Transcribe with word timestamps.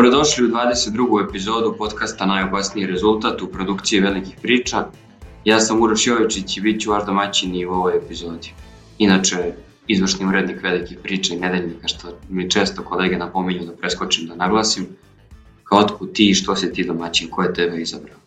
Dobrodošli 0.00 0.44
u 0.44 0.48
22. 0.48 1.28
epizodu 1.28 1.74
podcasta 1.78 2.26
Najopasniji 2.26 2.86
rezultat 2.86 3.42
u 3.42 3.46
produkciji 3.46 4.00
velikih 4.00 4.34
priča. 4.42 4.86
Ja 5.44 5.60
sam 5.60 5.82
Uroš 5.82 6.06
Jovičić 6.06 6.56
i 6.56 6.60
bit 6.60 6.80
ću 6.80 6.90
vaš 6.90 7.06
domaćin 7.06 7.54
i 7.54 7.66
u 7.66 7.70
ovoj 7.70 7.96
epizodi. 7.96 8.52
Inače, 8.98 9.52
izvršni 9.86 10.26
urednik 10.26 10.62
velikih 10.62 10.98
priča 11.02 11.34
i 11.34 11.38
nedeljnika, 11.38 11.88
što 11.88 12.08
mi 12.28 12.50
često 12.50 12.82
kolege 12.82 13.18
napominju 13.18 13.66
da 13.66 13.72
preskočim 13.72 14.26
da 14.26 14.34
naglasim. 14.34 14.86
Kao 15.64 15.78
otkud 15.78 16.12
ti 16.12 16.30
i 16.30 16.34
što 16.34 16.56
se 16.56 16.72
ti 16.72 16.84
domaćin, 16.84 17.30
ko 17.30 17.42
je 17.42 17.54
tebe 17.54 17.80
izabrao? 17.80 18.18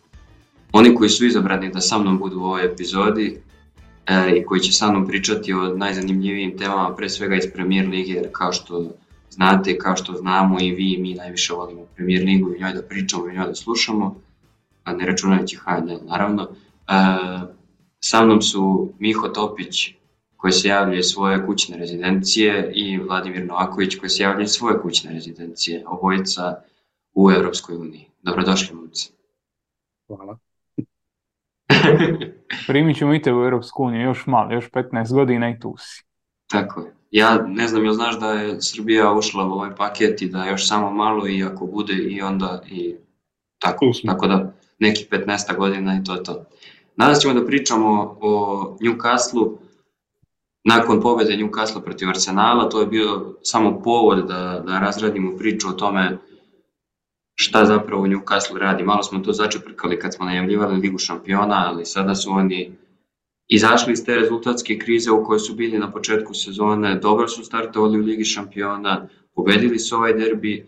Oni 0.72 0.94
koji 0.94 1.10
su 1.10 1.26
izabrani 1.26 1.72
da 1.72 1.80
sa 1.80 1.98
mnom 1.98 2.18
budu 2.18 2.40
u 2.40 2.44
ovoj 2.44 2.64
epizodi 2.64 3.40
e, 4.06 4.36
i 4.36 4.44
koji 4.44 4.60
će 4.60 4.72
sa 4.72 4.90
mnom 4.90 5.06
pričati 5.06 5.52
o 5.52 5.76
najzanimljivijim 5.76 6.58
temama, 6.58 6.96
pre 6.96 7.08
svega 7.08 7.36
iz 7.36 7.44
Premier 7.54 7.88
Lige, 7.88 8.12
jer 8.12 8.28
kao 8.32 8.52
što 8.52 8.90
znate, 9.30 9.78
kao 9.78 9.96
što 9.96 10.12
znamo 10.12 10.60
i 10.60 10.70
vi 10.70 10.92
i 10.92 11.02
mi 11.02 11.14
najviše 11.14 11.54
volimo 11.54 11.86
Premier 11.94 12.22
Ligu 12.22 12.54
i 12.54 12.60
njoj 12.60 12.72
da 12.72 12.82
pričamo 12.82 13.28
i 13.28 13.34
njoj 13.34 13.46
da 13.46 13.54
slušamo, 13.54 14.16
a 14.84 14.92
ne 14.92 15.06
računajući 15.06 15.56
HNL 15.56 15.98
naravno. 16.06 16.42
E, 16.42 16.48
sa 18.00 18.24
mnom 18.24 18.42
su 18.42 18.92
Miho 18.98 19.28
Topić, 19.28 19.94
koji 20.44 20.52
se 20.52 20.68
javlja 20.68 20.98
iz 20.98 21.06
svoje 21.06 21.46
kućne 21.46 21.76
rezidencije 21.76 22.72
i 22.74 22.98
Vladimir 22.98 23.46
Novaković 23.46 23.96
koji 23.96 24.10
se 24.10 24.22
javlja 24.22 24.42
iz 24.44 24.50
svoje 24.50 24.80
kućne 24.82 25.12
rezidencije, 25.12 25.84
obojica 25.86 26.62
u 27.14 27.30
Evropskoj 27.30 27.76
uniji. 27.76 28.10
Dobrodošli, 28.22 28.76
momci. 28.76 29.12
Hvala. 30.06 30.38
Primit 32.66 32.98
ćemo 32.98 33.14
i 33.14 33.22
te 33.22 33.32
u 33.32 33.44
Europsku 33.44 33.84
uniju 33.84 34.02
još 34.02 34.26
malo, 34.26 34.52
još 34.52 34.70
15 34.70 35.14
godina 35.14 35.50
i 35.50 35.58
tu 35.60 35.74
si. 35.78 36.04
Tako 36.50 36.80
je. 36.80 36.94
Ja 37.14 37.44
ne 37.48 37.68
znam, 37.68 37.84
jel 37.84 37.92
znaš 37.92 38.18
da 38.20 38.32
je 38.32 38.62
Srbija 38.62 39.12
ušla 39.12 39.46
u 39.46 39.50
ovaj 39.50 39.74
paket 39.76 40.22
i 40.22 40.28
da 40.28 40.44
još 40.44 40.68
samo 40.68 40.90
malo 40.90 41.28
i 41.28 41.44
ako 41.44 41.66
bude 41.66 41.94
i 41.94 42.22
onda 42.22 42.62
i 42.70 42.94
tako, 43.58 43.92
tako 44.06 44.26
da 44.26 44.52
neki 44.78 45.06
15 45.10 45.56
godina 45.56 45.96
i 45.96 46.04
to 46.04 46.14
je 46.14 46.22
to. 46.22 46.44
Danas 46.96 47.20
ćemo 47.20 47.34
da 47.34 47.46
pričamo 47.46 48.16
o 48.20 48.76
Newcastle 48.80 49.56
nakon 50.64 51.00
pobede 51.00 51.36
Newcastle 51.36 51.84
protiv 51.84 52.08
Arsenala, 52.08 52.68
to 52.68 52.80
je 52.80 52.86
bio 52.86 53.34
samo 53.42 53.82
povod 53.82 54.18
da, 54.18 54.62
da 54.66 54.78
razradimo 54.78 55.36
priču 55.36 55.68
o 55.68 55.72
tome 55.72 56.18
šta 57.34 57.64
zapravo 57.64 58.06
Newcastle 58.06 58.58
radi. 58.58 58.82
Malo 58.82 59.02
smo 59.02 59.18
to 59.18 59.32
začeprkali 59.32 59.98
kad 59.98 60.14
smo 60.14 60.24
najavljivali 60.24 60.80
Ligu 60.80 60.98
šampiona, 60.98 61.64
ali 61.68 61.86
sada 61.86 62.14
su 62.14 62.30
oni 62.30 62.72
izašli 63.48 63.92
iz 63.92 64.04
te 64.04 64.14
rezultatske 64.14 64.78
krize 64.78 65.10
u 65.10 65.24
kojoj 65.24 65.38
su 65.38 65.54
bili 65.54 65.78
na 65.78 65.92
početku 65.92 66.34
sezone, 66.34 66.94
dobro 66.94 67.28
su 67.28 67.44
startovali 67.44 67.98
u 67.98 68.02
Ligi 68.02 68.24
šampiona, 68.24 69.08
pobedili 69.34 69.78
su 69.78 69.96
ovaj 69.96 70.12
derbi 70.12 70.66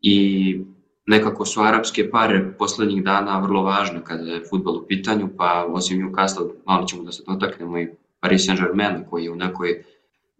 i 0.00 0.58
nekako 1.06 1.44
su 1.44 1.60
arapske 1.60 2.10
pare 2.10 2.54
poslednjih 2.58 3.04
dana 3.04 3.40
vrlo 3.40 3.62
važne 3.62 4.04
kada 4.04 4.30
je 4.30 4.44
futbol 4.50 4.76
u 4.76 4.86
pitanju, 4.86 5.28
pa 5.36 5.66
osim 5.68 5.98
Newcastle 5.98 6.50
malo 6.66 6.86
ćemo 6.86 7.02
da 7.02 7.12
se 7.12 7.22
dotaknemo 7.26 7.78
i 7.78 7.88
Paris 8.20 8.46
Saint-Germain 8.46 9.04
koji 9.10 9.24
je 9.24 9.30
u 9.30 9.36
nekoj 9.36 9.84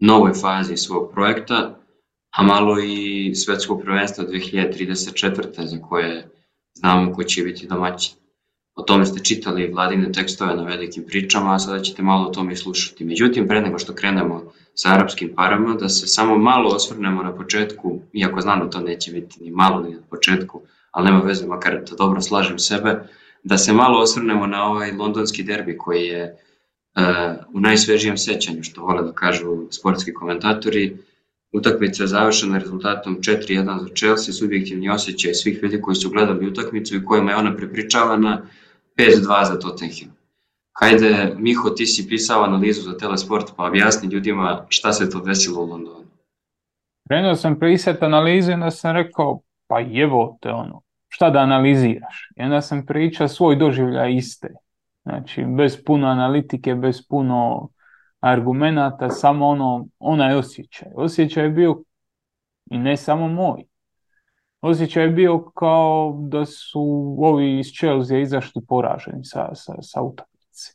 novoj 0.01 0.33
fazi 0.33 0.77
svog 0.77 1.11
projekta, 1.13 1.81
a 2.31 2.43
malo 2.43 2.79
i 2.81 3.35
svetskog 3.35 3.83
prvenstva 3.83 4.25
2034. 4.25 5.67
za 5.67 5.79
koje 5.89 6.29
znamo 6.75 7.13
ko 7.13 7.25
će 7.25 7.43
biti 7.43 7.67
domaćin. 7.67 8.15
O 8.77 8.83
tome 8.83 9.07
ste 9.07 9.23
čitali 9.25 9.71
vladine 9.73 10.13
tekstove 10.13 10.55
na 10.55 10.63
velikim 10.63 11.05
pričama, 11.07 11.55
a 11.55 11.59
sada 11.59 11.83
ćete 11.83 12.03
malo 12.03 12.29
o 12.29 12.31
tome 12.31 12.53
i 12.53 12.57
slušati. 12.57 13.05
Međutim, 13.05 13.49
pre 13.49 13.61
nego 13.61 13.79
što 13.79 13.95
krenemo 13.95 14.53
sa 14.75 14.93
arapskim 14.95 15.33
parama, 15.37 15.75
da 15.75 15.89
se 15.89 16.07
samo 16.07 16.39
malo 16.39 16.75
osvrnemo 16.75 17.23
na 17.23 17.37
početku, 17.37 18.01
iako 18.13 18.41
znam 18.41 18.61
da 18.61 18.71
to 18.71 18.81
neće 18.81 19.13
biti 19.13 19.45
ni 19.45 19.51
malo 19.51 19.81
ni 19.81 19.95
na 19.95 20.03
početku, 20.11 20.63
ali 20.91 21.07
nema 21.07 21.21
veze, 21.21 21.47
makar 21.47 21.81
da 21.91 21.97
dobro 21.97 22.21
slažem 22.21 22.59
sebe, 22.59 23.09
da 23.45 23.59
se 23.59 23.73
malo 23.73 24.01
osvrnemo 24.01 24.47
na 24.47 24.65
ovaj 24.65 24.93
londonski 24.93 25.43
derbi 25.43 25.79
koji 25.79 26.07
je 26.07 26.37
uh, 26.97 27.03
u 27.53 27.61
najsvežijem 27.61 28.17
sećanju, 28.17 28.63
što 28.63 28.83
vole 28.83 29.03
da 29.03 29.13
kažu 29.13 29.67
sportski 29.71 30.15
komentatori, 30.15 30.97
Utakmica 31.53 32.03
je 32.03 32.07
završena 32.07 32.59
rezultatom 32.59 33.17
4-1 33.21 33.81
za 33.81 33.89
Chelsea, 33.95 34.35
subjektivni 34.35 34.89
osjećaj 34.91 35.35
svih 35.35 35.63
ljudi 35.63 35.81
koji 35.81 35.95
su 35.95 36.11
gledali 36.11 36.47
utakmicu 36.47 36.97
i 36.97 37.05
kojima 37.05 37.31
je 37.31 37.37
ona 37.37 37.57
prepričavana 37.57 38.43
5-2 38.97 39.49
za 39.49 39.59
Tottenham. 39.59 40.17
Hajde, 40.73 41.35
Miho, 41.39 41.71
ti 41.71 41.87
si 41.87 42.09
pisao 42.09 42.45
analizu 42.45 42.83
za 42.83 42.99
Telesport, 42.99 43.47
pa 43.57 43.65
objasni 43.65 44.09
ljudima 44.09 44.67
šta 44.69 44.93
se 44.93 45.11
to 45.11 45.21
desilo 45.21 45.63
u 45.63 45.67
Londonu. 45.67 46.07
Krenuo 47.09 47.37
sam 47.37 47.59
pisati 47.59 48.05
analizu 48.05 48.53
onda 48.53 48.71
sam 48.71 48.97
rekao, 48.97 49.41
pa 49.67 49.81
jevo 49.81 50.39
te 50.41 50.51
ono, 50.51 50.83
šta 51.09 51.31
da 51.31 51.39
analiziraš? 51.39 52.31
I 52.37 52.43
onda 52.43 52.61
sam 52.61 52.87
pričao 52.87 53.29
svoj 53.29 53.57
doživljaj 53.57 54.15
iste. 54.15 54.49
Znači, 55.03 55.45
bez 55.57 55.85
puno 55.85 56.07
analitike, 56.07 56.75
bez 56.75 57.07
puno 57.09 57.69
argumenata, 58.21 59.11
samo 59.11 59.47
ono, 59.47 59.87
onaj 59.99 60.35
osjećaj. 60.35 60.89
Osjećaj 60.95 61.45
je 61.45 61.51
bio, 61.51 61.83
i 62.71 62.79
ne 62.79 62.97
samo 62.97 63.29
moj, 63.29 63.65
osjećaj 64.61 65.03
je 65.03 65.11
bio 65.11 65.39
kao 65.39 66.17
da 66.29 66.45
su 66.45 67.17
ovi 67.21 67.59
iz 67.59 67.67
Chelsea 67.67 68.19
izašli 68.19 68.63
poraženi 68.69 69.25
sa, 69.25 69.55
sa, 69.55 69.73
sa 69.81 70.03
utakmice. 70.03 70.73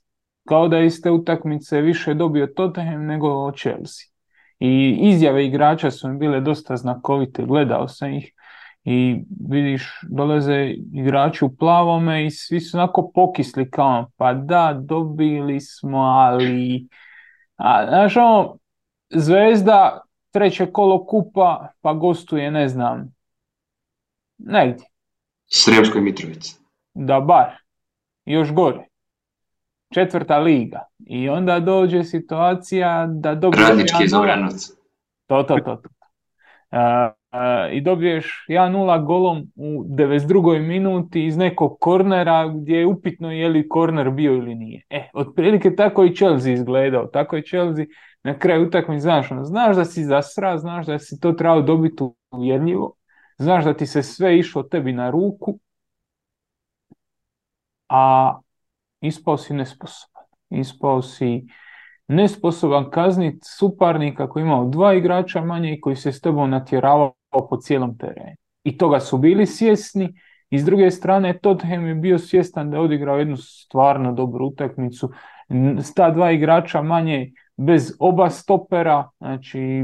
Kao 0.48 0.68
da 0.68 0.78
je 0.78 0.86
iz 0.86 1.02
te 1.02 1.12
utakmice 1.12 1.82
više 1.82 2.14
dobio 2.14 2.48
Tottenham 2.48 3.06
nego 3.06 3.52
Chelsea. 3.52 4.12
I 4.60 5.00
izjave 5.02 5.46
igrača 5.46 5.92
su 5.92 6.08
mi 6.08 6.18
bile 6.18 6.42
dosta 6.42 6.78
znakovite, 6.78 7.46
gledao 7.46 7.88
sam 7.88 8.14
ih 8.14 8.34
i 8.84 9.24
vidiš, 9.50 10.00
dolaze 10.10 10.74
igrači 10.94 11.46
u 11.46 11.56
plavome 11.56 12.26
i 12.26 12.32
svi 12.32 12.60
su 12.60 12.78
onako 12.78 13.12
pokisli 13.16 13.70
kao, 13.72 14.12
pa 14.18 14.34
da, 14.34 14.80
dobili 14.84 15.60
smo, 15.62 15.98
ali 15.98 16.88
a, 17.56 17.86
znaš 17.88 18.18
ono, 18.18 18.58
Zvezda, 19.14 20.02
treće 20.32 20.66
kolo 20.72 21.06
kupa, 21.06 21.68
pa 21.82 21.94
gostuje, 21.94 22.52
ne 22.52 22.68
znam, 22.68 23.14
negdje. 24.46 24.86
Sremskoj 25.46 26.02
Mitrovici. 26.02 26.56
Da 26.94 27.20
bar, 27.20 27.48
još 28.26 28.54
gore. 28.54 28.88
Četvrta 29.94 30.38
liga. 30.38 30.80
I 31.00 31.30
onda 31.30 31.60
dođe 31.60 32.04
situacija 32.04 33.08
da 33.08 33.36
dobiješ... 33.36 33.68
Radnički 33.68 34.04
iz 34.04 34.12
To, 35.28 35.44
to, 35.44 35.58
to. 35.60 35.76
to. 35.76 35.90
Uh, 36.72 37.22
i 37.72 37.82
dobiješ 37.82 38.46
1-0 38.50 39.06
golom 39.06 39.52
u 39.56 39.84
92. 39.84 40.68
minuti 40.68 41.26
iz 41.26 41.38
nekog 41.38 41.78
kornera 41.80 42.48
gdje 42.48 42.78
je 42.78 42.86
upitno 42.86 43.32
je 43.32 43.50
li 43.50 43.70
korner 43.70 44.10
bio 44.10 44.34
ili 44.34 44.56
nije. 44.56 44.82
E, 44.90 45.10
otprilike 45.14 45.76
tako 45.76 46.04
i 46.04 46.16
Chelsea 46.16 46.54
izgledao. 46.54 47.06
Tako 47.06 47.36
je 47.36 47.44
Chelsea 47.44 47.86
na 48.24 48.40
kraju 48.40 48.68
utakmice, 48.68 49.02
znaš, 49.02 49.32
ono, 49.32 49.44
znaš 49.44 49.76
da 49.76 49.86
si 49.86 50.04
zasra, 50.04 50.58
znaš 50.58 50.86
da 50.86 51.00
si 51.00 51.20
to 51.20 51.32
trebao 51.32 51.62
dobiti 51.62 52.04
uvjerljivo, 52.32 52.94
znaš 53.42 53.66
da 53.66 53.74
ti 53.74 53.86
se 53.86 54.04
sve 54.04 54.38
išlo 54.40 54.64
tebi 54.64 54.94
na 54.94 55.10
ruku, 55.10 55.60
a 57.90 58.40
ispao 59.02 59.38
si 59.38 59.54
nesposoban. 59.54 60.24
Ispao 60.50 61.02
si 61.02 61.48
nesposoban 62.08 62.90
kazniti 62.90 63.40
suparnika 63.58 64.30
koji 64.30 64.44
imao 64.44 64.70
dva 64.70 64.94
igrača 64.94 65.42
manje 65.42 65.74
i 65.74 65.82
koji 65.82 65.96
se 65.96 66.12
s 66.12 66.22
tebom 66.22 66.50
natjeravao 66.50 67.14
po 67.50 67.58
cijelom 67.58 67.98
terenu. 67.98 68.36
I 68.64 68.78
toga 68.78 69.00
su 69.00 69.18
bili 69.18 69.46
svjesni. 69.46 70.14
I 70.50 70.60
s 70.60 70.66
druge 70.66 70.92
strane, 70.92 71.38
Tottenham 71.38 71.88
je 71.88 71.96
bio 71.96 72.20
svjestan 72.20 72.70
da 72.70 72.78
je 72.78 72.84
odigrao 72.84 73.18
jednu 73.18 73.38
stvarno 73.38 74.14
dobru 74.14 74.48
utakmicu. 74.48 75.12
Ta 75.96 76.10
dva 76.12 76.32
igrača 76.32 76.82
manje 76.82 77.32
bez 77.58 77.96
oba 78.00 78.30
stopera, 78.30 79.10
znači 79.20 79.84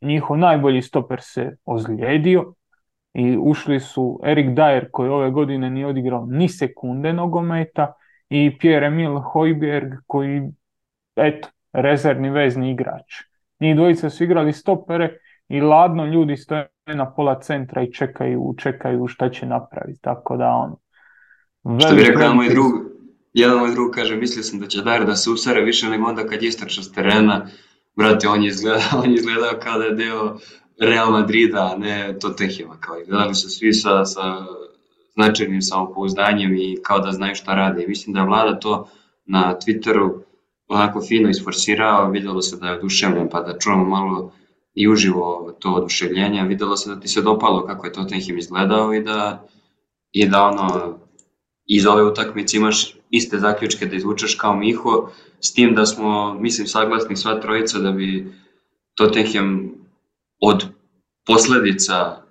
njihov 0.00 0.38
najbolji 0.38 0.82
stoper 0.82 1.18
se 1.22 1.56
ozlijedio 1.64 2.54
i 3.14 3.36
ušli 3.40 3.80
su 3.80 4.20
Erik 4.24 4.46
Dyer 4.46 4.90
koji 4.90 5.10
ove 5.10 5.30
godine 5.30 5.70
nije 5.70 5.86
odigrao 5.86 6.26
ni 6.26 6.48
sekunde 6.48 7.12
nogometa 7.12 7.92
i 8.28 8.58
Pierre 8.58 8.86
Emil 8.86 9.18
Hojberg 9.18 9.92
koji, 10.06 10.42
eto, 11.16 11.48
rezervni 11.72 12.30
vezni 12.30 12.70
igrač. 12.70 13.14
Njih 13.60 13.76
dvojica 13.76 14.10
su 14.10 14.24
igrali 14.24 14.52
stopere 14.52 15.18
i 15.48 15.60
ladno 15.60 16.06
ljudi 16.06 16.36
stoje 16.36 16.68
na 16.86 17.14
pola 17.14 17.40
centra 17.40 17.82
i 17.82 17.92
čekaju, 17.92 18.54
čekaju 18.58 19.06
šta 19.06 19.30
će 19.30 19.46
napraviti. 19.46 20.00
Tako 20.00 20.36
da 20.36 20.48
on... 20.48 20.76
Što 21.80 21.94
bi 21.94 22.02
rekao 22.02 22.22
jedan 22.22 22.36
moj 22.36 22.48
drug, 22.48 22.72
jedan 23.32 23.58
moj 23.58 23.70
drug 23.70 23.90
kaže, 23.94 24.16
mislio 24.16 24.42
sam 24.42 24.60
da 24.60 24.66
će 24.66 24.82
Dar 24.82 25.06
da 25.06 25.16
se 25.16 25.30
usare 25.30 25.60
više 25.60 25.88
nego 25.88 26.08
onda 26.08 26.26
kad 26.26 26.42
istrača 26.42 26.82
s 26.82 26.92
terena, 26.92 27.46
brate, 27.96 28.28
on 28.28 28.42
je 28.42 28.48
izgledao, 28.48 28.98
on 29.04 29.10
je 29.10 29.14
izgledao 29.14 29.60
kao 29.62 29.78
da 29.78 29.84
je 29.84 29.94
deo 29.94 30.36
Real 30.80 31.12
Madrida, 31.12 31.70
a 31.72 31.76
ne 31.76 32.18
Tottenhima, 32.20 32.76
kao 32.80 32.96
gledali 33.06 33.34
su 33.34 33.50
svi 33.50 33.72
sa, 33.72 34.04
sa 34.04 34.46
značajnim 35.14 35.62
samopouzdanjem 35.62 36.54
i 36.54 36.78
kao 36.82 36.98
da 36.98 37.12
znaju 37.12 37.34
šta 37.34 37.54
rade. 37.54 37.84
I 37.84 37.88
mislim 37.88 38.14
da 38.14 38.20
je 38.20 38.26
vlada 38.26 38.58
to 38.58 38.88
na 39.26 39.58
Twitteru 39.66 40.10
onako 40.68 41.00
fino 41.00 41.28
isforsirao, 41.28 42.10
vidjelo 42.10 42.42
se 42.42 42.56
da 42.56 42.66
je 42.66 42.78
oduševljen, 42.78 43.28
pa 43.30 43.40
da 43.40 43.58
čujemo 43.58 43.84
malo 43.84 44.32
i 44.74 44.88
uživo 44.88 45.54
to 45.58 45.72
oduševljenje. 45.72 46.42
Videlo 46.42 46.76
se 46.76 46.94
da 46.94 47.00
ti 47.00 47.08
se 47.08 47.22
dopalo 47.22 47.66
kako 47.66 47.86
je 47.86 47.92
Tottenham 47.92 48.38
izgledao 48.38 48.94
i 48.94 49.02
da, 49.02 49.46
i 50.12 50.28
da 50.28 50.42
ono, 50.42 50.98
iz 51.66 51.86
ove 51.86 52.04
utakmice 52.04 52.56
imaš 52.56 52.94
iste 53.10 53.38
zaključke 53.38 53.86
da 53.86 53.96
izvučeš 53.96 54.34
kao 54.34 54.56
Miho, 54.56 55.08
s 55.40 55.52
tim 55.52 55.74
da 55.74 55.86
smo, 55.86 56.34
mislim, 56.34 56.66
saglasni 56.66 57.16
sva 57.16 57.40
trojica 57.40 57.78
da 57.78 57.92
bi 57.92 58.32
Tottenham 58.94 59.70
od 60.48 60.64
posledica 61.26 62.24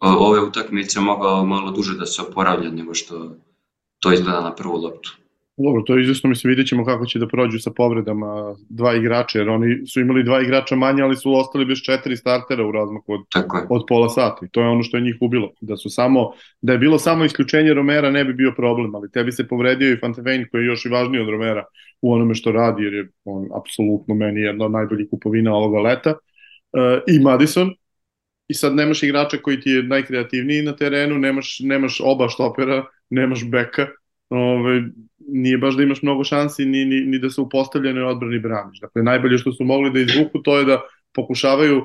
ove 0.00 0.40
utakmice 0.40 1.00
mogao 1.00 1.46
malo 1.46 1.70
duže 1.70 1.98
da 1.98 2.06
se 2.06 2.22
oporavlja 2.22 2.70
nego 2.70 2.94
što 2.94 3.36
to 3.98 4.12
izgleda 4.12 4.40
na 4.40 4.54
prvu 4.54 4.76
loptu. 4.76 5.20
Dobro, 5.56 5.82
to 5.82 5.96
je 5.96 6.02
izvesno, 6.02 6.30
mislim, 6.30 6.48
vidjet 6.48 6.68
ćemo 6.68 6.84
kako 6.84 7.06
će 7.06 7.18
da 7.18 7.26
prođu 7.28 7.58
sa 7.58 7.70
povredama 7.76 8.54
dva 8.68 8.94
igrača, 8.94 9.38
jer 9.38 9.48
oni 9.48 9.86
su 9.86 10.00
imali 10.00 10.24
dva 10.24 10.40
igrača 10.42 10.76
manje, 10.76 11.02
ali 11.02 11.16
su 11.16 11.34
ostali 11.34 11.64
bez 11.64 11.78
četiri 11.78 12.16
startera 12.16 12.66
u 12.66 12.72
razmaku 12.72 13.12
od, 13.12 13.20
od 13.68 13.84
pola 13.88 14.08
sata. 14.08 14.46
I 14.46 14.48
to 14.48 14.60
je 14.60 14.68
ono 14.68 14.82
što 14.82 14.96
je 14.96 15.02
njih 15.02 15.16
ubilo. 15.20 15.50
Da 15.60 15.76
su 15.76 15.90
samo, 15.90 16.30
da 16.62 16.72
je 16.72 16.78
bilo 16.78 16.98
samo 16.98 17.24
isključenje 17.24 17.74
Romera 17.74 18.10
ne 18.10 18.24
bi 18.24 18.32
bio 18.32 18.52
problem, 18.56 18.94
ali 18.94 19.10
tebi 19.10 19.32
se 19.32 19.48
povredio 19.48 19.92
i 19.92 19.98
Fantefein 20.00 20.46
koji 20.50 20.62
je 20.62 20.66
još 20.66 20.84
i 20.84 20.88
važniji 20.88 21.20
od 21.20 21.28
Romera 21.28 21.64
u 22.02 22.12
onome 22.12 22.34
što 22.34 22.52
radi, 22.52 22.82
jer 22.82 22.94
je 22.94 23.08
on 23.24 23.48
apsolutno 23.60 24.14
meni 24.14 24.40
jedna 24.40 24.64
od 24.64 24.72
najboljih 24.72 25.08
kupovina 25.10 25.54
ovoga 25.54 25.80
leta. 25.80 26.10
E, 26.10 26.14
I 27.06 27.18
Madison, 27.18 27.70
i 28.48 28.54
sad 28.54 28.74
nemaš 28.74 29.02
igrača 29.02 29.36
koji 29.36 29.60
ti 29.60 29.70
je 29.70 29.82
najkreativniji 29.82 30.62
na 30.62 30.76
terenu, 30.76 31.18
nemaš, 31.18 31.60
nemaš 31.60 32.00
oba 32.04 32.28
štopera, 32.28 32.84
nemaš 33.10 33.44
beka, 33.50 33.86
ove, 34.30 34.82
nije 35.18 35.58
baš 35.58 35.76
da 35.76 35.82
imaš 35.82 36.02
mnogo 36.02 36.24
šansi 36.24 36.64
ni, 36.64 36.84
ni, 36.84 37.00
ni 37.00 37.18
da 37.18 37.30
se 37.30 37.40
u 37.40 37.48
postavljenoj 37.48 38.04
odbrani 38.04 38.38
braniš. 38.38 38.80
Dakle, 38.80 39.02
najbolje 39.02 39.38
što 39.38 39.52
su 39.52 39.64
mogli 39.64 39.90
da 39.90 40.00
izvuku 40.00 40.42
to 40.42 40.58
je 40.58 40.64
da 40.64 40.80
pokušavaju 41.14 41.84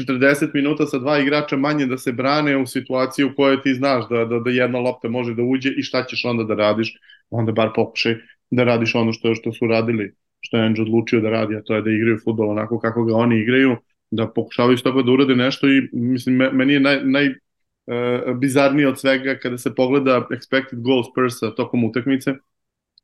40 0.00 0.54
minuta 0.54 0.86
sa 0.86 0.98
dva 0.98 1.18
igrača 1.18 1.56
manje 1.56 1.86
da 1.86 1.98
se 1.98 2.12
brane 2.12 2.56
u 2.56 2.66
situaciji 2.66 3.24
u 3.24 3.34
kojoj 3.36 3.62
ti 3.62 3.74
znaš 3.74 4.08
da, 4.08 4.24
da, 4.24 4.38
da 4.38 4.50
jedna 4.50 4.78
lopta 4.78 5.08
može 5.08 5.34
da 5.34 5.42
uđe 5.42 5.70
i 5.76 5.82
šta 5.82 6.04
ćeš 6.04 6.24
onda 6.24 6.44
da 6.44 6.54
radiš, 6.54 6.94
onda 7.30 7.52
bar 7.52 7.70
pokušaj 7.74 8.16
da 8.50 8.64
radiš 8.64 8.94
ono 8.94 9.12
što, 9.12 9.34
što 9.34 9.52
su 9.52 9.66
radili, 9.66 10.14
što 10.40 10.56
je 10.56 10.66
Anđe 10.66 10.82
odlučio 10.82 11.20
da 11.20 11.30
radi, 11.30 11.56
a 11.56 11.62
to 11.62 11.74
je 11.74 11.82
da 11.82 11.90
igraju 11.90 12.18
futbol 12.24 12.50
onako 12.50 12.78
kako 12.78 13.04
ga 13.04 13.14
oni 13.14 13.38
igraju, 13.38 13.76
da 14.10 14.28
pokušavaju 14.28 14.78
s 14.78 14.82
toga 14.82 15.02
da 15.02 15.12
urade 15.12 15.36
nešto 15.36 15.68
i 15.68 15.88
mislim, 15.92 16.36
meni 16.36 16.72
je 16.72 16.80
naj, 16.80 17.00
naj 17.04 17.28
uh, 17.28 18.36
bizarnije 18.36 18.88
od 18.88 19.00
svega 19.00 19.38
kada 19.42 19.58
se 19.58 19.74
pogleda 19.74 20.26
expected 20.30 20.82
goals 20.82 21.06
per 21.14 21.54
tokom 21.56 21.84
utakmice, 21.84 22.34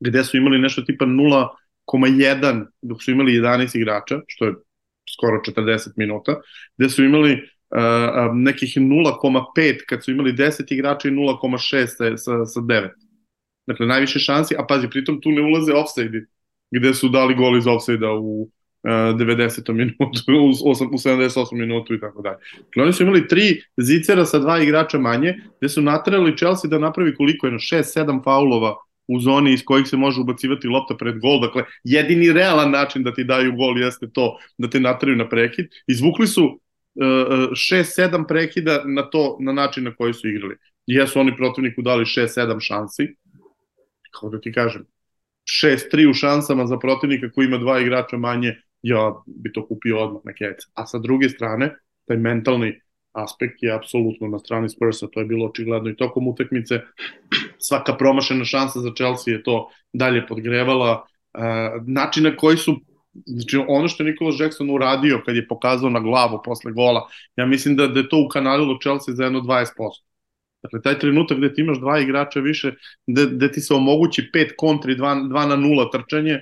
gde 0.01 0.25
su 0.25 0.37
imali 0.37 0.59
nešto 0.59 0.83
tipa 0.83 1.05
0,1 1.05 2.67
dok 2.83 3.03
su 3.03 3.11
imali 3.11 3.33
11 3.33 3.77
igrača, 3.77 4.21
što 4.27 4.45
je 4.45 4.55
skoro 5.17 5.41
40 5.47 5.93
minuta, 5.97 6.41
gde 6.79 6.89
su 6.89 7.05
imali 7.05 7.33
uh, 7.33 8.35
nekih 8.35 8.77
0,5 8.77 9.85
kad 9.89 10.05
su 10.05 10.11
imali 10.11 10.33
10 10.33 10.73
igrača 10.73 11.09
i 11.09 11.13
0,6 11.13 11.87
sa, 11.87 12.17
sa, 12.17 12.45
sa 12.45 12.61
9. 12.61 12.91
Dakle, 13.67 13.87
najviše 13.87 14.19
šansi, 14.19 14.55
a 14.59 14.67
pazi, 14.69 14.91
pritom 14.91 15.21
tu 15.21 15.31
ne 15.31 15.43
ulaze 15.43 15.73
offside 15.73 16.27
gde 16.71 16.95
su 16.95 17.09
dali 17.09 17.35
gol 17.35 17.59
iz 17.59 17.67
offside-a 17.67 18.13
u 18.13 18.51
90. 18.87 19.73
minutu, 19.73 20.33
u, 20.65 20.73
8, 20.75 20.89
u 20.93 20.99
78. 20.99 21.47
minutu 21.53 21.95
i 21.95 22.01
tako 22.01 22.23
dalje. 22.23 22.37
Dakle, 22.57 22.83
oni 22.83 22.93
su 22.93 23.03
imali 23.03 23.29
tri 23.29 23.63
zicera 23.77 24.25
sa 24.25 24.39
dva 24.39 24.63
igrača 24.63 24.99
manje, 24.99 25.35
gde 25.61 25.69
su 25.69 25.83
natrali 25.83 26.37
Chelsea 26.37 26.69
da 26.69 26.79
napravi 26.79 27.15
koliko 27.15 27.47
je, 27.47 27.53
6-7 27.53 28.25
faulova 28.25 28.77
u 29.09 29.21
zoni 29.21 29.53
iz 29.53 29.65
kojih 29.65 29.87
se 29.87 29.97
može 29.97 30.21
ubacivati 30.21 30.69
lopta 30.69 30.95
pred 30.95 31.19
gol. 31.19 31.41
Dakle, 31.41 31.65
jedini 31.85 32.33
realan 32.33 32.71
način 32.71 33.03
da 33.03 33.15
ti 33.15 33.25
daju 33.25 33.53
gol 33.53 33.79
jeste 33.79 34.07
to 34.13 34.39
da 34.59 34.71
te 34.71 34.81
natraju 34.81 35.17
na 35.17 35.29
prekid. 35.29 35.67
Izvukli 35.87 36.27
su 36.27 36.61
6-7 36.97 38.21
uh, 38.21 38.25
prekida 38.29 38.83
na 38.85 39.03
to 39.11 39.37
na 39.41 39.53
način 39.53 39.85
na 39.85 39.95
koji 39.95 40.15
su 40.15 40.29
igrali. 40.29 40.57
Jesu 40.87 41.21
oni 41.21 41.37
protivniku 41.37 41.83
dali 41.83 42.05
6-7 42.05 42.61
šansi. 42.61 43.15
Kako 44.11 44.29
da 44.29 44.41
ti 44.41 44.53
kažem, 44.53 44.87
6-3 45.63 46.11
u 46.11 46.15
šansama 46.15 46.67
za 46.67 46.79
protivnika 46.79 47.31
koji 47.31 47.47
ima 47.47 47.59
dva 47.59 47.81
igrača 47.81 48.17
manje 48.17 48.57
ja 48.83 49.15
bi 49.27 49.53
to 49.53 49.67
kupio 49.67 49.99
odmah 49.99 50.23
na 50.25 50.33
keca. 50.33 50.69
A 50.75 50.87
sa 50.87 50.99
druge 50.99 51.29
strane, 51.29 51.75
taj 52.07 52.17
mentalni 52.17 52.81
aspekt 53.13 53.63
je 53.63 53.73
apsolutno 53.73 54.29
na 54.29 54.39
strani 54.39 54.69
Spursa, 54.69 55.07
to 55.13 55.21
je 55.21 55.27
bilo 55.27 55.47
očigledno 55.47 55.91
i 55.91 55.97
tokom 55.97 56.29
utakmice. 56.29 56.81
Svaka 57.59 57.97
promašena 57.97 58.45
šansa 58.45 58.81
za 58.81 58.93
Chelsea 58.97 59.35
je 59.35 59.43
to 59.43 59.71
dalje 59.93 60.27
podgrevala. 60.27 61.07
Uh, 61.35 61.43
način 61.87 62.25
na 62.25 62.37
koji 62.37 62.57
su 62.57 62.77
Znači, 63.27 63.57
ono 63.69 63.89
što 63.89 64.03
je 64.03 64.11
Nikola 64.11 64.33
Jackson 64.41 64.71
uradio 64.71 65.23
kad 65.27 65.37
je 65.37 65.49
pokazao 65.49 65.91
na 65.91 66.01
glavu 66.01 66.41
posle 66.45 66.73
gola, 66.73 67.09
ja 67.37 67.47
mislim 67.47 67.77
da, 67.77 67.87
da 67.87 68.01
je 68.01 68.09
to 68.09 68.23
ukanalilo 68.27 68.79
Chelsea 68.83 69.15
za 69.15 69.25
jedno 69.25 69.41
20%. 69.41 69.67
Dakle, 70.63 70.83
taj 70.83 70.99
trenutak 70.99 71.39
gde 71.39 71.55
ti 71.55 71.61
imaš 71.61 71.79
dva 71.79 72.01
igrača 72.01 72.41
više, 72.41 72.75
gde, 73.07 73.27
gde 73.27 73.53
ti 73.53 73.61
se 73.61 73.75
omogući 73.75 74.31
pet 74.33 74.53
kontri, 74.57 74.97
dva, 74.97 75.15
dva 75.29 75.47
na 75.47 75.57
nula 75.57 75.91
trčanje, 75.91 76.41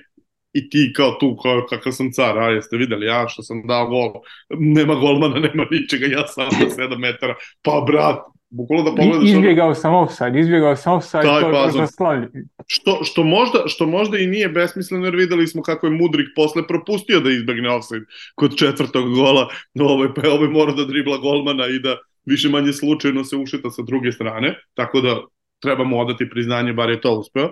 i 0.55 0.69
ti 0.69 0.93
kao 0.95 1.11
tu, 1.19 1.37
kao, 1.43 1.65
kakav 1.69 1.91
sam 1.91 2.11
car, 2.11 2.37
a 2.39 2.49
jeste 2.49 2.77
videli, 2.77 3.05
ja 3.05 3.25
što 3.27 3.43
sam 3.43 3.67
dao 3.67 3.87
gol, 3.87 4.13
nema 4.59 4.95
golmana, 4.95 5.39
nema 5.47 5.65
ničega, 5.71 6.05
ja 6.05 6.27
sam 6.27 6.45
na 6.45 6.85
7 6.85 6.97
metara, 6.97 7.35
pa 7.61 7.83
brat, 7.87 8.19
bukvalno 8.49 8.83
da 8.83 8.95
pogledaš... 8.95 9.29
Izbjegao 9.29 9.65
ono... 9.65 9.75
sam 9.75 9.93
offside, 9.93 10.39
izbjegao 10.39 10.75
sam 10.75 10.93
offside, 10.93 11.23
Taj, 11.23 11.41
to 11.41 11.47
je 11.47 11.63
možda 11.65 11.87
slavlje. 11.87 12.29
Što, 12.67 12.99
što, 13.03 13.23
možda, 13.23 13.63
što 13.65 13.87
možda 13.87 14.17
i 14.17 14.27
nije 14.27 14.49
besmisleno, 14.49 15.05
jer 15.05 15.15
videli 15.15 15.47
smo 15.47 15.61
kako 15.61 15.87
je 15.87 15.91
Mudrik 15.91 16.27
posle 16.35 16.67
propustio 16.67 17.19
da 17.19 17.31
izbegne 17.31 17.69
offside 17.69 18.05
kod 18.35 18.57
četvrtog 18.57 19.13
gola, 19.13 19.49
ovaj, 19.79 20.13
pa 20.15 20.27
je 20.27 20.33
ovaj 20.33 20.49
mora 20.49 20.73
da 20.73 20.85
dribla 20.85 21.17
golmana 21.17 21.67
i 21.67 21.79
da 21.79 21.97
više 22.25 22.49
manje 22.49 22.73
slučajno 22.73 23.23
se 23.23 23.35
ušita 23.35 23.69
sa 23.69 23.81
druge 23.81 24.11
strane, 24.11 24.55
tako 24.73 25.01
da 25.01 25.21
trebamo 25.61 25.97
odati 25.97 26.29
priznanje, 26.29 26.73
bar 26.73 26.89
je 26.89 27.01
to 27.01 27.19
uspeo. 27.19 27.51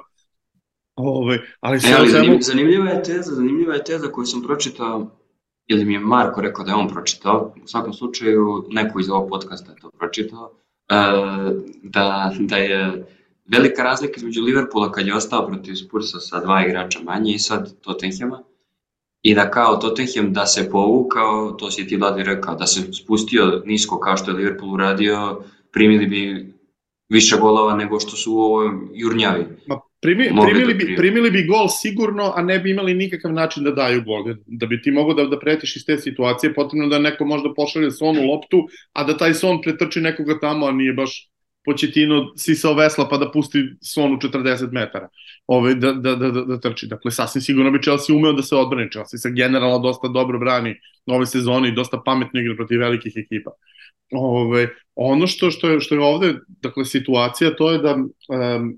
Ove, 0.95 1.41
ali 1.59 1.77
e, 1.77 1.93
ali 1.97 2.09
zanim, 2.09 2.41
zanimljiva 2.41 2.89
je 2.89 3.03
teza, 3.03 3.35
zanimljiva 3.35 3.73
je 3.73 3.83
teza 3.83 4.07
koju 4.07 4.25
sam 4.25 4.43
pročitao, 4.43 5.07
ili 5.67 5.85
mi 5.85 5.93
je 5.93 5.99
Marko 5.99 6.41
rekao 6.41 6.65
da 6.65 6.71
je 6.71 6.77
on 6.77 6.87
pročitao, 6.87 7.53
u 7.63 7.67
svakom 7.67 7.93
slučaju 7.93 8.65
neko 8.69 8.99
iz 8.99 9.09
ovog 9.09 9.29
podcasta 9.29 9.71
je 9.71 9.77
to 9.81 9.91
pročitao, 9.99 10.51
e, 10.89 10.95
da, 11.83 12.33
da 12.39 12.57
je 12.57 13.05
velika 13.45 13.83
razlika 13.83 14.13
između 14.17 14.41
Liverpoola 14.41 14.91
kad 14.91 15.07
je 15.07 15.15
ostao 15.15 15.47
protiv 15.47 15.75
Spursa 15.75 16.19
sa 16.19 16.39
dva 16.39 16.65
igrača 16.65 16.99
manje 17.03 17.33
i 17.33 17.39
sad 17.39 17.79
Tottenhama, 17.81 18.43
i 19.21 19.35
da 19.35 19.51
kao 19.51 19.77
Tottenham 19.77 20.33
da 20.33 20.45
se 20.45 20.69
povukao, 20.71 21.51
to 21.51 21.71
si 21.71 21.87
ti 21.87 21.97
Vladi 21.97 22.23
rekao, 22.23 22.55
da 22.55 22.67
se 22.67 22.93
spustio 22.93 23.61
nisko 23.65 23.99
kao 23.99 24.17
što 24.17 24.31
je 24.31 24.37
Liverpool 24.37 24.73
uradio, 24.73 25.43
primili 25.71 26.05
bi 26.05 26.53
više 27.09 27.37
golova 27.41 27.75
nego 27.75 27.99
što 27.99 28.15
su 28.15 28.33
u 28.33 28.39
ovoj 28.39 28.69
jurnjavi. 28.93 29.45
Ma 29.67 29.79
Primi, 30.03 30.29
primili, 30.45 30.73
bi, 30.73 30.95
primili 30.97 31.31
bi 31.31 31.45
gol 31.47 31.67
sigurno, 31.69 32.33
a 32.35 32.41
ne 32.43 32.59
bi 32.59 32.71
imali 32.71 32.93
nikakav 32.93 33.33
način 33.33 33.63
da 33.63 33.71
daju 33.71 34.03
gol. 34.03 34.23
Da 34.45 34.65
bi 34.65 34.81
ti 34.81 34.91
mogao 34.91 35.13
da, 35.13 35.25
da 35.25 35.39
pretiš 35.39 35.75
iz 35.75 35.85
te 35.85 35.97
situacije, 35.97 36.53
potrebno 36.53 36.87
da 36.87 36.99
neko 36.99 37.25
možda 37.25 37.53
pošalje 37.53 37.91
son 37.91 38.17
u 38.17 38.25
loptu, 38.31 38.67
a 38.93 39.03
da 39.03 39.17
taj 39.17 39.33
son 39.33 39.61
pretrči 39.61 40.01
nekoga 40.01 40.39
tamo, 40.39 40.65
a 40.65 40.71
nije 40.71 40.93
baš 40.93 41.29
Početino 41.65 42.33
sisao 42.37 42.73
vesla 42.73 43.07
pa 43.09 43.17
da 43.17 43.31
pusti 43.31 43.59
son 43.81 44.13
u 44.13 44.17
40 44.17 44.71
metara 44.71 45.09
ove, 45.47 45.75
da, 45.75 45.93
da, 45.93 46.15
da, 46.15 46.31
da, 46.31 46.41
da 46.41 46.59
trči. 46.59 46.87
Dakle, 46.87 47.11
sasvim 47.11 47.41
sigurno 47.41 47.71
bi 47.71 47.81
Chelsea 47.81 48.15
umeo 48.15 48.33
da 48.33 48.43
se 48.43 48.55
odbrani. 48.55 48.91
Chelsea 48.91 49.17
se 49.17 49.31
generalno 49.31 49.79
dosta 49.79 50.07
dobro 50.07 50.39
brani 50.39 50.75
ove 51.05 51.25
sezone 51.25 51.69
i 51.69 51.75
dosta 51.75 52.01
pametno 52.05 52.39
igra 52.39 52.55
protiv 52.55 52.79
velikih 52.79 53.13
ekipa. 53.15 53.51
Ove, 54.11 54.67
ono 54.95 55.27
što, 55.27 55.51
što, 55.51 55.69
je, 55.69 55.79
što 55.79 55.95
je 55.95 56.01
ovde, 56.01 56.33
dakle, 56.47 56.85
situacija, 56.85 57.55
to 57.55 57.71
je 57.71 57.77
da 57.77 57.95
um, 57.95 58.73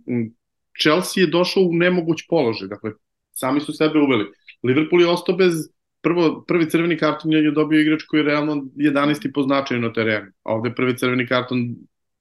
Chelsea 0.82 1.24
je 1.24 1.28
došao 1.28 1.64
u 1.64 1.74
nemoguć 1.74 2.28
položaj, 2.30 2.68
dakle, 2.68 2.92
sami 3.32 3.62
su 3.62 3.74
sebe 3.74 4.00
uveli. 4.00 4.26
Liverpool 4.64 5.02
je 5.02 5.10
ostao 5.10 5.36
bez 5.36 5.54
prvo, 6.02 6.44
prvi 6.48 6.70
crveni 6.70 6.98
karton 6.98 7.34
je 7.34 7.52
dobio 7.52 7.82
igrač 7.82 8.04
koji 8.04 8.20
je 8.20 8.24
realno 8.24 8.56
11. 8.76 9.32
po 9.34 9.44
značaju 9.44 9.82
na 9.82 9.94
terenu, 9.94 10.32
a 10.44 10.54
ovde 10.54 10.74
prvi 10.76 10.98
crveni 10.98 11.28
karton 11.28 11.76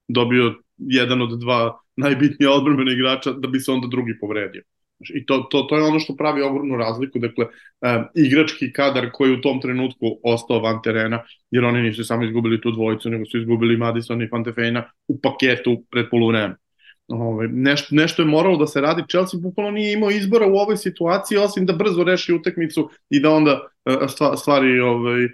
dobio 0.07 0.53
jedan 0.77 1.21
od 1.21 1.39
dva 1.39 1.79
najbitnija 2.05 2.51
odbrambena 2.51 2.91
igrača 2.91 3.31
da 3.31 3.47
bi 3.47 3.59
se 3.59 3.71
onda 3.71 3.87
drugi 3.87 4.19
povredio. 4.19 4.63
I 5.15 5.25
to, 5.25 5.37
to, 5.51 5.61
to 5.61 5.77
je 5.77 5.83
ono 5.83 5.99
što 5.99 6.15
pravi 6.15 6.41
ogromnu 6.41 6.77
razliku, 6.77 7.19
dakle, 7.19 7.45
e, 7.81 8.03
igrački 8.15 8.71
kadar 8.73 9.09
koji 9.13 9.33
u 9.33 9.41
tom 9.41 9.61
trenutku 9.61 10.19
ostao 10.23 10.59
van 10.59 10.79
terena, 10.83 11.23
jer 11.51 11.65
oni 11.65 11.81
nisu 11.81 12.03
samo 12.03 12.23
izgubili 12.23 12.61
tu 12.61 12.71
dvojicu, 12.71 13.09
nego 13.09 13.25
su 13.25 13.37
izgubili 13.37 13.77
Madison 13.77 14.21
i 14.21 14.27
Fantefejna 14.27 14.83
u 15.07 15.19
paketu 15.21 15.83
pred 15.91 16.05
poluvreme. 16.11 16.55
Ove, 17.07 17.47
nešto, 17.47 17.95
nešto 17.95 18.21
je 18.21 18.25
moralo 18.25 18.57
da 18.57 18.67
se 18.67 18.81
radi. 18.81 19.03
Chelsea 19.09 19.39
bukvalno 19.39 19.71
nije 19.71 19.93
imao 19.93 20.11
izbora 20.11 20.47
u 20.47 20.55
ovoj 20.55 20.77
situaciji, 20.77 21.37
osim 21.37 21.65
da 21.65 21.73
brzo 21.73 22.03
reši 22.03 22.33
utakmicu 22.33 22.89
i 23.09 23.19
da 23.19 23.31
onda 23.31 23.61
uh, 23.85 24.37
stvari 24.37 24.79
ovaj, 24.79 25.25
uh, 25.25 25.31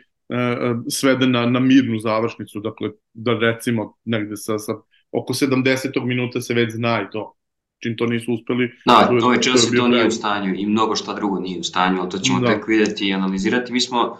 svede 0.89 1.27
na, 1.27 1.45
na 1.45 1.59
mirnu 1.59 1.99
završnicu. 1.99 2.59
Dakle, 2.59 2.89
da 3.13 3.33
recimo 3.39 3.93
negde 4.05 4.37
sa, 4.37 4.59
sa 4.59 4.73
oko 5.11 5.33
70. 5.33 6.05
minuta 6.05 6.41
se 6.41 6.53
već 6.53 6.73
zna 6.73 7.01
i 7.01 7.11
to. 7.11 7.35
Čim 7.83 7.97
to 7.97 8.05
nisu 8.05 8.33
uspeli... 8.33 8.71
Da, 8.85 9.07
to 9.07 9.13
je, 9.13 9.19
to 9.19 9.33
je 9.33 9.41
Chelsea 9.41 9.79
to 9.79 9.87
nije 9.87 10.07
u 10.07 10.11
stanju 10.11 10.53
i 10.57 10.65
mnogo 10.65 10.95
šta 10.95 11.13
drugo 11.13 11.39
nije 11.39 11.59
u 11.59 11.63
stanju, 11.63 12.01
ali 12.01 12.09
to 12.09 12.17
ćemo 12.17 12.39
da. 12.39 12.47
tek 12.47 12.67
videti 12.67 13.07
i 13.07 13.13
analizirati. 13.13 13.73
Mi 13.73 13.81
smo 13.81 14.17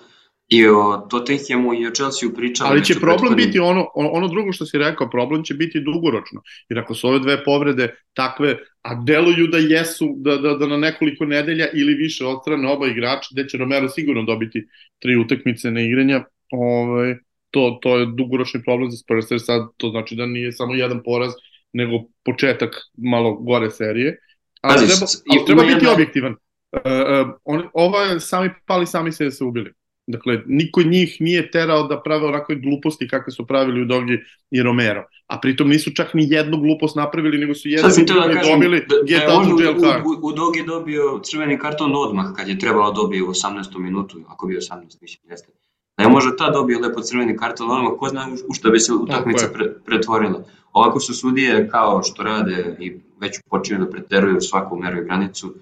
I 0.51 0.67
o 0.67 1.07
Tottenhamu 1.09 1.73
i 1.73 1.87
o 1.87 1.91
Chelsea 1.91 2.29
pričali. 2.35 2.69
Ali 2.69 2.85
će 2.85 2.99
problem 2.99 3.35
biti 3.35 3.59
ono, 3.59 3.87
ono 3.95 4.27
drugo 4.27 4.51
što 4.51 4.65
si 4.65 4.77
rekao, 4.77 5.09
problem 5.09 5.43
će 5.43 5.53
biti 5.53 5.79
dugoročno. 5.79 6.41
Jer 6.69 6.79
ako 6.79 6.95
su 6.95 7.07
ove 7.07 7.19
dve 7.19 7.43
povrede 7.43 7.95
takve, 8.13 8.57
a 8.81 8.95
deluju 8.95 9.47
da 9.47 9.57
jesu, 9.57 10.13
da, 10.17 10.37
da, 10.37 10.53
da 10.53 10.67
na 10.67 10.77
nekoliko 10.77 11.25
nedelja 11.25 11.67
ili 11.73 11.93
više 11.93 12.25
odstrane 12.25 12.67
oba 12.67 12.87
igrača, 12.87 13.29
gde 13.31 13.47
će 13.47 13.57
Romero 13.57 13.89
sigurno 13.89 14.23
dobiti 14.23 14.67
tri 14.99 15.15
utakmice 15.17 15.71
na 15.71 15.81
igranja, 15.81 16.23
ovaj, 16.51 17.15
to, 17.51 17.79
to 17.81 17.97
je 17.97 18.05
dugoročni 18.17 18.63
problem 18.63 18.91
za 18.91 18.97
Spurs, 18.97 19.31
jer 19.31 19.41
sad 19.41 19.61
to 19.77 19.89
znači 19.89 20.15
da 20.15 20.25
nije 20.25 20.51
samo 20.51 20.73
jedan 20.73 21.01
poraz, 21.03 21.31
nego 21.73 22.03
početak 22.25 22.75
malo 22.97 23.33
gore 23.33 23.71
serije. 23.71 24.17
Ali 24.61 24.75
Pazi, 24.75 24.87
treba, 24.87 25.05
ali 25.29 25.45
treba 25.45 25.61
biti 25.61 25.73
jedna... 25.75 25.93
objektivan. 25.93 26.31
Uh, 26.31 26.79
uh, 26.81 27.33
on, 27.43 27.63
ova 27.73 28.19
sami 28.19 28.49
pali, 28.65 28.87
sami 28.87 29.11
se 29.11 29.31
se 29.31 29.43
ubili. 29.43 29.71
Dakle, 30.11 30.41
niko 30.45 30.83
njih 30.83 31.17
nije 31.19 31.51
terao 31.51 31.83
da 31.87 32.01
prave 32.01 32.27
onakve 32.27 32.55
gluposti 32.55 33.07
kakve 33.07 33.31
su 33.31 33.47
pravili 33.47 33.81
u 33.81 33.85
Dogi 33.85 34.19
i 34.51 34.63
Romero. 34.63 35.03
A 35.27 35.39
pritom 35.39 35.69
nisu 35.69 35.91
čak 35.95 36.13
ni 36.13 36.27
jednu 36.29 36.57
glupost 36.57 36.95
napravili, 36.95 37.37
nego 37.37 37.55
su 37.55 37.69
jednu 37.69 37.89
da 37.89 38.33
kažem, 38.33 38.53
dobili 38.53 38.85
da, 38.89 38.95
get 39.07 39.27
da 39.27 39.37
out 39.37 39.53
of 39.53 39.61
jail 39.61 39.79
card. 39.79 40.05
U, 40.05 40.27
u, 40.27 40.31
Dogi 40.31 40.63
dobio 40.67 41.19
crveni 41.23 41.59
karton 41.59 41.95
odmah 41.95 42.25
kad 42.35 42.47
je 42.47 42.59
trebalo 42.59 42.91
dobio 42.91 43.25
u 43.25 43.29
18. 43.29 43.79
minutu, 43.79 44.17
ako 44.27 44.47
bio 44.47 44.59
18, 44.59 45.01
mislim, 45.01 45.31
jeste. 45.31 45.51
Da 45.97 46.03
je 46.03 46.09
možda 46.09 46.35
ta 46.35 46.49
dobio 46.49 46.79
lepo 46.79 47.01
crveni 47.01 47.37
karton 47.37 47.71
odmah, 47.71 47.91
ko 47.99 48.09
zna 48.09 48.27
u 48.49 48.53
šta 48.53 48.69
bi 48.69 48.79
se 48.79 48.93
utakmica 48.93 49.49
pre, 49.53 49.73
pretvorila. 49.85 50.43
Ovako 50.73 50.99
su 50.99 51.13
sudije 51.13 51.69
kao 51.69 52.03
što 52.03 52.23
rade 52.23 52.77
i 52.79 52.93
već 53.21 53.39
počinju 53.49 53.79
da 53.79 53.89
preteruju 53.89 54.41
svaku 54.41 54.77
meru 54.77 54.97
i 54.97 55.05
granicu, 55.05 55.53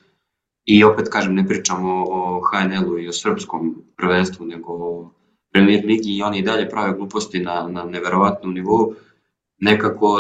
I 0.69 0.83
opet 0.83 1.07
kažem, 1.09 1.35
ne 1.35 1.47
pričamo 1.47 1.93
o 2.07 2.41
HNL-u 2.45 2.99
i 2.99 3.07
o 3.09 3.13
srpskom 3.13 3.71
prvenstvu, 3.97 4.45
nego 4.45 4.73
o 4.73 4.89
Premier 5.51 5.85
Ligi 5.85 6.17
i 6.17 6.21
oni 6.21 6.39
i 6.39 6.43
dalje 6.45 6.69
prave 6.69 6.93
gluposti 6.97 7.39
na, 7.39 7.67
na 7.67 7.83
neverovatnom 7.83 8.53
nivou. 8.53 8.93
Nekako 9.59 10.11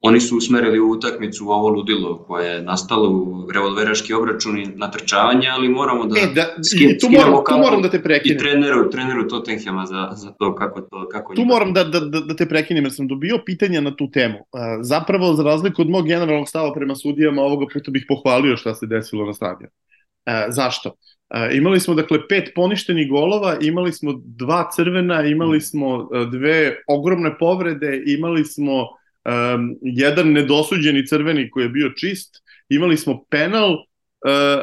oni 0.00 0.20
su 0.20 0.36
usmerili 0.36 0.80
u 0.80 0.90
utakmicu 0.90 1.46
u 1.46 1.50
ovo 1.50 1.68
ludilo 1.68 2.18
koje 2.18 2.50
je 2.50 2.62
nastalo 2.62 3.10
u 3.10 3.50
revolveraški 3.50 4.12
obračun 4.12 4.58
i 4.58 4.66
natrčavanje, 4.66 5.48
ali 5.48 5.68
moramo 5.68 6.06
da, 6.06 6.20
e, 6.20 6.26
da 6.34 6.62
skin, 6.64 6.98
tu, 7.00 7.08
moram, 7.10 7.44
tu 7.48 7.58
moram 7.58 7.82
da 7.82 7.90
te 7.90 8.02
prekinem. 8.02 8.36
I 8.36 8.40
treneru, 8.40 8.90
treneru 8.90 9.28
Tottenhama 9.28 9.86
za, 9.86 10.08
za 10.12 10.30
to 10.30 10.54
kako 10.54 10.80
to 10.80 11.08
kako 11.08 11.34
Tu 11.34 11.44
moram 11.44 11.72
da, 11.72 11.84
da, 11.84 12.00
da, 12.00 12.20
da 12.20 12.36
te 12.36 12.48
prekinem 12.48 12.84
jer 12.84 12.92
sam 12.92 13.08
dobio 13.08 13.38
pitanja 13.46 13.80
na 13.80 13.96
tu 13.96 14.10
temu. 14.10 14.38
Zapravo, 14.80 15.34
za 15.34 15.42
razliku 15.42 15.82
od 15.82 15.90
mog 15.90 16.06
generalnog 16.06 16.48
stava 16.48 16.72
prema 16.74 16.94
sudijama, 16.94 17.42
ovoga 17.42 17.66
puta 17.72 17.90
bih 17.90 18.04
pohvalio 18.08 18.56
šta 18.56 18.74
se 18.74 18.86
desilo 18.86 19.26
na 19.26 19.34
stadionu. 19.34 19.72
Zašto? 20.48 20.92
Imali 21.52 21.80
smo 21.80 21.94
dakle 21.94 22.28
pet 22.28 22.52
poništenih 22.54 23.08
golova, 23.08 23.56
imali 23.60 23.92
smo 23.92 24.12
dva 24.24 24.70
crvena, 24.76 25.22
imali 25.22 25.60
smo 25.60 26.08
dve 26.30 26.76
ogromne 26.88 27.38
povrede, 27.38 28.02
imali 28.06 28.44
smo 28.44 28.86
um, 29.26 29.76
jedan 29.82 30.32
nedosuđeni 30.32 31.06
crveni 31.06 31.50
koji 31.50 31.64
je 31.64 31.68
bio 31.68 31.90
čist, 31.90 32.42
imali 32.68 32.96
smo 32.96 33.24
penal, 33.30 33.72
uh, 33.72 34.62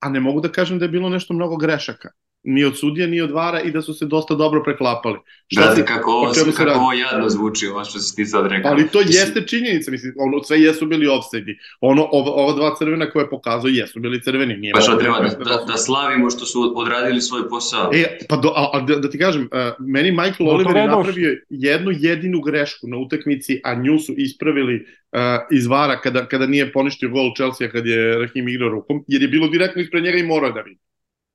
a 0.00 0.08
ne 0.08 0.20
mogu 0.20 0.40
da 0.40 0.52
kažem 0.52 0.78
da 0.78 0.84
je 0.84 0.88
bilo 0.88 1.08
nešto 1.08 1.34
mnogo 1.34 1.56
grešaka 1.56 2.08
ni 2.42 2.64
od 2.64 2.78
sudija, 2.78 3.06
ni 3.06 3.20
od 3.20 3.30
vara 3.30 3.60
i 3.60 3.70
da 3.70 3.82
su 3.82 3.94
se 3.94 4.06
dosta 4.06 4.34
dobro 4.34 4.62
preklapali. 4.62 5.18
Šta 5.46 5.74
da, 5.74 5.84
kako 5.84 6.10
ovo, 6.10 6.32
kako 6.56 6.78
ovo 6.78 6.92
jadno 6.92 7.28
zvuči, 7.28 7.66
ovo 7.66 7.84
što 7.84 7.98
si 7.98 8.16
ti 8.16 8.24
sad 8.24 8.46
rekao. 8.46 8.72
Ali 8.72 8.88
to 8.88 9.00
jeste 9.00 9.46
činjenica, 9.46 9.90
mislim, 9.90 10.14
ono, 10.18 10.42
sve 10.42 10.60
jesu 10.60 10.86
bili 10.86 11.06
offside 11.06 11.54
Ono, 11.80 12.08
ova, 12.12 12.30
ova 12.30 12.52
dva 12.52 12.74
crvena 12.78 13.10
koje 13.10 13.30
pokazuje 13.30 13.74
jesu 13.74 14.00
bili 14.00 14.22
crveni. 14.22 14.56
Nije 14.56 14.72
pa 14.72 14.80
što 14.80 14.96
treba, 14.96 15.20
da, 15.20 15.28
da, 15.28 15.64
da, 15.66 15.76
slavimo 15.76 16.30
što 16.30 16.46
su 16.46 16.72
odradili 16.76 17.20
svoj 17.20 17.48
posao. 17.48 17.90
E, 17.94 18.18
pa 18.28 18.36
do, 18.36 18.48
a, 18.48 18.70
a, 18.72 18.80
da, 18.80 18.96
da 18.96 19.10
ti 19.10 19.18
kažem, 19.18 19.42
uh, 19.42 19.86
meni 19.86 20.10
Michael 20.10 20.48
Oliver 20.48 20.76
je 20.76 20.86
napravio 20.86 21.36
jednu 21.48 21.90
jedinu 21.94 22.40
grešku 22.40 22.86
na 22.88 22.96
utakmici, 22.96 23.60
a 23.64 23.74
nju 23.74 23.98
su 23.98 24.14
ispravili 24.16 24.74
uh, 24.74 25.18
iz 25.50 25.66
vara 25.66 26.00
kada, 26.00 26.26
kada 26.26 26.46
nije 26.46 26.72
poništio 26.72 27.08
gol 27.08 27.34
Chelsea 27.36 27.68
kad 27.68 27.86
je 27.86 28.18
Rahim 28.18 28.48
igrao 28.48 28.68
rukom, 28.68 29.04
jer 29.08 29.22
je 29.22 29.28
bilo 29.28 29.48
direktno 29.48 29.82
ispred 29.82 30.04
njega 30.04 30.18
i 30.18 30.26
morao 30.26 30.52
da 30.52 30.60
vidi. 30.60 30.87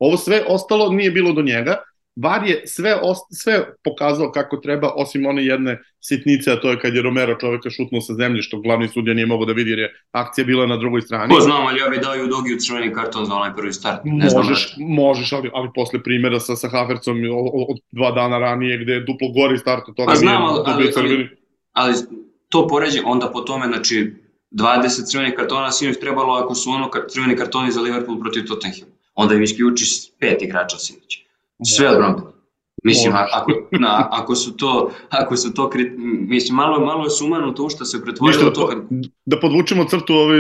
Ovo 0.06 0.18
sve 0.18 0.44
ostalo 0.48 0.90
nije 0.90 1.12
bilo 1.12 1.34
do 1.34 1.42
njega. 1.42 1.78
VAR 2.16 2.44
je 2.48 2.64
sve, 2.68 2.98
sve 3.32 3.74
pokazao 3.84 4.32
kako 4.32 4.58
treba, 4.58 4.92
osim 4.96 5.26
one 5.26 5.46
jedne 5.46 5.80
sitnice, 6.00 6.52
a 6.52 6.60
to 6.62 6.70
je 6.70 6.80
kad 6.80 6.96
je 6.96 7.02
Romero 7.02 7.36
čoveka 7.40 7.70
šutnuo 7.70 8.02
sa 8.02 8.14
zemlje, 8.14 8.42
što 8.42 8.60
glavni 8.60 8.88
sudija 8.88 9.14
nije 9.14 9.26
mogao 9.26 9.46
da 9.46 9.54
vidi 9.54 9.70
jer 9.70 9.80
je 9.80 9.94
akcija 10.12 10.46
bila 10.46 10.66
na 10.66 10.78
drugoj 10.78 11.02
strani. 11.02 11.34
Ko 11.34 11.42
znam, 11.42 11.66
ali 11.68 11.80
ja 11.80 11.90
bi 11.90 11.98
dao 11.98 12.16
i 12.16 12.22
u 12.22 12.28
Dogi 12.28 12.60
crveni 12.60 12.94
karton 12.94 13.26
za 13.26 13.34
onaj 13.34 13.56
prvi 13.56 13.74
start. 13.74 14.02
Ne 14.04 14.28
možeš, 14.36 14.76
znam 14.76 14.90
možeš, 14.90 15.34
ali, 15.34 15.50
ali 15.54 15.70
posle 15.76 16.04
primjera 16.04 16.40
sa, 16.40 16.56
sa 16.56 16.70
Havercom 16.70 17.18
od, 17.70 17.78
dva 17.92 18.12
dana 18.12 18.38
ranije 18.38 18.78
gde 18.78 18.94
je 18.94 19.00
duplo 19.00 19.28
gori 19.30 19.58
start 19.58 19.90
od 19.90 19.96
toga 19.96 20.12
pa 20.12 20.16
znam, 20.16 20.44
ali, 20.44 20.60
ali, 20.66 20.92
ali, 20.98 21.30
ali, 21.74 21.94
to 22.50 22.68
poređe 22.68 23.00
onda 23.06 23.32
po 23.34 23.42
tome, 23.42 23.68
znači 23.68 24.14
20 24.52 25.12
crvenih 25.12 25.34
kartona 25.38 25.72
sinoć 25.72 26.00
trebalo 26.00 26.34
ako 26.34 26.56
su 26.56 26.70
ono 26.70 26.90
crveni 27.10 27.36
kartoni 27.36 27.72
za 27.72 27.82
Liverpool 27.82 28.20
protiv 28.20 28.46
Tottenham 28.48 28.93
onda 29.16 29.36
im 29.36 29.44
isključiš 29.44 29.90
pet 30.20 30.42
igrača 30.42 30.78
sinoć. 30.78 31.20
Sve 31.64 31.90
odbrano. 31.90 32.34
Mislim, 32.84 33.14
ako, 33.14 33.52
na, 33.72 34.08
ako 34.12 34.36
su 34.36 34.58
to, 34.58 34.92
ako 35.10 35.38
su 35.38 35.54
to, 35.54 35.72
mislim, 36.28 36.56
malo, 36.56 36.86
malo 36.86 37.04
je 37.04 37.10
sumano 37.10 37.52
to 37.52 37.70
što 37.70 37.86
se 37.86 38.04
pretvorilo 38.04 38.44
da, 38.44 38.54
to 38.54 38.68
kad... 38.68 38.78
Da 39.26 39.40
podvučemo 39.40 39.86
crtu, 39.86 40.14
ovaj 40.14 40.40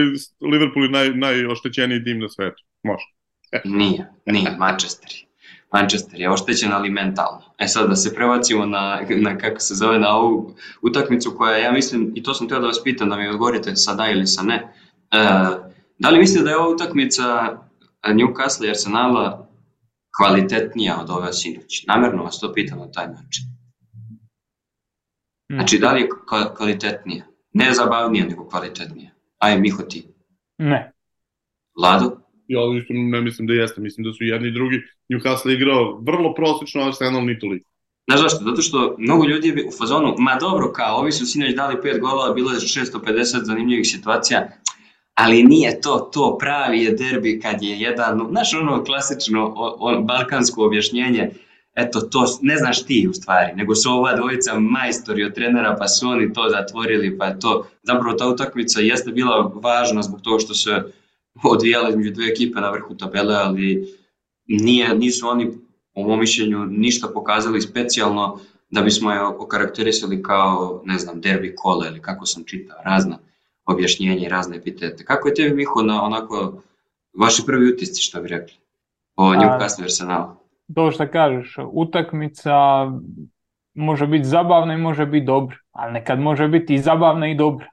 Liverpool 0.51 0.85
je 0.85 0.91
naj, 0.91 1.09
najoštećeniji 1.09 2.03
tim 2.03 2.19
na 2.19 2.29
svetu. 2.29 2.63
Može. 2.83 3.05
E. 3.51 3.61
Nije, 3.65 4.11
nije, 4.25 4.55
Manchester 4.59 5.09
je. 5.11 5.27
Manchester 5.73 6.21
je 6.21 6.31
oštećen, 6.31 6.71
ali 6.73 6.89
mentalno. 6.89 7.41
E 7.57 7.67
sad 7.67 7.89
da 7.89 7.95
se 7.95 8.15
prebacimo 8.15 8.65
na, 8.65 9.01
na 9.09 9.37
kako 9.37 9.59
se 9.59 9.75
zove, 9.75 9.99
na 9.99 10.15
ovu 10.15 10.55
utakmicu 10.81 11.33
koja, 11.37 11.57
ja 11.57 11.71
mislim, 11.71 12.11
i 12.15 12.23
to 12.23 12.33
sam 12.33 12.47
teo 12.47 12.59
da 12.59 12.67
vas 12.67 12.83
pitam, 12.83 13.09
da 13.09 13.15
mi 13.15 13.27
odgovorite 13.27 13.75
sa 13.75 13.93
da 13.93 14.09
ili 14.09 14.27
sa 14.27 14.43
ne. 14.43 14.73
E, 15.11 15.17
da 15.99 16.09
li 16.09 16.19
mislite 16.19 16.43
da 16.43 16.49
je 16.49 16.57
ova 16.57 16.69
utakmica 16.69 17.57
Newcastle 18.09 18.65
i 18.65 18.69
Arsenala 18.69 19.49
kvalitetnija 20.17 21.01
od 21.01 21.09
ove 21.09 21.33
sinoć? 21.33 21.85
Namerno 21.87 22.23
vas 22.23 22.39
to 22.39 22.53
pitam 22.53 22.79
na 22.79 22.91
taj 22.91 23.07
način. 23.07 23.43
Hmm. 25.49 25.59
Znači, 25.59 25.79
da 25.79 25.93
li 25.93 26.01
je 26.01 26.09
kvalitetnija? 26.57 27.25
Ne 27.53 27.73
zabavnija, 27.73 28.25
nego 28.25 28.47
kvalitetnija. 28.47 29.11
Aj, 29.37 29.59
Miho 29.59 29.83
ti. 29.83 30.07
Ne. 30.57 30.91
Lado? 31.81 32.17
Ja 32.47 32.59
isto 32.81 32.93
ne 32.93 33.21
mislim 33.21 33.47
da 33.47 33.53
jeste, 33.53 33.81
mislim 33.81 34.03
da 34.03 34.13
su 34.13 34.23
jedni 34.23 34.47
i 34.47 34.51
drugi. 34.51 34.81
Newcastle 35.09 35.53
igrao 35.53 35.99
vrlo 36.01 36.33
prosečno, 36.33 36.81
Arsenal 36.81 37.25
ni 37.25 37.39
toliko. 37.39 37.69
Znaš 38.07 38.21
zašto? 38.21 38.43
Zato 38.43 38.61
što 38.61 38.95
mnogo 38.99 39.25
ljudi 39.25 39.47
je 39.47 39.65
u 39.67 39.71
fazonu, 39.79 40.15
ma 40.17 40.35
dobro, 40.35 40.71
kao 40.71 40.97
ovi 40.97 41.11
su 41.11 41.25
sinoć 41.25 41.55
dali 41.55 41.81
pet 41.81 41.99
golova, 42.01 42.33
bilo 42.33 42.51
je 42.51 42.59
650 42.59 43.43
zanimljivih 43.43 43.87
situacija, 43.87 44.49
ali 45.15 45.43
nije 45.43 45.81
to 45.81 46.09
to, 46.13 46.37
pravi 46.37 46.83
je 46.83 46.91
derbi 46.91 47.39
kad 47.39 47.63
je 47.63 47.79
jedan, 47.79 48.27
znaš 48.29 48.53
ono 48.53 48.83
klasično 48.83 49.53
on, 49.79 50.05
balkansko 50.05 50.65
objašnjenje, 50.65 51.31
eto 51.75 52.01
to, 52.01 52.25
ne 52.41 52.57
znaš 52.57 52.85
ti 52.85 53.07
u 53.09 53.13
stvari, 53.13 53.55
nego 53.55 53.75
su 53.75 53.91
ova 53.91 54.15
dvojica 54.15 54.59
majstori 54.59 55.23
od 55.23 55.33
trenera 55.33 55.75
pa 55.79 55.87
su 55.87 56.07
oni 56.07 56.33
to 56.33 56.49
zatvorili, 56.49 57.17
pa 57.17 57.25
je 57.25 57.39
to, 57.39 57.67
zapravo 57.83 58.17
ta 58.17 58.27
utakmica 58.27 58.79
jeste 58.79 59.11
bila 59.11 59.51
važna 59.55 60.01
zbog 60.01 60.21
toga 60.21 60.39
što 60.39 60.53
se 60.53 60.83
odvijala 61.43 61.89
između 61.89 62.11
dve 62.11 62.25
ekipe 62.25 62.61
na 62.61 62.71
vrhu 62.71 62.97
tabele, 62.97 63.35
ali 63.35 63.87
nije, 64.47 64.95
nisu 64.95 65.27
oni, 65.27 65.51
u 65.95 66.07
mom 66.07 66.19
mišljenju, 66.19 66.65
ništa 66.65 67.07
pokazali 67.07 67.61
specijalno 67.61 68.39
da 68.69 68.81
bismo 68.81 69.11
je 69.11 69.21
okarakterisali 69.21 70.23
kao, 70.23 70.81
ne 70.85 70.99
znam, 70.99 71.21
derbi 71.21 71.55
kole 71.55 71.87
ili 71.87 72.01
kako 72.01 72.25
sam 72.25 72.43
čitao, 72.43 72.77
razna 72.85 73.17
objašnjenje 73.65 74.25
i 74.25 74.29
razne 74.29 74.57
epitete. 74.57 75.05
Kako 75.05 75.27
je 75.27 75.33
tebi, 75.33 75.55
Miho, 75.55 75.81
na 75.81 76.03
onako, 76.03 76.61
vaši 77.19 77.43
prvi 77.45 77.73
utisci, 77.73 78.01
što 78.01 78.21
bi 78.21 78.27
rekli, 78.27 78.55
o 79.15 79.33
Newcastle 79.33 79.83
Arsenalu? 79.83 80.35
To 80.75 80.91
što 80.91 81.07
kažeš, 81.07 81.55
utakmica 81.71 82.53
može 83.73 84.07
biti 84.07 84.25
zabavna 84.25 84.73
i 84.73 84.77
može 84.77 85.05
biti 85.05 85.25
dobra, 85.25 85.57
ali 85.71 85.93
nekad 85.93 86.19
može 86.19 86.47
biti 86.47 86.73
i 86.73 86.79
zabavna 86.79 87.27
i 87.27 87.35
dobra. 87.35 87.67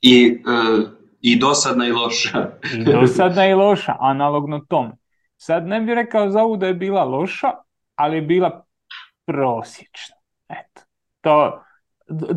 I, 0.00 0.42
uh, 0.46 0.88
i 1.20 1.38
dosadna 1.38 1.86
i 1.86 1.92
loša. 1.92 2.50
I 2.74 2.84
dosadna 2.84 3.46
i 3.46 3.54
loša, 3.54 3.96
analogno 4.00 4.58
tom. 4.68 4.92
Sad 5.36 5.66
ne 5.66 5.80
bih 5.80 5.94
rekao 5.94 6.30
za 6.30 6.42
ovu 6.42 6.56
da 6.56 6.66
je 6.66 6.74
bila 6.74 7.04
loša, 7.04 7.50
ali 7.94 8.16
je 8.16 8.22
bila 8.22 8.64
prosječna. 9.26 10.16
Eto. 10.48 10.82
To, 11.20 11.64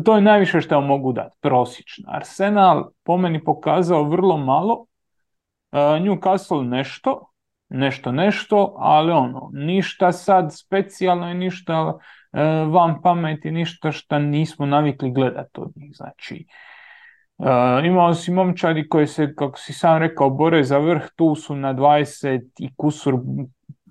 to 0.04 0.14
je 0.14 0.22
najviše 0.22 0.60
što 0.60 0.80
mogu 0.80 1.12
dati, 1.12 1.36
prosječno. 1.40 2.04
Arsenal 2.08 2.90
po 3.04 3.16
meni 3.16 3.44
pokazao 3.44 4.04
vrlo 4.04 4.36
malo, 4.36 4.74
uh, 4.80 5.78
Newcastle 5.78 6.68
nešto, 6.68 7.30
nešto 7.68 8.12
nešto, 8.12 8.74
ali 8.78 9.12
ono, 9.12 9.50
ništa 9.52 10.12
sad 10.12 10.56
specijalno 10.58 11.30
i 11.30 11.34
ništa 11.34 11.84
uh, 11.84 12.00
van 12.72 13.02
pameti, 13.02 13.50
ništa 13.50 13.92
što 13.92 14.18
nismo 14.18 14.66
navikli 14.66 15.10
gledati 15.10 15.60
od 15.60 15.72
njih. 15.76 15.90
Znači, 15.96 16.46
uh, 17.38 17.46
imao 17.84 18.14
si 18.14 18.32
momčadi 18.32 18.88
koji 18.88 19.06
se, 19.06 19.34
kako 19.34 19.58
si 19.58 19.72
sam 19.72 19.98
rekao, 19.98 20.30
bore 20.30 20.64
za 20.64 20.78
vrh, 20.78 21.02
tu 21.16 21.34
su 21.34 21.56
na 21.56 21.74
20 21.74 22.40
i 22.58 22.74
kusur 22.76 23.14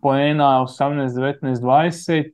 poena 0.01 0.61
18, 0.61 1.07
19, 1.41 1.55
20 1.55 2.31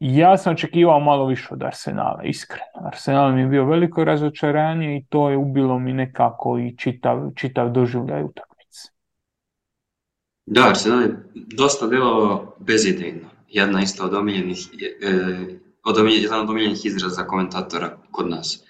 ja 0.00 0.38
sam 0.38 0.52
očekivao 0.52 1.00
malo 1.00 1.26
više 1.26 1.48
od 1.50 1.62
Arsenala, 1.62 2.22
iskreno. 2.24 2.86
Arsenal 2.86 3.32
mi 3.32 3.40
je 3.40 3.46
bio 3.46 3.64
veliko 3.64 4.04
razočaranje 4.04 4.96
i 4.96 5.04
to 5.08 5.30
je 5.30 5.36
ubilo 5.36 5.78
mi 5.78 5.92
nekako 5.92 6.58
i 6.58 6.76
čitav, 6.76 7.30
čitav 7.36 7.70
doživljaj 7.70 8.22
utakmice. 8.22 8.88
Da, 10.46 10.68
Arsenal 10.68 11.02
je 11.02 11.16
dosta 11.34 11.86
djelovao 11.86 12.56
bezidejno. 12.58 13.28
Jedna 13.48 13.82
isto 13.82 14.04
od 14.04 14.14
omiljenih, 14.14 14.58
e, 15.02 15.12
od 15.84 15.96
jedan 16.10 16.40
od 16.40 16.50
omiljenih 16.50 16.86
izraza 16.86 17.24
komentatora 17.24 17.96
kod 18.10 18.30
nas. 18.30 18.64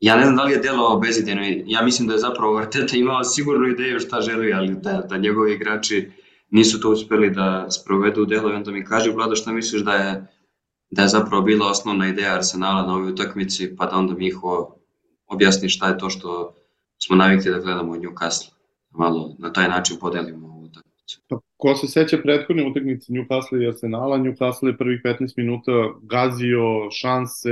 Ja 0.00 0.16
ne 0.16 0.22
znam 0.22 0.36
da 0.36 0.42
li 0.42 0.52
je 0.52 0.58
djelovao 0.58 1.00
bezidejno, 1.00 1.42
ja 1.66 1.82
mislim 1.82 2.08
da 2.08 2.14
je 2.14 2.20
zapravo 2.20 2.56
Arteta 2.56 2.96
imao 2.96 3.24
sigurnu 3.24 3.68
ideju 3.68 4.00
šta 4.00 4.20
želi, 4.20 4.52
ali 4.52 4.74
da, 4.80 4.92
da 4.92 5.16
njegovi 5.16 5.52
igrači 5.52 6.10
nisu 6.50 6.80
to 6.80 6.90
uspjeli 6.90 7.30
da 7.30 7.70
sprovedu 7.70 8.22
u 8.22 8.24
delo 8.24 8.50
i 8.50 8.54
onda 8.54 8.70
mi 8.70 8.84
kaže 8.84 9.10
Vlado 9.10 9.36
šta 9.36 9.52
misliš 9.52 9.82
da 9.82 9.92
je 9.92 10.26
da 10.92 11.02
je 11.02 11.08
zapravo 11.08 11.42
bila 11.42 11.70
osnovna 11.70 12.08
ideja 12.08 12.34
Arsenala 12.34 12.86
na 12.86 12.94
ovoj 12.94 13.12
utakmici, 13.12 13.76
pa 13.76 13.86
da 13.86 13.96
onda 13.96 14.14
Miho 14.14 14.76
objasni 15.26 15.68
šta 15.68 15.88
je 15.88 15.98
to 15.98 16.10
što 16.10 16.54
smo 17.04 17.16
navikli 17.16 17.50
da 17.50 17.58
gledamo 17.58 17.92
u 17.92 17.96
Newcastle. 17.96 18.52
Malo 18.90 19.36
na 19.38 19.52
taj 19.52 19.68
način 19.68 19.96
podelimo 20.00 20.46
ovu 20.46 20.64
utakmicu. 20.64 21.20
Pa, 21.28 21.38
ko 21.56 21.74
se 21.74 21.86
seća 21.86 22.18
prethodne 22.18 22.70
utakmice 22.70 23.12
Newcastle 23.12 23.62
i 23.62 23.66
Arsenala, 23.66 24.18
Newcastle 24.18 24.66
je 24.66 24.76
prvih 24.76 25.00
15 25.04 25.32
minuta 25.36 25.72
gazio 26.02 26.90
šanse, 26.90 27.50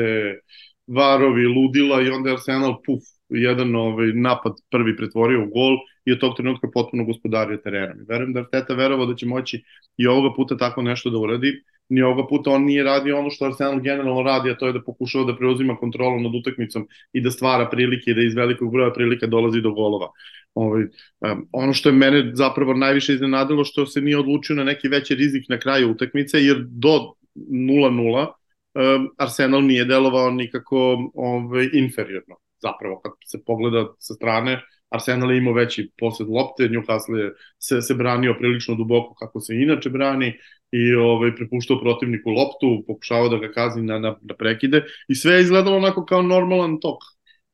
varovi, 0.87 1.47
ludila 1.47 2.03
i 2.03 2.11
onda 2.11 2.29
je 2.29 2.35
Arsenal 2.35 2.83
puf, 2.87 3.03
jedan 3.29 3.77
ovaj, 3.77 4.13
napad 4.15 4.53
prvi 4.71 4.97
pretvorio 4.97 5.43
u 5.43 5.51
gol 5.51 5.77
i 6.05 6.13
od 6.13 6.21
tog 6.21 6.37
trenutka 6.37 6.69
potpuno 6.73 7.05
gospodario 7.05 7.57
terenom. 7.57 8.07
Verujem 8.09 8.33
da 8.33 8.41
Arteta 8.41 8.75
verovao 8.75 9.07
da 9.07 9.15
će 9.15 9.27
moći 9.27 9.65
i 9.97 10.07
ovoga 10.07 10.35
puta 10.37 10.57
tako 10.57 10.83
nešto 10.83 11.11
da 11.11 11.19
uradi 11.19 11.63
ni 11.91 12.03
ovoga 12.03 12.29
puta 12.29 12.51
on 12.51 12.65
nije 12.65 12.85
radio 12.85 13.19
ono 13.19 13.31
što 13.31 13.45
Arsenal 13.45 13.81
generalno 13.81 14.23
radi, 14.23 14.51
a 14.51 14.57
to 14.57 14.67
je 14.67 14.73
da 14.73 14.83
pokušava 14.83 15.25
da 15.25 15.37
preuzima 15.37 15.77
kontrolu 15.77 16.21
nad 16.21 16.35
utakmicom 16.35 16.89
i 17.13 17.21
da 17.21 17.31
stvara 17.31 17.69
prilike 17.71 18.11
i 18.11 18.15
da 18.15 18.23
iz 18.23 18.35
velikog 18.35 18.73
broja 18.73 18.93
prilika 18.93 19.27
dolazi 19.27 19.61
do 19.61 19.73
golova. 19.73 20.11
Ovaj, 20.55 20.83
um, 20.83 21.49
ono 21.53 21.73
što 21.73 21.89
je 21.89 21.93
mene 21.93 22.31
zapravo 22.35 22.75
najviše 22.75 23.15
iznenadilo 23.15 23.65
što 23.65 23.87
se 23.87 24.01
nije 24.01 24.19
odlučio 24.19 24.57
na 24.57 24.65
neki 24.65 24.89
veći 24.89 25.15
rizik 25.15 25.49
na 25.49 25.59
kraju 25.59 25.91
utakmice, 25.91 26.45
jer 26.45 26.65
do 26.69 27.15
0-0 27.35 28.27
um, 28.75 29.09
Arsenal 29.19 29.63
nije 29.63 29.85
delovao 29.85 30.31
nikako 30.31 31.11
ovaj, 31.15 31.69
inferiorno. 31.73 32.37
Zapravo, 32.63 33.01
kad 33.01 33.13
se 33.25 33.45
pogleda 33.45 33.87
sa 33.99 34.15
strane, 34.15 34.61
Arsenal 34.91 35.31
je 35.31 35.39
imao 35.39 35.55
veći 35.55 35.91
posjed 35.99 36.29
lopte, 36.29 36.69
Newcastle 36.69 37.17
je 37.17 37.33
se, 37.59 37.83
se 37.83 37.95
branio 37.95 38.37
prilično 38.39 38.75
duboko 38.75 39.15
kako 39.15 39.41
se 39.41 39.55
inače 39.55 39.91
brani, 39.91 40.39
i 40.73 40.95
ovaj, 40.95 41.35
prepuštao 41.37 41.81
protivniku 41.81 42.31
loptu, 42.31 42.85
pokušavao 42.87 43.29
da 43.29 43.39
ga 43.39 43.53
kazni 43.53 43.83
na, 43.83 43.99
na, 43.99 44.17
na 44.23 44.35
prekide 44.35 44.85
i 45.09 45.15
sve 45.15 45.35
je 45.35 45.43
izgledalo 45.43 45.77
onako 45.77 46.05
kao 46.05 46.23
normalan 46.23 46.81
tok 46.81 46.99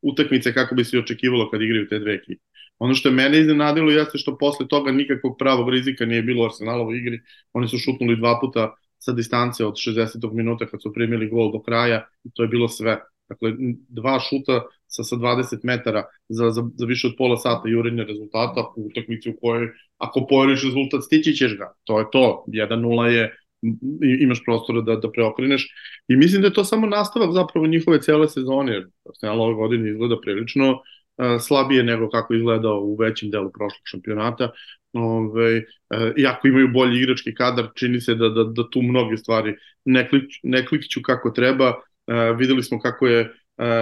utakmice 0.02 0.54
kako 0.54 0.75
bi 0.75 0.85
se 0.85 0.99
očekivalo 0.99 1.50
kad 1.50 1.62
igraju 1.62 1.88
te 1.88 1.99
dve 1.99 2.14
ekipe. 2.14 2.42
Ono 2.78 2.94
što 2.94 3.08
je 3.08 3.14
mene 3.14 3.40
iznenadilo 3.40 3.90
jeste 3.90 4.18
što 4.18 4.38
posle 4.38 4.68
toga 4.68 4.92
nikakvog 4.92 5.37
pravog 5.38 5.70
rizika 5.70 6.06
nije 6.06 6.23
bilo 6.23 6.42
u 6.42 6.46
Arsenalovoj 6.46 6.99
igri. 6.99 7.20
Oni 7.52 7.68
su 7.68 7.78
šutnuli 7.78 8.16
dva 8.16 8.38
puta 8.40 8.75
sa 8.99 9.12
distance 9.12 9.64
od 9.64 9.75
60. 9.75 10.32
minuta 10.32 10.66
kad 10.66 10.82
su 10.82 10.92
primili 10.92 11.28
gol 11.28 11.52
do 11.52 11.62
kraja 11.62 12.08
i 12.25 12.30
to 12.35 12.42
je 12.42 12.49
bilo 12.49 12.68
sve. 12.68 13.00
Dakle, 13.28 13.52
dva 13.88 14.20
šuta 14.20 14.62
sa, 14.87 15.02
sa 15.05 15.16
20 15.16 15.61
metara 15.62 16.05
za, 16.28 16.50
za, 16.50 16.62
za 16.75 16.87
više 16.87 17.07
od 17.07 17.14
pola 17.19 17.37
sata 17.37 17.69
jurenja 17.69 18.05
rezultata 18.05 18.61
u 18.76 18.87
utakmici 18.87 19.31
u 19.31 19.37
kojoj 19.40 19.69
ako 19.99 20.26
pojeriš 20.26 20.64
rezultat 20.64 21.02
stići 21.02 21.33
ćeš 21.33 21.57
ga. 21.59 21.73
To 21.85 21.99
je 21.99 22.05
to. 22.12 22.45
1-0 22.49 23.05
je 23.05 23.37
imaš 24.20 24.44
prostora 24.44 24.81
da, 24.81 24.96
da 24.96 25.11
preokreneš 25.11 25.68
i 26.09 26.16
mislim 26.16 26.42
da 26.42 26.49
je 26.49 26.55
to 26.55 26.64
samo 26.64 26.87
nastavak 26.87 27.33
zapravo 27.33 27.66
njihove 27.66 28.01
cele 28.03 28.29
sezone, 28.29 28.72
jer 28.72 28.87
Arsenal 29.09 29.40
ove 29.40 29.55
godine 29.55 29.90
izgleda 29.90 30.20
prilično 30.20 30.70
uh, 30.72 30.81
slabije 31.40 31.83
nego 31.83 32.11
kako 32.11 32.35
izgledao 32.35 32.81
u 32.81 32.96
većem 32.96 33.31
delu 33.31 33.51
prošlog 33.53 33.83
šampionata. 33.85 34.51
Ove, 34.92 35.57
uh, 35.59 35.64
iako 36.16 36.49
imaju 36.49 36.68
bolji 36.68 37.03
igrački 37.03 37.35
kadar, 37.35 37.68
čini 37.75 38.01
se 38.01 38.14
da, 38.14 38.29
da, 38.29 38.44
da 38.44 38.70
tu 38.70 38.83
mnoge 38.83 39.16
stvari 39.16 39.55
ne, 39.85 40.09
klik, 40.09 40.31
ne 40.42 40.66
klikću 40.66 41.01
kako 41.03 41.31
treba. 41.31 41.68
Uh, 41.68 42.38
videli 42.38 42.62
smo 42.62 42.81
kako 42.81 43.07
je 43.07 43.33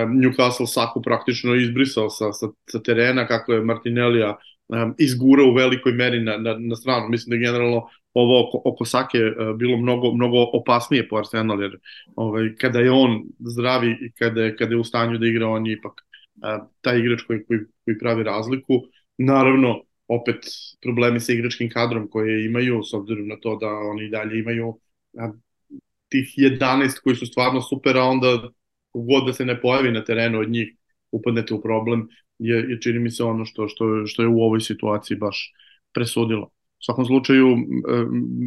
Newcastle 0.07 0.67
Saku 0.67 1.03
praktično 1.03 1.55
izbrisao 1.55 2.11
sa, 2.11 2.33
sa, 2.33 2.47
sa 2.71 2.83
terena, 2.83 3.27
kako 3.27 3.53
je 3.53 3.65
Martinellija 3.65 4.37
um, 4.69 4.95
izgurao 4.99 5.47
u 5.47 5.55
velikoj 5.55 5.93
meri 5.93 6.21
na, 6.23 6.37
na, 6.37 6.57
na 6.59 6.77
stranu. 6.77 7.09
Mislim 7.09 7.31
da 7.31 7.47
generalno 7.47 7.89
ovo 8.15 8.49
oko, 8.49 8.63
oko 8.65 8.85
Sake 8.85 9.19
uh, 9.19 9.57
bilo 9.57 9.77
mnogo, 9.77 10.13
mnogo 10.13 10.37
opasnije 10.53 11.09
po 11.09 11.17
Arsenal, 11.17 11.63
jer 11.63 11.79
ovaj, 12.17 12.55
kada 12.61 12.79
je 12.79 12.91
on 12.91 13.23
zdravi 13.39 13.91
i 13.91 14.13
kada 14.13 14.43
je, 14.43 14.57
kada 14.57 14.75
je 14.75 14.81
u 14.81 14.85
stanju 14.85 15.19
da 15.19 15.27
igra, 15.27 15.49
on 15.49 15.67
je 15.67 15.73
ipak 15.73 15.93
uh, 15.93 16.69
taj 16.81 16.99
igrač 16.99 17.23
koji, 17.23 17.45
koji, 17.45 17.61
koji 17.85 17.99
pravi 17.99 18.23
razliku. 18.23 18.75
Naravno, 19.19 19.83
opet 20.09 20.37
problemi 20.83 21.21
sa 21.21 21.33
igračkim 21.33 21.71
kadrom 21.71 22.09
koje 22.11 22.45
imaju, 22.45 22.83
s 22.83 22.95
obzirom 22.95 23.29
na 23.29 23.37
to 23.41 23.57
da 23.57 23.69
oni 23.69 24.09
dalje 24.09 24.39
imaju 24.39 24.69
uh, 24.69 25.35
tih 26.09 26.35
11 26.39 27.01
koji 27.03 27.17
su 27.17 27.27
stvarno 27.27 27.61
super, 27.61 27.97
a 27.97 28.05
onda 28.05 28.49
god 28.94 29.26
da 29.26 29.33
se 29.33 29.44
ne 29.44 29.61
pojavi 29.61 29.92
na 29.92 30.04
terenu 30.04 30.40
od 30.40 30.50
njih, 30.50 30.74
upadnete 31.12 31.54
u 31.54 31.62
problem, 31.62 32.09
je, 32.38 32.57
je 32.57 32.80
čini 32.80 32.98
mi 32.98 33.11
se 33.11 33.24
ono 33.24 33.44
što, 33.44 33.68
što, 33.68 34.07
što 34.07 34.22
je 34.22 34.28
u 34.28 34.40
ovoj 34.42 34.61
situaciji 34.61 35.16
baš 35.16 35.52
presudilo. 35.92 36.46
U 36.46 36.85
svakom 36.85 37.04
slučaju, 37.04 37.48
e, 37.48 37.57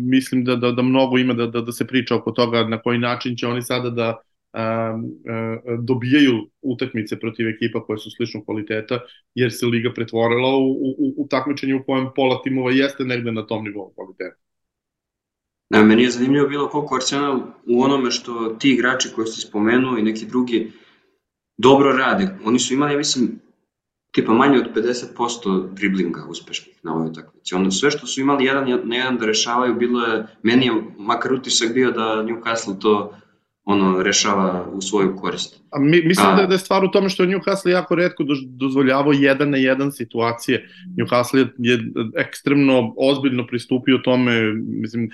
mislim 0.10 0.44
da, 0.44 0.56
da, 0.56 0.72
da 0.72 0.82
mnogo 0.82 1.18
ima 1.18 1.34
da, 1.34 1.48
da, 1.48 1.62
da 1.62 1.72
se 1.72 1.88
priča 1.88 2.16
oko 2.16 2.32
toga 2.32 2.64
na 2.64 2.82
koji 2.82 3.00
način 3.00 3.36
će 3.36 3.48
oni 3.48 3.62
sada 3.62 3.90
da 3.90 4.18
a, 4.54 4.64
a, 4.64 5.58
dobijaju 5.80 6.50
utakmice 6.62 7.20
protiv 7.20 7.48
ekipa 7.48 7.84
koje 7.86 7.98
su 7.98 8.12
sličnog 8.12 8.46
kvaliteta, 8.46 9.00
jer 9.36 9.52
se 9.54 9.66
liga 9.66 9.94
pretvorila 9.94 10.56
u, 10.56 10.72
u, 10.72 11.14
u 11.18 11.28
takmičenje 11.30 11.76
u 11.76 11.84
kojem 11.86 12.08
pola 12.16 12.42
timova 12.44 12.72
jeste 12.72 13.04
negde 13.04 13.32
na 13.32 13.46
tom 13.48 13.64
nivou 13.64 13.94
kvaliteta. 13.96 14.47
Da, 15.70 15.84
meni 15.84 16.04
je 16.04 16.12
zanimljivo 16.12 16.48
bilo 16.48 16.70
koliko 16.70 16.96
Arsenal 16.96 17.42
u 17.66 17.82
onome 17.84 18.12
što 18.12 18.56
ti 18.60 18.72
igrači 18.72 19.10
koji 19.16 19.28
ste 19.28 19.48
spomenuo 19.48 19.98
i 19.98 20.04
neki 20.04 20.26
drugi 20.26 20.72
dobro 21.58 21.92
rade. 21.92 22.38
Oni 22.46 22.60
su 22.60 22.74
imali, 22.74 22.94
ja 22.94 22.98
mislim, 22.98 23.40
tipa 24.12 24.34
manje 24.34 24.58
od 24.58 24.76
50% 24.76 25.74
driblinga 25.74 26.26
uspešnih 26.30 26.80
na 26.84 26.96
ovoj 26.96 27.08
utakmici. 27.08 27.56
Ono 27.56 27.72
sve 27.72 27.92
što 27.92 28.08
su 28.08 28.22
imali 28.22 28.46
jedan 28.46 28.82
na 28.84 28.96
jedan 28.96 29.18
da 29.18 29.26
rešavaju, 29.26 29.76
bilo 29.76 30.06
je, 30.06 30.26
meni 30.44 30.66
je 30.66 30.84
makar 30.98 31.34
utisak 31.34 31.74
bio 31.74 31.92
da 31.92 32.24
Newcastle 32.24 32.82
to 32.82 33.14
ono 33.70 34.04
rešava 34.04 34.66
u 34.74 34.82
svoju 34.82 35.16
korist. 35.16 35.62
A 35.72 35.80
mi, 35.80 36.02
mislim 36.02 36.28
A, 36.28 36.36
da, 36.36 36.46
da 36.46 36.54
je 36.54 36.60
stvar 36.60 36.84
u 36.84 36.92
tome 36.92 37.10
što 37.10 37.24
Newcastle 37.24 37.70
jako 37.70 37.96
redko 37.96 38.24
dozvoljavao 38.46 39.14
jedan 39.14 39.50
na 39.50 39.58
jedan 39.58 39.92
situacije. 39.92 40.70
Newcastle 40.98 41.38
je, 41.38 41.48
je 41.58 41.80
ekstremno 42.18 42.94
ozbiljno 42.98 43.48
pristupio 43.48 43.98
tome, 43.98 44.54
mislim, 44.54 45.10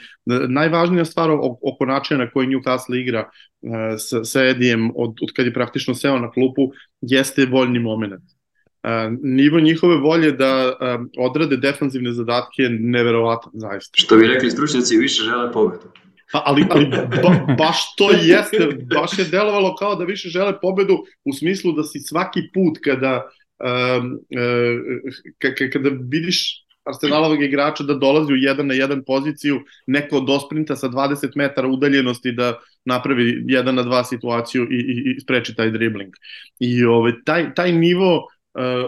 najvažnija 0.49 1.05
stvar 1.05 1.29
oko 1.61 1.85
načina 1.85 2.23
na 2.23 2.31
koji 2.31 2.47
Newcastle 2.47 3.01
igra 3.01 3.29
uh, 3.61 3.71
sa, 3.97 4.23
sa 4.23 4.43
Edijem 4.43 4.91
od, 4.95 5.09
od 5.21 5.31
kad 5.35 5.45
je 5.45 5.53
praktično 5.53 5.95
seo 5.95 6.19
na 6.19 6.31
klupu, 6.31 6.71
jeste 7.01 7.45
voljni 7.45 7.79
moment. 7.79 8.23
Uh, 8.23 8.89
nivo 9.23 9.59
njihove 9.59 9.97
volje 9.97 10.31
da 10.31 10.67
uh, 10.67 11.05
odrade 11.17 11.57
defanzivne 11.57 12.11
zadatke 12.11 12.63
je 12.63 12.69
neverovatan, 12.69 13.51
zaista. 13.53 13.91
Što 13.97 14.17
bi 14.17 14.27
rekli 14.27 14.51
stručnjaci, 14.51 14.97
više 14.97 15.23
žele 15.23 15.51
pobedu. 15.51 16.02
Pa, 16.33 16.41
ali, 16.45 16.65
ali 16.69 16.85
ba, 17.23 17.55
baš 17.57 17.95
to 17.95 18.11
jeste, 18.11 18.67
baš 18.95 19.19
je 19.19 19.25
delovalo 19.25 19.75
kao 19.75 19.95
da 19.95 20.05
više 20.05 20.29
žele 20.29 20.59
pobedu 20.61 20.97
u 21.25 21.33
smislu 21.33 21.71
da 21.71 21.83
si 21.83 21.99
svaki 21.99 22.41
put 22.53 22.77
kada 22.83 23.29
um, 23.63 24.11
uh, 24.13 25.71
kada 25.73 25.89
vidiš 26.09 26.63
Arsenalovog 26.85 27.43
igrača 27.43 27.83
da 27.83 27.93
dolazi 27.93 28.33
u 28.33 28.35
jedan 28.35 28.67
na 28.67 28.73
jedan 28.73 29.03
poziciju, 29.03 29.61
neko 29.87 30.17
od 30.17 30.29
osprinta 30.29 30.75
sa 30.75 30.89
20 30.89 31.31
metara 31.35 31.67
udaljenosti 31.67 32.31
da 32.31 32.59
napravi 32.85 33.43
jedan 33.47 33.75
na 33.75 33.83
dva 33.83 34.03
situaciju 34.03 34.63
i, 34.71 34.75
i, 34.75 35.15
i 35.17 35.19
spreči 35.19 35.55
taj 35.55 35.71
dribling. 35.71 36.13
I 36.59 36.85
ove, 36.85 36.95
ovaj, 36.95 37.11
taj, 37.25 37.53
taj 37.53 37.71
nivo 37.71 38.27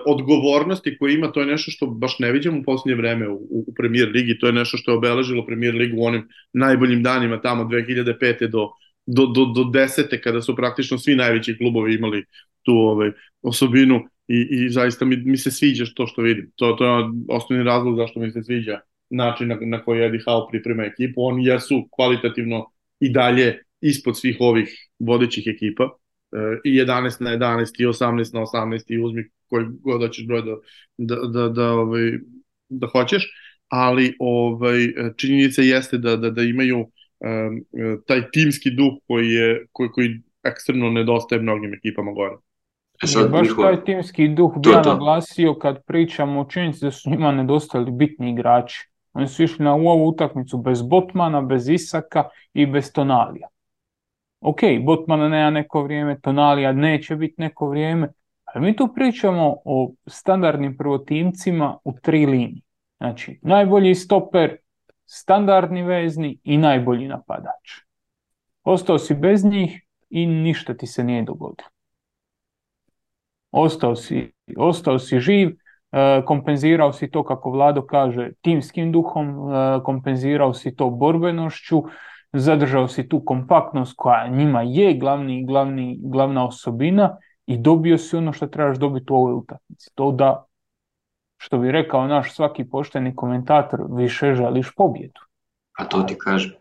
odgovornosti 0.06 0.97
koje 0.97 1.13
ima, 1.13 1.32
to 1.32 1.39
je 1.39 1.45
nešto 1.45 1.71
što 1.71 1.88
baš 1.88 2.19
ne 2.19 2.32
vidimo 2.32 2.60
u 2.60 2.63
posljednje 2.63 2.95
vreme 2.95 3.30
u, 3.30 3.36
u 3.49 3.73
premier 3.78 4.10
ligi, 4.10 4.39
to 4.39 4.47
je 4.47 4.54
nešto 4.54 4.78
što 4.78 4.91
je 4.91 4.97
obeležilo 4.97 5.45
premier 5.45 5.75
ligu 5.75 5.97
u 6.01 6.06
onim 6.06 6.28
najboljim 6.54 7.04
danima 7.04 7.41
tamo 7.41 7.63
2005. 7.63 8.47
do, 8.47 8.69
do, 9.06 9.25
do, 9.25 9.45
do 9.45 9.63
10. 9.63 10.19
kada 10.23 10.41
su 10.41 10.56
praktično 10.56 10.97
svi 10.97 11.15
najveći 11.15 11.58
klubovi 11.58 11.95
imali 11.95 12.25
tu 12.63 12.71
ovaj, 12.71 13.12
osobinu 13.41 14.01
i, 14.28 14.47
i 14.51 14.69
zaista 14.69 15.06
mi, 15.06 15.17
mi 15.17 15.38
se 15.38 15.51
sviđa 15.51 15.86
to 15.95 16.08
što 16.08 16.21
vidim. 16.21 16.51
To, 16.56 16.73
to 16.73 16.86
je 16.86 17.06
osnovni 17.30 17.65
razlog 17.65 17.97
zašto 17.97 18.19
mi 18.19 18.32
se 18.32 18.43
sviđa 18.43 18.80
način 19.10 19.47
na, 19.47 19.58
na 19.62 19.84
koji 19.84 20.06
Eddie 20.06 20.21
Howe 20.28 20.49
priprema 20.49 20.84
ekipu. 20.84 21.25
Oni 21.25 21.45
jesu 21.45 21.88
kvalitativno 21.91 22.65
i 22.99 23.10
dalje 23.10 23.63
ispod 23.82 24.19
svih 24.19 24.38
ovih 24.39 24.89
vodećih 24.99 25.43
ekipa 25.47 25.89
i 26.63 26.80
11 26.80 27.21
na 27.21 27.32
11 27.32 27.82
i 27.82 27.86
18 27.86 28.34
na 28.34 28.41
18 28.41 28.84
i 28.88 29.00
uzmi 29.00 29.30
koji 29.50 29.65
god 29.84 30.02
hoćeš 30.02 30.28
broj 30.28 30.41
da, 30.41 30.56
da, 30.98 31.15
da, 31.28 31.50
da, 31.50 31.71
ovaj, 31.71 32.12
da 32.69 32.88
hoćeš. 32.88 33.34
ali 33.67 34.15
ovaj, 34.19 34.78
činjenica 35.17 35.62
jeste 35.62 35.98
da, 35.98 36.15
da, 36.15 36.30
da 36.30 36.41
imaju 36.41 36.80
um, 36.80 37.65
taj 38.08 38.32
timski 38.32 38.71
duh 38.71 38.93
koji 39.08 39.30
je 39.30 39.65
koji, 39.71 39.89
koji 39.89 40.21
ekstremno 40.43 40.89
nedostaje 40.89 41.41
mnogim 41.41 41.74
ekipama 41.74 42.12
gore. 42.12 42.36
E 43.04 43.08
sad, 43.08 43.32
baš 43.32 43.48
njihova... 43.48 43.67
taj 43.67 43.86
timski 43.86 44.28
duh 44.28 44.54
bi 44.63 44.69
ja 44.69 44.82
naglasio 44.82 45.54
kad 45.54 45.84
pričamo 45.86 46.41
o 46.41 46.45
činjenici 46.45 46.86
da 46.86 46.91
su 46.91 47.10
njima 47.10 47.32
nedostali 47.32 47.91
bitni 47.91 48.32
igrači. 48.32 48.89
Oni 49.13 49.28
su 49.28 49.43
išli 49.43 49.65
na 49.65 49.74
ovu 49.74 50.08
utakmicu 50.08 50.58
bez 50.58 50.82
Botmana, 50.82 51.41
bez 51.41 51.69
Isaka 51.69 52.24
i 52.54 52.65
bez 52.65 52.93
Tonalija. 52.93 53.48
Ok, 54.47 54.60
Botmana 54.81 55.29
nema 55.29 55.49
neko 55.49 55.84
vrijeme, 55.84 56.19
Tonalija 56.19 56.71
neće 56.71 57.15
biti 57.15 57.36
neko 57.38 57.69
vrijeme, 57.69 58.10
ali 58.45 58.65
mi 58.65 58.75
tu 58.75 58.89
pričamo 58.95 59.55
o 59.65 59.91
standardnim 60.08 60.77
prvotimcima 60.77 61.77
u 61.84 61.93
tri 62.01 62.25
linije. 62.25 62.62
Znači, 62.97 63.39
najbolji 63.41 63.95
stoper, 63.95 64.58
standardni 65.05 65.84
vezni 65.84 66.39
i 66.43 66.58
najbolji 66.58 67.08
napadač. 67.08 67.71
Ostao 68.63 68.97
si 68.97 69.15
bez 69.15 69.45
njih 69.45 69.81
i 70.10 70.25
ništa 70.25 70.73
ti 70.73 70.88
se 70.88 71.03
nije 71.03 71.23
dogodilo. 71.23 71.69
Ostao 73.51 73.95
si, 73.95 74.31
ostao 74.58 74.99
si 74.99 75.19
živ, 75.19 75.49
e, 75.91 76.21
kompenzirao 76.25 76.93
si 76.93 77.12
to, 77.12 77.23
kako 77.23 77.51
Vlado 77.51 77.86
kaže, 77.86 78.31
timskim 78.41 78.91
duhom, 78.91 79.27
e, 79.29 79.84
kompenzirao 79.84 80.53
si 80.53 80.75
to 80.75 80.89
borbenošću, 80.89 81.84
zadržao 82.39 82.88
si 82.88 83.10
tu 83.10 83.19
kompaktnost 83.26 83.93
koja 83.98 84.28
njima 84.28 84.62
je 84.62 84.98
glavni, 84.98 85.45
glavni, 85.45 86.00
glavna 86.04 86.45
osobina 86.45 87.17
i 87.45 87.58
dobio 87.58 87.98
si 87.98 88.15
ono 88.15 88.34
što 88.34 88.48
trebaš 88.48 88.78
dobiti 88.78 89.06
u 89.10 89.15
ovoj 89.15 89.34
utakmici. 89.34 89.91
To 89.95 90.12
da, 90.12 90.45
što 91.38 91.58
bi 91.58 91.71
rekao 91.71 92.08
naš 92.08 92.36
svaki 92.36 92.69
pošteni 92.69 93.15
komentator, 93.15 93.80
više 93.89 94.36
želiš 94.36 94.71
pobjedu. 94.76 95.21
A 95.78 95.86
to 95.86 96.04
ti 96.04 96.17
kažem. 96.17 96.52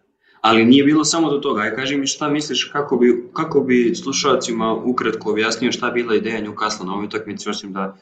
Ali 0.41 0.65
nije 0.65 0.85
bilo 0.85 1.05
samo 1.05 1.31
do 1.31 1.39
toga. 1.39 1.63
Aj 1.63 1.75
kaži 1.75 1.97
mi 1.97 2.07
šta 2.07 2.29
misliš 2.29 2.65
kako 2.65 2.97
bi, 2.97 3.31
kako 3.33 3.61
bi 3.61 3.95
slušalcima 3.95 4.75
ukratko 4.75 5.31
objasnio 5.31 5.73
šta 5.73 5.91
bila 5.91 6.15
ideja 6.15 6.43
Newcastle 6.43 6.87
na 6.87 6.93
ovoj 6.93 7.05
utakmici, 7.05 7.51
osim 7.51 7.73
da 7.73 7.97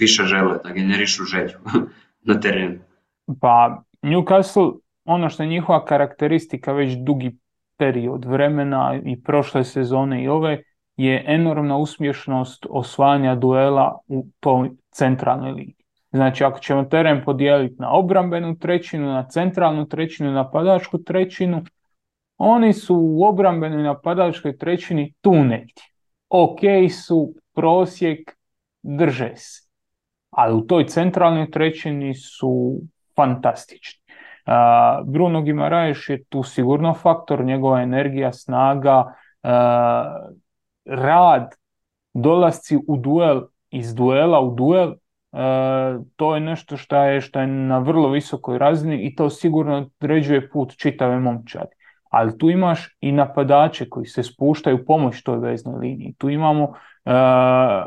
više 0.00 0.22
žele, 0.22 0.58
da 0.64 0.70
generišu 0.70 1.24
želju 1.24 1.58
na 2.28 2.40
terenu. 2.40 2.78
Pa 3.40 3.82
Newcastle, 4.02 4.78
ono 5.04 5.28
što 5.28 5.42
je 5.42 5.48
njihova 5.48 5.84
karakteristika 5.84 6.72
već 6.72 6.92
dugi 6.96 7.36
period 7.76 8.24
vremena 8.24 9.00
i 9.04 9.22
prošle 9.22 9.64
sezone 9.64 10.24
i 10.24 10.28
ove, 10.28 10.62
je 10.96 11.24
enormna 11.26 11.76
uspješnost 11.76 12.66
osvajanja 12.70 13.34
duela 13.34 13.98
u 14.08 14.26
toj 14.40 14.70
centralnoj 14.90 15.52
ligi. 15.52 15.84
Znači, 16.12 16.44
ako 16.44 16.58
ćemo 16.58 16.84
teren 16.84 17.22
podijeliti 17.24 17.76
na 17.78 17.92
obrambenu 17.92 18.58
trećinu, 18.58 19.06
na 19.06 19.28
centralnu 19.28 19.88
trećinu, 19.88 20.28
na 20.28 20.34
napadačku 20.34 20.98
trećinu, 20.98 21.62
oni 22.38 22.72
su 22.72 22.96
u 22.96 23.24
obrambenoj 23.24 23.82
napadačkoj 23.82 24.58
trećini 24.58 25.14
tu 25.20 25.34
negdje. 25.34 25.82
Ok 26.28 26.60
su, 27.06 27.34
prosjek, 27.54 28.36
drže 28.82 29.32
se. 29.36 29.68
Ali 30.30 30.54
u 30.54 30.60
toj 30.60 30.86
centralnoj 30.86 31.50
trećini 31.50 32.14
su 32.14 32.80
fantastični. 33.16 34.03
Bruno 35.04 35.42
Gimaraeš 35.42 36.10
je 36.10 36.24
tu 36.24 36.42
sigurno 36.42 36.94
faktor, 36.94 37.44
njegova 37.44 37.82
energija, 37.82 38.32
snaga, 38.32 39.14
rad, 40.84 41.50
dolasci 42.14 42.78
u 42.88 42.96
duel, 42.96 43.42
iz 43.70 43.94
duela 43.94 44.40
u 44.40 44.54
duel, 44.54 44.94
to 46.16 46.34
je 46.34 46.40
nešto 46.40 46.76
što 46.76 46.96
je, 46.96 47.20
što 47.20 47.40
je 47.40 47.46
na 47.46 47.78
vrlo 47.78 48.08
visokoj 48.08 48.58
razini 48.58 49.06
i 49.06 49.14
to 49.14 49.30
sigurno 49.30 49.90
određuje 50.00 50.50
put 50.50 50.76
čitave 50.76 51.18
momčadi. 51.18 51.74
Ali 52.10 52.38
tu 52.38 52.50
imaš 52.50 52.96
i 53.00 53.12
napadače 53.12 53.88
koji 53.88 54.06
se 54.06 54.22
spuštaju 54.22 54.84
pomoć 54.84 55.22
toj 55.22 55.38
veznoj 55.38 55.78
liniji. 55.78 56.14
Tu 56.18 56.30
imamo 56.30 56.72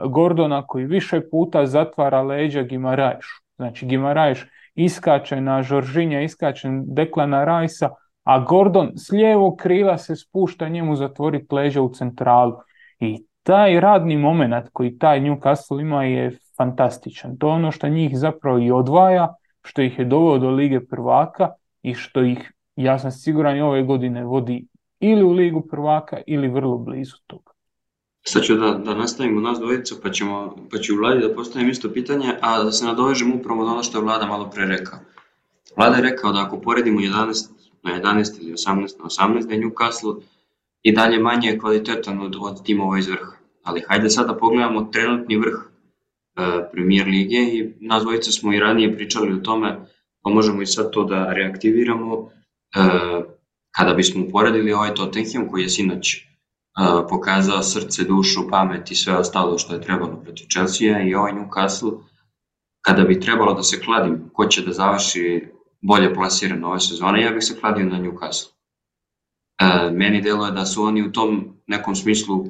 Gordona 0.10 0.68
koji 0.68 0.86
više 0.86 1.22
puta 1.32 1.66
zatvara 1.66 2.22
leđa 2.22 2.62
Gimarajšu. 2.62 3.44
Znači 3.56 3.86
Gimarajš 3.86 4.48
iskače 4.78 5.42
na 5.42 5.64
Žoržinja, 5.64 6.22
iskače 6.22 6.70
Deklana 6.86 7.46
Rajsa, 7.46 7.90
a 8.24 8.40
Gordon 8.40 8.92
s 8.96 9.12
lijevog 9.12 9.58
krila 9.58 9.98
se 9.98 10.16
spušta 10.16 10.70
njemu 10.70 10.96
zatvoriti 10.96 11.56
leđa 11.56 11.82
u 11.82 11.94
centralu. 11.94 12.54
I 13.00 13.24
taj 13.44 13.80
radni 13.80 14.18
moment 14.18 14.70
koji 14.74 14.98
taj 14.98 15.20
Newcastle 15.20 15.82
ima 15.82 16.04
je 16.04 16.38
fantastičan. 16.58 17.38
To 17.38 17.48
je 17.48 17.54
ono 17.54 17.72
što 17.72 17.90
njih 17.90 18.18
zapravo 18.18 18.60
i 18.60 18.72
odvaja, 18.72 19.34
što 19.64 19.82
ih 19.82 20.00
je 20.00 20.06
doveo 20.06 20.38
do 20.38 20.50
Lige 20.50 20.86
prvaka 20.86 21.50
i 21.82 21.94
što 21.94 22.24
ih, 22.24 22.54
ja 22.76 23.00
sam 23.00 23.12
siguran, 23.12 23.58
i 23.58 23.62
ove 23.62 23.84
godine 23.84 24.24
vodi 24.24 24.66
ili 25.00 25.24
u 25.24 25.32
Ligu 25.32 25.68
prvaka 25.72 26.18
ili 26.28 26.48
vrlo 26.48 26.78
blizu 26.78 27.18
toga. 27.28 27.57
Sad 28.28 28.44
ću 28.44 28.56
da, 28.56 28.72
da 28.72 28.96
nastavimo 28.96 29.42
nas 29.42 29.60
dvojicu, 29.60 30.00
pa, 30.04 30.12
ćemo, 30.12 30.56
pa 30.72 30.78
ću 30.78 30.96
Vladi 30.96 31.28
da 31.28 31.34
postavim 31.34 31.70
isto 31.70 31.90
pitanje, 31.94 32.34
a 32.42 32.64
da 32.64 32.72
se 32.72 32.86
nadovežem 32.86 33.34
upravo 33.34 33.66
na 33.66 33.72
ono 33.72 33.84
što 33.84 33.98
je 33.98 34.04
Vlada 34.04 34.26
malo 34.26 34.50
pre 34.50 34.66
rekao. 34.66 35.00
Vlada 35.78 35.96
je 35.96 36.02
rekao 36.02 36.32
da 36.32 36.42
ako 36.42 36.62
poredimo 36.62 37.00
11 37.00 37.48
na 37.84 38.02
11 38.02 38.42
ili 38.42 38.54
18 38.54 39.00
na 39.00 39.06
18, 39.06 39.48
da 39.48 39.54
je 39.54 39.62
Newcastle 39.62 40.22
i 40.84 40.92
dalje 40.92 41.20
manje 41.20 41.58
kvalitetan 41.60 42.22
od, 42.22 42.36
od 42.40 42.64
timova 42.64 43.00
iz 43.00 43.08
vrha. 43.08 43.32
Ali 43.64 43.84
hajde 43.88 44.10
sad 44.10 44.28
da 44.28 44.38
pogledamo 44.38 44.90
trenutni 44.92 45.38
vrh 45.38 45.68
E, 46.38 46.70
premier 46.72 47.08
lige 47.08 47.38
i 47.38 47.74
nas 47.80 48.04
dvojica 48.04 48.32
smo 48.32 48.54
i 48.54 48.60
ranije 48.60 48.96
pričali 48.96 49.34
o 49.34 49.38
tome, 49.38 49.78
pa 50.22 50.30
možemo 50.30 50.62
i 50.62 50.66
sad 50.66 50.92
to 50.92 51.04
da 51.04 51.34
reaktiviramo. 51.34 52.30
E, 52.76 52.80
kada 53.72 53.94
bismo 53.94 54.26
uporedili 54.26 54.74
ovaj 54.74 54.94
Tottenham 54.94 55.50
koji 55.50 55.62
je 55.64 55.70
sinoć 55.70 56.18
pokazao 57.10 57.64
srce, 57.64 58.04
dušu, 58.04 58.50
pamet 58.50 58.92
i 58.92 58.96
sve 58.96 59.18
ostalo 59.18 59.58
što 59.58 59.74
je 59.74 59.82
trebalo 59.82 60.22
protiv 60.24 60.46
Chelsea 60.52 61.02
i 61.02 61.16
ovaj 61.16 61.32
Newcastle, 61.34 61.92
kada 62.82 63.04
bi 63.04 63.20
trebalo 63.20 63.54
da 63.54 63.64
se 63.64 63.82
kladim 63.82 64.30
ko 64.34 64.46
će 64.46 64.62
da 64.62 64.74
završi 64.74 65.48
bolje 65.82 66.14
plasiran 66.14 66.64
ove 66.64 66.80
sezone, 66.80 67.22
ja 67.22 67.32
bih 67.32 67.44
se 67.44 67.60
kladio 67.60 67.86
na 67.86 68.00
Newcastle. 68.00 68.52
E, 69.60 69.92
meni 69.92 70.22
deluje 70.22 70.52
da 70.52 70.66
su 70.66 70.84
oni 70.84 71.08
u 71.08 71.12
tom 71.12 71.54
nekom 71.68 71.96
smislu 71.96 72.46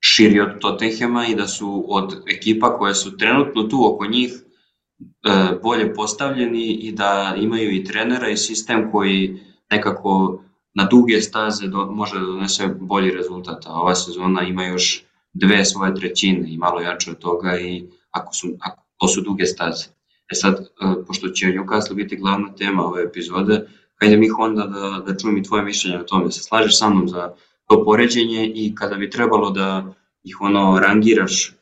širi 0.00 0.40
od 0.40 0.58
Tottenhema 0.60 1.26
i 1.26 1.34
da 1.34 1.46
su 1.46 1.84
od 1.88 2.22
ekipa 2.28 2.78
koje 2.78 2.94
su 2.94 3.16
trenutno 3.16 3.62
tu 3.62 3.94
oko 3.94 4.06
njih 4.06 4.32
e, 4.32 5.58
bolje 5.62 5.94
postavljeni 5.94 6.64
i 6.64 6.92
da 6.92 7.34
imaju 7.36 7.70
i 7.70 7.84
trenera 7.84 8.28
i 8.28 8.36
sistem 8.36 8.90
koji 8.92 9.40
nekako 9.70 10.42
na 10.74 10.84
duge 10.84 11.20
staze 11.20 11.68
do, 11.68 11.86
može 11.86 12.18
da 12.18 12.26
donese 12.26 12.68
bolji 12.80 13.10
rezultat. 13.10 13.66
A 13.66 13.80
ova 13.80 13.94
sezona 13.94 14.42
ima 14.42 14.64
još 14.64 15.04
dve 15.32 15.64
svoje 15.64 15.94
trećine 15.94 16.52
i 16.52 16.58
malo 16.58 16.80
jače 16.80 17.10
od 17.10 17.18
toga 17.18 17.58
i 17.58 17.84
ako 18.10 18.34
su, 18.34 18.48
ako, 18.60 18.82
to 18.96 19.08
su 19.08 19.20
duge 19.20 19.46
staze. 19.46 19.84
E 20.32 20.34
sad, 20.34 20.54
e, 20.54 21.04
pošto 21.06 21.28
će 21.28 21.46
Newcastle 21.46 21.94
biti 21.94 22.16
glavna 22.16 22.54
tema 22.54 22.84
ove 22.84 23.02
epizode, 23.02 23.68
hajde 24.00 24.16
mi 24.16 24.28
onda 24.38 24.66
da, 24.66 25.12
da 25.12 25.18
čujem 25.18 25.36
i 25.36 25.42
tvoje 25.42 25.62
mišljenje 25.62 25.98
o 25.98 26.04
tome. 26.04 26.30
Se 26.30 26.42
slažeš 26.42 26.78
sa 26.78 26.90
mnom 26.90 27.08
za 27.08 27.34
to 27.68 27.84
poređenje 27.84 28.52
i 28.54 28.74
kada 28.74 28.94
bi 28.96 29.10
trebalo 29.10 29.50
da 29.50 29.94
ih 30.24 30.40
ono 30.40 30.78
rangiraš, 30.78 31.54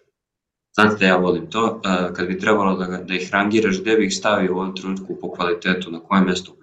znate 0.74 0.96
da 0.96 1.06
ja 1.06 1.16
volim 1.16 1.50
to, 1.50 1.80
kad 2.16 2.26
bi 2.26 2.38
trebalo 2.38 2.76
da, 2.76 2.86
da 2.86 3.14
ih 3.14 3.30
rangiraš, 3.32 3.80
gde 3.80 3.96
bi 3.96 4.06
ih 4.06 4.14
stavio 4.14 4.54
u 4.54 4.56
ovom 4.56 4.76
trenutku 4.76 5.16
po 5.20 5.32
kvalitetu, 5.32 5.90
na 5.90 6.00
koje 6.00 6.20
mesto? 6.20 6.59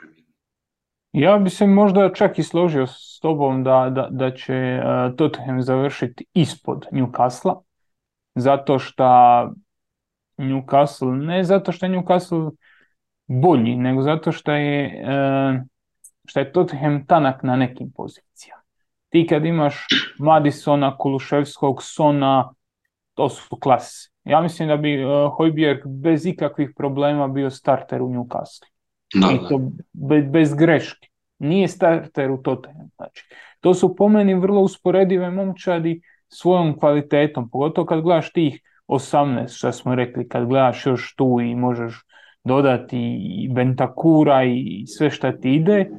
Ja 1.11 1.37
bi 1.37 1.49
se 1.49 1.67
možda 1.67 2.13
čak 2.13 2.39
i 2.39 2.43
složio 2.43 2.87
s 2.87 3.19
tobom 3.21 3.63
da, 3.63 3.89
da, 3.89 4.07
da 4.11 4.31
će 4.31 4.79
uh, 4.79 5.15
Tottenham 5.15 5.61
završiti 5.61 6.25
ispod 6.33 6.85
Newcastle, 6.91 7.61
zato 8.35 8.79
što 8.79 9.03
Newcastle, 10.37 11.25
ne 11.25 11.43
zato 11.43 11.71
što 11.71 11.85
je 11.85 11.91
Newcastle 11.91 12.51
bolji, 13.27 13.75
nego 13.75 14.01
zato 14.01 14.31
što 14.31 14.51
je, 14.51 15.03
uh, 15.03 15.61
što 16.25 16.39
je 16.39 16.51
Tottenham 16.51 17.05
tanak 17.05 17.43
na 17.43 17.55
nekim 17.55 17.91
pozicijama. 17.95 18.61
Ti 19.09 19.27
kad 19.29 19.45
imaš 19.45 19.85
Madisona, 20.19 20.97
Kuluševskog, 20.97 21.83
Sona, 21.83 22.53
to 23.13 23.29
su 23.29 23.57
klase. 23.59 24.09
Ja 24.23 24.41
mislim 24.41 24.67
da 24.67 24.77
bi 24.77 25.05
uh, 25.05 25.11
Hojbjerg 25.37 25.79
bez 25.85 26.25
ikakvih 26.25 26.69
problema 26.77 27.27
bio 27.27 27.49
starter 27.49 28.01
u 28.01 28.09
Newcastle. 28.09 28.76
Da, 29.13 29.27
I 29.33 29.49
to 29.49 29.71
bez, 29.93 30.23
bez 30.31 30.53
greške. 30.53 31.07
Nije 31.39 31.67
starter 31.67 32.31
u 32.31 32.37
Tottenham. 32.37 32.89
Znači, 32.95 33.23
to 33.59 33.73
su 33.73 33.95
po 33.95 34.07
meni 34.09 34.33
vrlo 34.33 34.61
usporedive 34.61 35.29
momčadi 35.31 36.01
svojom 36.27 36.79
kvalitetom, 36.79 37.49
pogotovo 37.49 37.85
kad 37.85 38.01
gledaš 38.01 38.33
tih 38.33 38.61
18, 38.87 39.57
što 39.57 39.71
smo 39.71 39.95
rekli, 39.95 40.27
kad 40.27 40.45
gledaš 40.45 40.85
još 40.85 41.15
tu 41.15 41.39
i 41.41 41.55
možeš 41.55 42.03
dodati 42.43 42.97
i 43.19 43.49
Bentakura 43.53 44.43
i 44.43 44.83
sve 44.87 45.09
šta 45.09 45.31
ti 45.31 45.55
ide, 45.55 45.89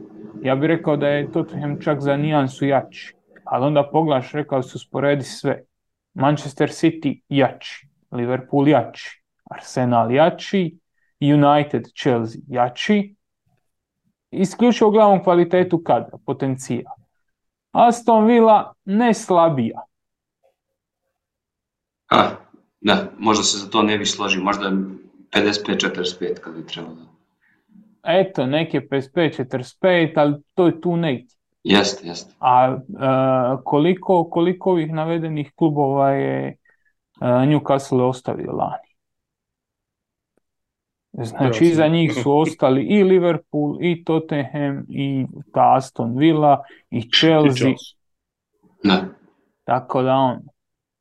ja 0.42 0.56
bih 0.56 0.68
rekao 0.68 0.96
da 0.96 1.08
je 1.08 1.32
Tottenham 1.32 1.80
čak 1.80 2.00
za 2.00 2.16
nijansu 2.16 2.66
jači. 2.66 3.14
Ali 3.44 3.64
onda 3.64 3.88
pogledaš, 3.92 4.32
rekao 4.32 4.62
su 4.62 4.78
sporedi 4.78 5.24
sve. 5.24 5.62
Manchester 6.14 6.68
City 6.68 7.20
jači, 7.28 7.88
Liverpool 8.10 8.68
jači, 8.68 9.22
Arsenal 9.50 10.12
jači, 10.12 10.78
United, 11.20 11.84
Chelsea 12.00 12.40
jači, 12.48 13.14
isključivo 14.30 14.90
gledamo 14.90 15.22
kvalitetu 15.22 15.82
kadra, 15.82 16.18
potencija. 16.26 16.90
Aston 17.72 18.26
Villa 18.26 18.74
ne 18.84 19.14
slabija. 19.14 19.80
A, 22.10 22.30
da, 22.80 23.10
možda 23.18 23.44
se 23.44 23.58
za 23.58 23.70
to 23.70 23.82
ne 23.82 23.98
bi 23.98 24.06
složio, 24.06 24.42
možda 24.42 24.72
55-45 25.32 26.40
kad 26.40 26.54
bi 26.54 26.66
trebalo. 26.66 26.96
Eto, 28.02 28.46
neke 28.46 28.80
55-45, 28.80 30.12
ali 30.16 30.34
to 30.54 30.66
je 30.66 30.80
tu 30.80 30.96
negdje. 30.96 31.36
Jeste, 31.64 32.06
jeste. 32.08 32.34
A 32.38 32.74
uh, 32.74 33.60
koliko, 33.64 34.24
koliko 34.30 34.70
ovih 34.70 34.92
navedenih 34.92 35.52
klubova 35.54 36.10
je 36.10 36.56
uh, 37.20 37.28
Newcastle 37.28 38.02
ostavio 38.02 38.52
lani? 38.52 38.87
Znači, 41.12 41.64
iza 41.64 41.88
njih 41.88 42.12
su 42.22 42.32
ostali 42.42 42.82
i 42.82 43.04
Liverpool, 43.04 43.76
i 43.80 44.04
Tottenham, 44.04 44.84
i 44.88 45.26
ta 45.52 45.76
Aston 45.76 46.18
Villa, 46.18 46.62
i 46.90 47.10
Chelsea. 47.10 47.72
Ne. 48.84 49.00
Tako 49.64 50.02
da 50.02 50.14
on, 50.14 50.38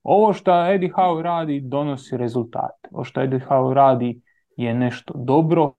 ovo 0.04 0.34
što 0.34 0.66
Eddie 0.72 0.92
Howe 0.92 1.22
radi 1.22 1.62
donosi 1.64 2.18
rezultate. 2.18 2.90
Ovo 2.92 3.04
što 3.04 3.22
Eddie 3.22 3.40
Howe 3.50 3.74
radi 3.74 4.22
je 4.58 4.74
nešto 4.74 5.14
dobro, 5.18 5.74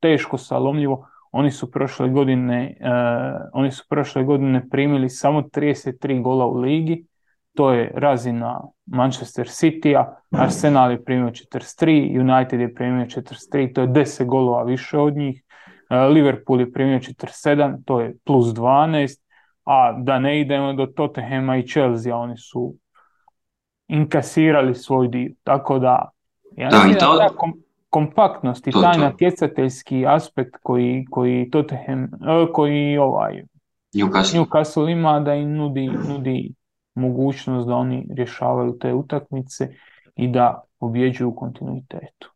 teško 0.00 0.38
salomljivo. 0.38 1.08
Oni 1.32 1.50
su 1.50 1.70
prošle 1.70 2.08
godine, 2.08 2.76
uh, 2.80 3.40
oni 3.52 3.70
su 3.70 3.84
prošle 3.88 4.24
godine 4.24 4.68
primili 4.70 5.08
samo 5.08 5.42
33 5.42 6.22
gola 6.22 6.46
u 6.46 6.54
ligi, 6.54 7.06
to 7.54 7.72
je 7.72 7.92
razina 7.94 8.60
Manchester 8.86 9.46
City-a, 9.46 10.16
Arsenal 10.30 10.90
je 10.90 11.04
primio 11.04 11.30
43, 11.30 12.20
United 12.20 12.60
je 12.60 12.74
primio 12.74 13.06
43, 13.06 13.74
to 13.74 13.80
je 13.80 13.88
10 13.88 14.24
golova 14.24 14.62
više 14.62 14.98
od 14.98 15.16
njih, 15.16 15.42
e, 15.90 15.96
Liverpool 15.96 16.60
je 16.60 16.72
primio 16.72 16.98
47, 16.98 17.82
to 17.84 18.00
je 18.00 18.14
plus 18.24 18.46
12, 18.46 19.20
a 19.64 19.92
da 20.02 20.18
ne 20.18 20.40
idemo 20.40 20.72
do 20.72 20.86
Tottenhama 20.86 21.56
i 21.56 21.66
Chelsea, 21.66 22.16
oni 22.16 22.36
su 22.36 22.74
inkasirali 23.88 24.74
svoj 24.74 25.08
dio, 25.08 25.30
tako 25.44 25.78
da 25.78 26.10
ja 26.56 26.70
da, 26.70 26.98
to... 26.98 27.18
ta 27.18 27.28
kompaktnost 27.90 28.66
i 28.66 28.70
taj 28.70 28.98
natjecateljski 28.98 30.06
aspekt 30.06 30.56
koji, 30.62 31.04
koji 31.10 31.50
Tottenham, 31.50 32.04
e, 32.04 32.52
koji 32.52 32.98
ovaj 32.98 33.42
Newcastle. 33.94 34.38
Newcastle 34.38 34.92
ima 34.92 35.20
da 35.20 35.34
im 35.34 35.54
nudi, 35.56 35.90
nudi 36.08 36.54
mogućnost 36.94 37.68
da 37.68 37.74
oni 37.74 38.06
rješavaju 38.16 38.78
te 38.80 38.92
utakmice 38.92 39.68
i 40.16 40.28
da 40.28 40.64
pobjeđuju 40.80 41.28
u 41.28 41.34
kontinuitetu. 41.34 42.30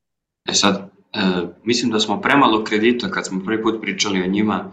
E 0.49 0.53
sad, 0.53 0.91
e, 1.13 1.21
mislim 1.65 1.93
da 1.93 2.01
smo 2.01 2.21
premalo 2.21 2.65
kredita 2.65 3.11
kad 3.11 3.27
smo 3.27 3.45
prvi 3.45 3.63
put 3.63 3.81
pričali 3.81 4.23
o 4.23 4.27
njima, 4.27 4.71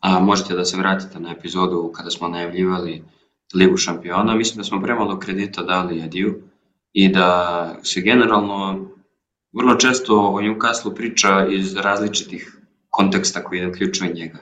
a 0.00 0.20
možete 0.20 0.54
da 0.54 0.64
se 0.64 0.76
vratite 0.76 1.20
na 1.20 1.30
epizodu 1.30 1.90
kada 1.94 2.10
smo 2.10 2.28
najavljivali 2.28 3.02
Ligu 3.54 3.76
šampiona, 3.76 4.34
mislim 4.34 4.56
da 4.56 4.64
smo 4.64 4.80
premalo 4.82 5.18
kredita 5.18 5.62
dali 5.62 6.02
Ediju 6.02 6.42
i 6.92 7.08
da 7.08 7.74
se 7.82 8.00
generalno 8.00 8.86
vrlo 9.52 9.74
često 9.74 10.20
o 10.20 10.40
Newcastle 10.40 10.94
priča 10.94 11.46
iz 11.50 11.76
različitih 11.76 12.60
konteksta 12.90 13.44
koji 13.44 13.66
uključuje 13.66 14.12
njega. 14.14 14.38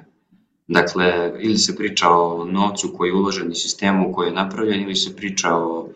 Dakle, 0.69 1.33
ili 1.41 1.59
se 1.59 1.77
priča 1.77 2.09
o 2.11 2.45
novcu 2.45 2.95
koji 2.97 3.09
je 3.09 3.15
uložen 3.15 3.53
i 3.53 3.55
sistemu 3.55 4.13
koji 4.13 4.27
je 4.27 4.35
napravljen, 4.35 4.83
ili 4.83 4.95
se 4.95 5.17
priča 5.17 5.55
o 5.55 5.89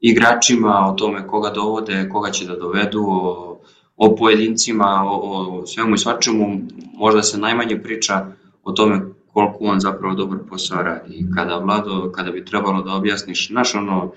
igračima, 0.00 0.88
o 0.88 0.92
tome 0.92 1.26
koga 1.26 1.50
dovode, 1.50 2.08
koga 2.12 2.30
će 2.30 2.46
da 2.46 2.56
dovedu, 2.56 3.04
o, 3.08 3.60
o 3.96 4.16
pojedincima, 4.16 5.02
o, 5.04 5.18
o 5.60 5.66
svemu 5.66 5.94
i 5.94 5.98
svačemu. 5.98 6.60
Možda 6.94 7.22
se 7.22 7.38
najmanje 7.38 7.82
priča 7.82 8.26
o 8.62 8.72
tome 8.72 9.00
koliko 9.32 9.58
on 9.60 9.80
zapravo 9.80 10.14
dobar 10.14 10.38
posao 10.48 10.82
radi. 10.82 11.26
Kada, 11.34 11.56
Vlado, 11.56 12.12
kada 12.14 12.30
bi 12.30 12.44
trebalo 12.44 12.82
da 12.82 12.92
objasniš, 12.92 13.48
znaš 13.48 13.74
ono, 13.74 14.12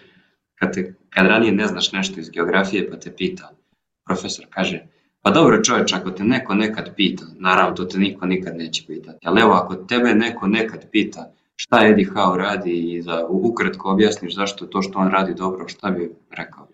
kad, 0.56 0.74
te, 0.74 0.96
kad 1.10 1.28
ranije 1.28 1.52
ne 1.52 1.68
znaš 1.68 1.92
nešto 1.92 2.20
iz 2.20 2.30
geografije 2.30 2.90
pa 2.90 3.00
te 3.00 3.16
pita, 3.16 3.52
profesor 4.06 4.46
kaže, 4.50 4.88
Pa 5.26 5.32
dobro 5.32 5.64
čovječ, 5.64 5.94
ako 5.94 6.12
te 6.12 6.24
neko 6.24 6.56
nekad 6.56 6.96
pita, 6.96 7.24
naravno 7.40 7.76
to 7.76 7.86
te 7.86 7.98
niko 7.98 8.26
nikad 8.26 8.58
neće 8.58 8.84
pitati, 8.88 9.20
ali 9.24 9.42
evo 9.42 9.52
ako 9.52 9.76
tebe 9.76 10.14
neko 10.16 10.48
nekad 10.48 10.92
pita 10.92 11.32
šta 11.56 11.88
Eddie 11.88 12.08
Howe 12.16 12.38
radi 12.38 12.72
i 12.72 13.02
da 13.02 13.28
ukratko 13.30 13.92
objasniš 13.92 14.36
zašto 14.36 14.66
to 14.66 14.82
što 14.82 15.00
on 15.00 15.12
radi 15.12 15.34
dobro, 15.34 15.68
šta 15.68 15.92
bi 15.92 16.12
rekao? 16.38 16.68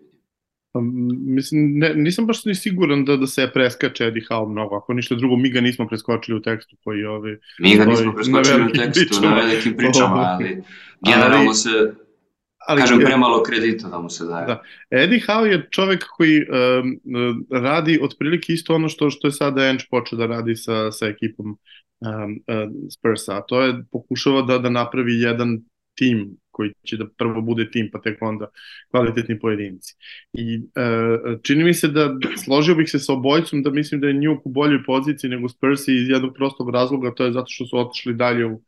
Pa, 0.71 0.79
mislim, 1.25 1.71
ne, 1.75 1.93
nisam 1.95 2.25
baš 2.25 2.45
ni 2.45 2.55
siguran 2.55 3.05
da, 3.05 3.17
da 3.17 3.27
se 3.27 3.49
preskače 3.53 4.05
Eddie 4.05 4.23
Howe 4.29 4.51
mnogo, 4.51 4.75
ako 4.75 4.93
ništa 4.93 5.15
drugo, 5.15 5.35
mi 5.35 5.49
ga 5.49 5.61
nismo 5.61 5.87
preskočili 5.87 6.37
u 6.37 6.41
tekstu 6.41 6.75
koji 6.83 7.03
ovi... 7.03 7.39
Mi 7.59 7.75
ga 7.77 7.85
nismo 7.85 8.13
preskočili 8.13 8.65
u 8.65 8.69
tekstu 8.69 9.05
pričama. 9.09 9.29
na 9.29 9.41
velikim 9.41 9.77
pričama, 9.77 10.15
ali 10.33 10.63
generalno 11.01 11.53
se 11.53 11.69
ali, 12.67 12.81
kažem, 12.81 12.99
premalo 12.99 13.43
kredita 13.43 13.89
da 13.89 13.99
mu 13.99 14.09
se 14.09 14.25
daje. 14.25 14.45
Da. 14.45 14.61
Eddie 14.89 15.19
Howe 15.27 15.45
je 15.45 15.67
čovek 15.69 16.05
koji 16.17 16.41
um, 16.41 16.99
radi 17.61 17.99
otprilike 18.01 18.53
isto 18.53 18.75
ono 18.75 18.89
što 18.89 19.09
što 19.09 19.27
je 19.27 19.31
sada 19.31 19.65
Ench 19.65 19.85
počeo 19.91 20.17
da 20.17 20.25
radi 20.25 20.55
sa, 20.55 20.91
sa 20.91 21.07
ekipom 21.07 21.47
um, 21.49 21.57
uh, 22.31 22.71
Spursa, 22.91 23.37
a 23.37 23.41
to 23.41 23.61
je 23.61 23.83
pokušava 23.91 24.41
da, 24.41 24.57
da 24.57 24.69
napravi 24.69 25.19
jedan 25.19 25.59
tim 25.95 26.37
koji 26.51 26.73
će 26.83 26.97
da 26.97 27.05
prvo 27.17 27.41
bude 27.41 27.71
tim, 27.71 27.89
pa 27.93 28.01
tek 28.01 28.17
onda 28.21 28.47
kvalitetni 28.91 29.39
pojedinci. 29.39 29.95
I 30.33 30.57
uh, 30.57 31.39
čini 31.43 31.63
mi 31.63 31.73
se 31.73 31.87
da 31.87 32.09
složio 32.43 32.75
bih 32.75 32.89
se 32.89 32.99
sa 32.99 33.13
obojicom 33.13 33.63
da 33.63 33.69
mislim 33.69 34.01
da 34.01 34.07
je 34.07 34.13
Newk 34.13 34.41
u 34.43 34.49
boljoj 34.49 34.83
poziciji 34.83 35.29
nego 35.29 35.49
Spursi 35.49 35.95
iz 35.95 36.09
jednog 36.09 36.33
prostog 36.35 36.69
razloga, 36.69 37.13
to 37.15 37.25
je 37.25 37.31
zato 37.31 37.47
što 37.49 37.65
su 37.65 37.77
otišli 37.77 38.13
dalje 38.13 38.45
u 38.45 38.61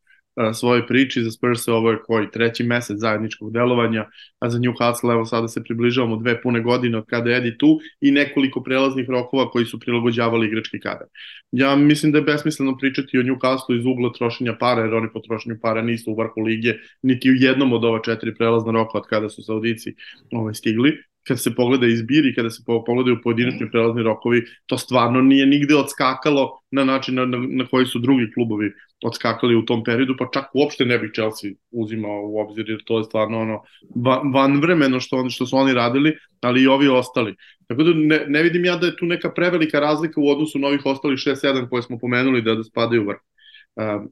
svoje 0.53 0.87
priči 0.87 1.23
za 1.23 1.31
Spurs 1.31 1.67
ovo 1.67 1.91
je 1.91 2.01
koji 2.05 2.31
treći 2.31 2.63
mesec 2.63 2.97
zajedničkog 2.99 3.53
delovanja, 3.53 4.09
a 4.39 4.49
za 4.49 4.59
Newcastle 4.59 5.11
evo 5.11 5.25
sada 5.25 5.47
se 5.47 5.63
približavamo 5.63 6.17
dve 6.17 6.41
pune 6.41 6.61
godine 6.61 6.97
od 6.97 7.05
kada 7.05 7.29
je 7.29 7.37
Edi 7.37 7.57
tu 7.57 7.79
i 8.01 8.11
nekoliko 8.11 8.63
prelaznih 8.63 9.09
rokova 9.09 9.49
koji 9.49 9.65
su 9.65 9.79
prilagođavali 9.79 10.47
igrački 10.47 10.79
kadar. 10.79 11.07
Ja 11.51 11.75
mislim 11.75 12.11
da 12.11 12.17
je 12.17 12.23
besmisleno 12.23 12.77
pričati 12.77 13.17
o 13.17 13.23
Newcastle 13.23 13.79
iz 13.79 13.85
ugla 13.85 14.11
trošenja 14.11 14.55
para, 14.59 14.81
jer 14.81 14.93
oni 14.93 15.09
po 15.13 15.19
trošenju 15.19 15.57
para 15.61 15.81
nisu 15.81 16.11
u 16.11 16.15
vrhu 16.15 16.41
lige, 16.41 16.73
niti 17.01 17.31
u 17.31 17.33
jednom 17.33 17.73
od 17.73 17.85
ova 17.85 18.01
četiri 18.01 18.35
prelazna 18.35 18.71
roka 18.71 18.97
od 18.97 19.07
kada 19.07 19.29
su 19.29 19.43
Saudici 19.43 19.95
ovaj, 20.31 20.53
stigli 20.53 20.97
kad 21.27 21.41
se 21.41 21.55
pogleda 21.55 21.87
izbir 21.87 22.25
i 22.25 22.35
kada 22.35 22.49
se 22.49 22.63
pogledaju 22.65 23.21
pojedinačni 23.23 23.71
prelazni 23.71 24.03
rokovi, 24.03 24.43
to 24.65 24.77
stvarno 24.77 25.21
nije 25.21 25.45
nigde 25.45 25.75
odskakalo 25.75 26.59
na 26.71 26.83
način 26.83 27.15
na, 27.15 27.25
na, 27.25 27.37
na 27.49 27.65
koji 27.65 27.85
su 27.85 27.99
drugi 27.99 28.31
klubovi 28.33 28.71
odskakali 29.03 29.55
u 29.55 29.65
tom 29.65 29.83
periodu, 29.83 30.15
pa 30.19 30.27
čak 30.33 30.45
uopšte 30.53 30.85
ne 30.85 30.97
bih 30.99 31.11
Chelsea 31.13 31.51
uzimao 31.71 32.21
u 32.25 32.39
obzir, 32.39 32.69
jer 32.69 32.83
to 32.85 32.97
je 32.97 33.03
stvarno 33.03 33.39
ono 33.39 33.61
van 34.33 34.61
vremeno 34.61 34.99
što, 34.99 35.17
oni, 35.17 35.29
što 35.29 35.45
su 35.45 35.57
oni 35.57 35.73
radili, 35.73 36.15
ali 36.41 36.63
i 36.63 36.67
ovi 36.67 36.87
ostali. 36.87 37.35
Tako 37.67 37.83
da 37.83 37.93
ne, 37.93 38.25
ne 38.27 38.43
vidim 38.43 38.65
ja 38.65 38.75
da 38.77 38.85
je 38.85 38.97
tu 38.97 39.05
neka 39.05 39.31
prevelika 39.31 39.79
razlika 39.79 40.21
u 40.21 40.29
odnosu 40.29 40.59
na 40.59 40.67
ovih 40.67 40.81
ostalih 40.85 41.17
6-7 41.17 41.69
koje 41.69 41.83
smo 41.83 41.99
pomenuli 41.99 42.41
da, 42.41 42.55
da 42.55 42.63
spadaju 42.63 43.07
vrh. 43.07 43.19
Um, 43.75 44.11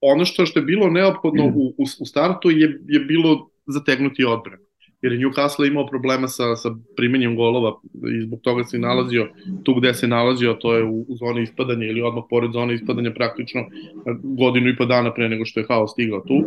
ono 0.00 0.24
što, 0.24 0.46
što 0.46 0.58
je 0.58 0.64
bilo 0.64 0.90
neophodno 0.90 1.46
u, 1.46 1.74
u, 1.78 1.84
u 2.00 2.06
startu 2.06 2.50
je, 2.50 2.80
je 2.88 3.00
bilo 3.00 3.50
zategnuti 3.66 4.24
odbranu 4.24 4.67
jer 5.02 5.12
je 5.12 5.18
Newcastle 5.18 5.68
imao 5.68 5.86
problema 5.86 6.28
sa, 6.28 6.56
sa 6.56 6.70
primenjem 6.96 7.36
golova 7.36 7.80
i 8.18 8.22
zbog 8.22 8.40
toga 8.40 8.64
se 8.64 8.78
nalazio 8.78 9.28
tu 9.64 9.74
gde 9.74 9.94
se 9.94 10.08
nalazio, 10.08 10.54
to 10.54 10.74
je 10.74 10.84
u, 10.84 11.00
u 11.08 11.16
zoni 11.16 11.42
ispadanja 11.42 11.86
ili 11.86 12.02
odmah 12.02 12.24
pored 12.30 12.52
zone 12.52 12.74
ispadanja 12.74 13.10
praktično 13.14 13.64
godinu 14.22 14.68
i 14.68 14.76
po 14.76 14.84
dana 14.84 15.14
pre 15.14 15.28
nego 15.28 15.44
što 15.44 15.60
je 15.60 15.66
Hao 15.68 15.88
stigao 15.88 16.20
tu 16.20 16.44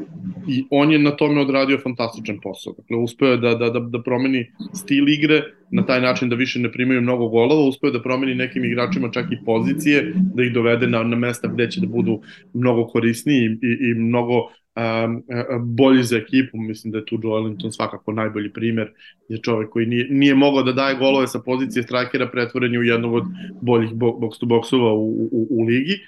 i 0.47 0.65
on 0.69 0.91
je 0.91 0.99
na 0.99 1.11
tome 1.11 1.41
odradio 1.41 1.79
fantastičan 1.83 2.39
posao. 2.43 2.73
Dakle, 2.77 2.97
uspeo 2.97 3.27
je 3.27 3.37
da, 3.37 3.55
da, 3.55 3.69
da, 3.69 3.79
da 3.79 4.01
promeni 4.01 4.51
stil 4.73 5.09
igre 5.09 5.43
na 5.71 5.85
taj 5.85 6.01
način 6.01 6.29
da 6.29 6.35
više 6.35 6.59
ne 6.59 6.71
primaju 6.71 7.01
mnogo 7.01 7.27
golova, 7.27 7.67
uspeo 7.67 7.87
je 7.87 7.91
da 7.91 8.01
promeni 8.01 8.35
nekim 8.35 8.65
igračima 8.65 9.09
čak 9.11 9.25
i 9.31 9.45
pozicije, 9.45 10.13
da 10.35 10.43
ih 10.43 10.53
dovede 10.53 10.87
na, 10.87 11.03
na 11.03 11.15
mesta 11.15 11.47
gde 11.47 11.71
će 11.71 11.81
da 11.81 11.87
budu 11.87 12.21
mnogo 12.53 12.87
korisniji 12.87 13.45
i, 13.45 13.89
i 13.89 13.93
mnogo 13.93 14.49
um, 14.75 15.23
bolji 15.59 16.03
za 16.03 16.17
ekipu, 16.17 16.57
mislim 16.57 16.91
da 16.91 16.97
je 16.97 17.05
tu 17.05 17.19
Joe 17.23 17.41
Ellington 17.41 17.71
svakako 17.71 18.11
najbolji 18.11 18.53
primer, 18.53 18.91
je 19.29 19.37
čovek 19.41 19.69
koji 19.69 19.85
nije, 19.85 20.07
nije 20.09 20.35
mogao 20.35 20.63
da 20.63 20.71
daje 20.71 20.95
golove 20.95 21.27
sa 21.27 21.39
pozicije 21.39 21.83
strajkera 21.83 22.29
pretvoren 22.29 22.77
u 22.77 22.83
jednog 22.83 23.13
od 23.13 23.23
boljih 23.61 23.91
box 23.91 24.39
to 24.39 24.45
boxova 24.45 24.91
u, 24.91 25.29
u, 25.31 25.47
u 25.49 25.63
ligi, 25.63 25.99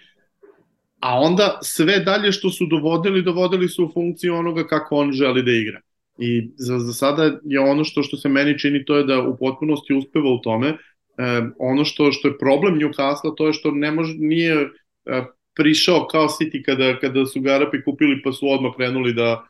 a 1.03 1.19
onda 1.19 1.59
sve 1.61 1.99
dalje 1.99 2.31
što 2.31 2.49
su 2.49 2.65
dovodili, 2.65 3.21
dovodili 3.21 3.67
su 3.69 3.85
u 3.85 3.91
funkciju 3.93 4.35
onoga 4.35 4.67
kako 4.67 4.95
on 4.95 5.11
želi 5.11 5.43
da 5.43 5.51
igra. 5.51 5.81
I 6.17 6.49
za, 6.55 6.79
za 6.79 6.93
sada 6.93 7.39
je 7.43 7.59
ono 7.59 7.83
što 7.83 8.03
što 8.03 8.17
se 8.17 8.29
meni 8.29 8.59
čini 8.59 8.85
to 8.85 8.97
je 8.97 9.03
da 9.03 9.21
u 9.21 9.37
potpunosti 9.37 9.93
uspeva 9.93 10.29
u 10.29 10.41
tome. 10.41 10.67
E, 10.67 10.77
ono 11.59 11.85
što 11.85 12.11
što 12.11 12.27
je 12.27 12.37
problem 12.37 12.79
Newcastle 12.79 13.33
to 13.37 13.47
je 13.47 13.53
što 13.53 13.71
ne 13.71 13.91
može 13.91 14.13
nije 14.17 14.69
prišao 15.55 16.07
kao 16.11 16.27
City 16.27 16.63
kada, 16.65 16.99
kada 16.99 17.25
su 17.25 17.41
ga 17.41 17.51
Arapi 17.51 17.83
kupili 17.83 18.21
pa 18.23 18.31
su 18.31 18.49
odmah 18.49 18.71
krenuli 18.75 19.13
da, 19.13 19.45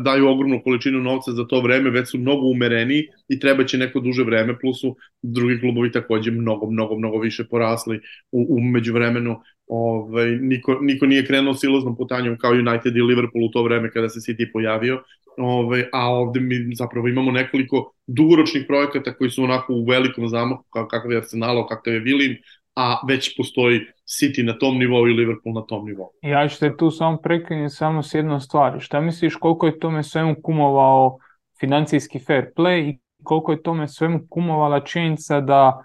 daju 0.00 0.28
ogromnu 0.28 0.60
količinu 0.64 1.00
novca 1.00 1.32
za 1.32 1.44
to 1.44 1.60
vreme, 1.60 1.90
već 1.90 2.10
su 2.10 2.18
mnogo 2.18 2.46
umereniji 2.46 3.08
i 3.28 3.40
treba 3.40 3.64
će 3.64 3.78
neko 3.78 4.00
duže 4.00 4.24
vreme, 4.24 4.58
plus 4.58 4.80
su 4.80 4.96
drugi 5.22 5.60
klubovi 5.60 5.92
takođe 5.92 6.30
mnogo, 6.30 6.70
mnogo, 6.70 6.98
mnogo 6.98 7.18
više 7.18 7.44
porasli 7.44 8.00
u, 8.32 8.46
u 8.56 8.60
međuvremenu. 8.60 9.40
Ovaj, 9.66 10.30
niko, 10.30 10.78
niko 10.80 11.06
nije 11.06 11.26
krenuo 11.26 11.54
siloznom 11.54 11.96
putanjom 11.96 12.38
kao 12.38 12.50
United 12.50 12.96
i 12.96 13.02
Liverpool 13.02 13.44
u 13.44 13.50
to 13.50 13.62
vreme 13.62 13.90
kada 13.90 14.08
se 14.08 14.20
City 14.20 14.52
pojavio, 14.52 15.02
ovaj, 15.36 15.84
a 15.92 16.10
ovde 16.10 16.40
mi 16.40 16.74
zapravo 16.74 17.08
imamo 17.08 17.30
nekoliko 17.30 17.92
dugoročnih 18.06 18.64
projekata 18.66 19.14
koji 19.14 19.30
su 19.30 19.42
onako 19.42 19.72
u 19.74 19.84
velikom 19.84 20.28
zamahu, 20.28 20.64
kakav 20.70 21.12
je 21.12 21.18
Arsenal, 21.18 21.66
kakav 21.66 21.94
je 21.94 22.00
Vilim, 22.00 22.36
a 22.74 22.96
već 23.08 23.36
postoji 23.36 23.80
City 24.06 24.42
na 24.42 24.58
tom 24.58 24.78
nivou 24.78 25.08
i 25.08 25.12
Liverpool 25.12 25.54
na 25.54 25.62
tom 25.62 25.86
nivou. 25.86 26.10
Ja 26.22 26.48
ću 26.48 26.58
te 26.58 26.76
tu 26.76 26.90
samo 26.90 27.16
prekinuti 27.16 27.74
samo 27.74 28.02
s 28.02 28.14
jednom 28.14 28.40
stvari. 28.40 28.80
Šta 28.80 29.00
misliš 29.00 29.34
koliko 29.34 29.66
je 29.66 29.78
tome 29.78 30.02
svemu 30.02 30.34
kumovao 30.42 31.18
financijski 31.60 32.18
fair 32.18 32.44
play 32.56 32.90
i 32.90 32.98
koliko 33.22 33.52
je 33.52 33.62
tome 33.62 33.88
svemu 33.88 34.20
kumovala 34.28 34.80
činjenica 34.80 35.40
da 35.40 35.82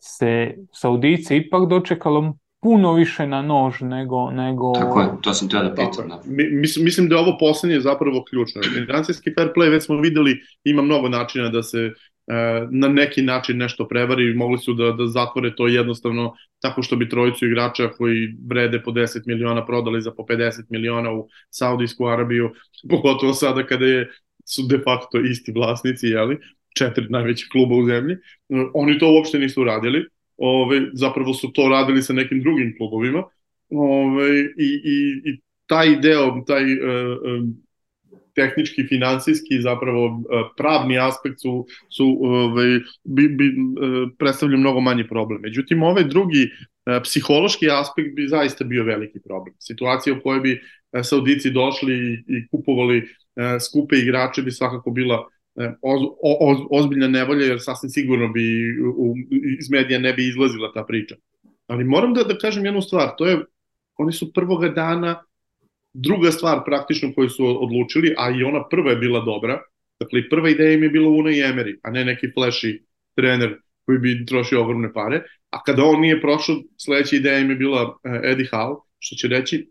se 0.00 0.54
Saudice 0.72 1.36
ipak 1.36 1.68
dočekalo 1.68 2.34
puno 2.60 2.92
više 2.92 3.26
na 3.26 3.42
nož 3.42 3.80
nego... 3.80 4.30
nego... 4.30 4.72
Tako 4.72 5.00
je, 5.00 5.08
to 5.22 5.34
sam 5.34 5.48
te 5.48 5.56
da 5.56 5.74
pitam. 5.74 6.08
Da. 6.08 6.22
Mislim, 6.60 6.84
mislim 6.84 7.08
da 7.08 7.14
je 7.14 7.20
ovo 7.20 7.36
poslednje 7.40 7.80
zapravo 7.80 8.24
ključno. 8.30 8.62
Financijski 8.86 9.34
fair 9.34 9.48
play 9.56 9.70
već 9.70 9.84
smo 9.84 9.96
videli, 9.96 10.40
ima 10.64 10.82
mnogo 10.82 11.08
načina 11.08 11.48
da 11.48 11.62
se 11.62 11.90
na 12.70 12.88
neki 12.88 13.22
način 13.22 13.56
nešto 13.56 13.88
prevari, 13.88 14.34
mogli 14.34 14.58
su 14.58 14.74
da, 14.74 14.92
da 14.92 15.06
zatvore 15.06 15.54
to 15.54 15.66
jednostavno 15.66 16.34
tako 16.60 16.82
što 16.82 16.96
bi 16.96 17.08
trojicu 17.08 17.46
igrača 17.46 17.88
koji 17.88 18.34
vrede 18.46 18.82
po 18.82 18.90
10 18.90 19.22
miliona 19.26 19.66
prodali 19.66 20.02
za 20.02 20.10
po 20.10 20.22
50 20.22 20.64
miliona 20.70 21.12
u 21.12 21.28
Saudijsku 21.50 22.06
Arabiju, 22.06 22.50
pogotovo 22.90 23.32
sada 23.32 23.66
kada 23.66 23.86
je, 23.86 24.10
su 24.44 24.62
de 24.66 24.78
facto 24.84 25.20
isti 25.20 25.52
vlasnici, 25.52 26.06
jeli, 26.06 26.38
četiri 26.78 27.06
najvećih 27.08 27.48
kluba 27.52 27.74
u 27.74 27.86
zemlji. 27.86 28.14
E, 28.14 28.18
oni 28.74 28.98
to 28.98 29.12
uopšte 29.12 29.38
nisu 29.38 29.64
radili, 29.64 30.04
ove, 30.36 30.80
zapravo 30.92 31.34
su 31.34 31.52
to 31.52 31.68
radili 31.68 32.02
sa 32.02 32.12
nekim 32.12 32.42
drugim 32.42 32.74
klubovima 32.78 33.22
ove, 33.70 34.40
i, 34.40 34.68
i, 34.84 35.20
i 35.24 35.40
taj 35.66 35.96
deo, 35.96 36.44
taj 36.46 36.64
uh, 36.64 36.78
tehnički, 38.36 38.86
finansijski, 38.88 39.60
zapravo 39.60 40.06
e, 40.06 40.42
pravni 40.56 40.98
aspekt 40.98 41.40
su, 41.40 41.66
su 41.88 42.18
ovaj, 42.20 42.80
bi, 43.04 43.28
bi, 43.28 43.46
e, 43.46 43.50
predstavljaju 44.18 44.60
mnogo 44.60 44.80
manji 44.80 45.08
problem. 45.08 45.40
Međutim, 45.42 45.82
ovaj 45.82 46.04
drugi 46.04 46.42
e, 46.42 47.00
psihološki 47.02 47.70
aspekt 47.70 48.14
bi 48.14 48.28
zaista 48.28 48.64
bio 48.64 48.84
veliki 48.84 49.20
problem. 49.24 49.54
Situacija 49.58 50.14
u 50.14 50.20
kojoj 50.22 50.40
bi 50.40 50.60
Saudici 51.02 51.50
došli 51.50 51.94
i 52.28 52.48
kupovali 52.50 53.02
skupe 53.60 53.96
igrače 53.96 54.42
bi 54.42 54.50
svakako 54.50 54.90
bila 54.90 55.26
oz, 55.82 56.00
oz, 56.40 56.58
ozbiljna 56.70 57.08
nevolja, 57.08 57.46
jer 57.46 57.58
sasvim 57.60 57.90
sigurno 57.90 58.28
bi 58.28 58.42
u, 58.96 59.14
iz 59.58 59.70
medija 59.70 59.98
ne 59.98 60.12
bi 60.12 60.28
izlazila 60.28 60.72
ta 60.72 60.84
priča. 60.84 61.16
Ali 61.66 61.84
moram 61.84 62.14
da, 62.14 62.22
da 62.22 62.38
kažem 62.38 62.64
jednu 62.64 62.82
stvar, 62.82 63.10
to 63.18 63.26
je, 63.26 63.44
oni 63.96 64.12
su 64.12 64.32
prvoga 64.32 64.68
dana 64.68 65.25
Druga 65.98 66.30
stvar 66.30 66.64
praktično 66.64 67.12
koju 67.14 67.28
su 67.30 67.64
odlučili, 67.64 68.14
a 68.18 68.30
i 68.30 68.42
ona 68.44 68.68
prva 68.68 68.90
je 68.90 68.96
bila 68.96 69.20
dobra, 69.24 69.60
dakle 70.00 70.28
prva 70.28 70.50
ideja 70.50 70.72
im 70.72 70.82
je 70.82 70.88
bila 70.88 71.08
Una 71.08 71.30
i 71.30 71.40
Emery, 71.40 71.78
a 71.82 71.90
ne 71.90 72.04
neki 72.04 72.28
flashy 72.36 72.78
trener 73.14 73.54
koji 73.86 73.98
bi 73.98 74.26
trošio 74.26 74.62
ogromne 74.62 74.92
pare, 74.92 75.22
a 75.50 75.62
kada 75.62 75.84
on 75.84 76.00
nije 76.00 76.20
prošao, 76.20 76.56
sledeća 76.76 77.16
ideja 77.16 77.38
im 77.38 77.50
je 77.50 77.56
bila 77.56 77.82
uh, 77.88 77.96
Eddie 78.24 78.48
Howe, 78.52 78.76
što 78.98 79.16
će 79.16 79.28
reći 79.28 79.70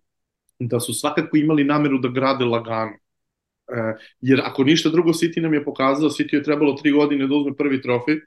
da 0.60 0.80
su 0.80 0.94
svakako 0.94 1.38
imali 1.38 1.64
nameru 1.64 1.98
da 1.98 2.10
grade 2.10 2.46
lagano. 2.46 2.92
Uh, 2.92 4.02
jer 4.22 4.42
ako 4.44 4.64
ništa 4.64 4.90
drugo, 4.90 5.12
City 5.12 5.42
nam 5.42 5.54
je 5.54 5.64
pokazao, 5.64 6.10
City 6.10 6.34
je 6.34 6.44
trebalo 6.44 6.74
tri 6.74 6.92
godine 6.92 7.28
da 7.28 7.36
uzme 7.36 7.56
prvi 7.56 7.82
trofej, 7.82 8.20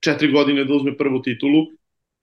četiri 0.00 0.32
godine 0.32 0.64
da 0.64 0.74
uzme 0.74 0.96
prvu 0.96 1.22
titulu, 1.22 1.66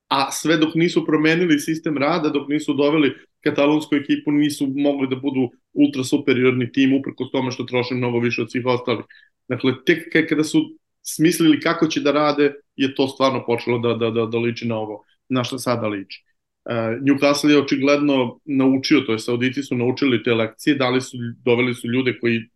a 0.07 0.31
sve 0.31 0.57
dok 0.57 0.75
nisu 0.75 1.05
promenili 1.05 1.59
sistem 1.59 1.97
rada, 1.97 2.29
dok 2.29 2.49
nisu 2.49 2.73
doveli 2.73 3.13
katalonsku 3.43 3.95
ekipu, 3.95 4.31
nisu 4.31 4.67
mogli 4.75 5.07
da 5.07 5.15
budu 5.15 5.49
ultra 5.73 6.03
superiorni 6.03 6.71
tim 6.71 6.93
uprkos 6.93 7.31
tome 7.31 7.51
što 7.51 7.63
troše 7.63 7.95
mnogo 7.95 8.19
više 8.19 8.41
od 8.41 8.51
svih 8.51 8.65
ostalih. 8.65 9.05
Dakle, 9.47 9.73
tek 9.85 10.29
kada 10.29 10.43
su 10.43 10.77
smislili 11.01 11.59
kako 11.59 11.87
će 11.87 12.01
da 12.01 12.11
rade, 12.11 12.53
je 12.75 12.95
to 12.95 13.07
stvarno 13.07 13.45
počelo 13.45 13.79
da, 13.79 13.93
da, 13.93 14.09
da, 14.09 14.25
da 14.25 14.37
liči 14.37 14.67
na 14.67 14.77
ovo, 14.77 15.03
na 15.29 15.43
što 15.43 15.59
sada 15.59 15.87
liči. 15.87 16.23
Uh, 16.65 16.73
Newcastle 17.03 17.49
je 17.49 17.59
očigledno 17.59 18.39
naučio, 18.45 19.01
to 19.01 19.11
je 19.11 19.19
Sauditi 19.19 19.63
su 19.63 19.75
naučili 19.75 20.23
te 20.23 20.33
lekcije, 20.33 20.75
dali 20.75 21.01
su, 21.01 21.17
doveli 21.45 21.73
su 21.73 21.87
ljude 21.87 22.19
koji 22.19 22.49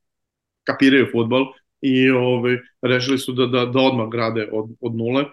kapiraju 0.64 1.08
futbol 1.12 1.46
i 1.82 2.10
ove, 2.10 2.26
ovaj, 2.26 2.58
rešili 2.82 3.18
su 3.18 3.34
da, 3.34 3.46
da, 3.46 3.66
da 3.66 3.80
odmah 3.80 4.08
grade 4.12 4.50
od, 4.52 4.70
od 4.82 4.96
nule. 4.96 5.26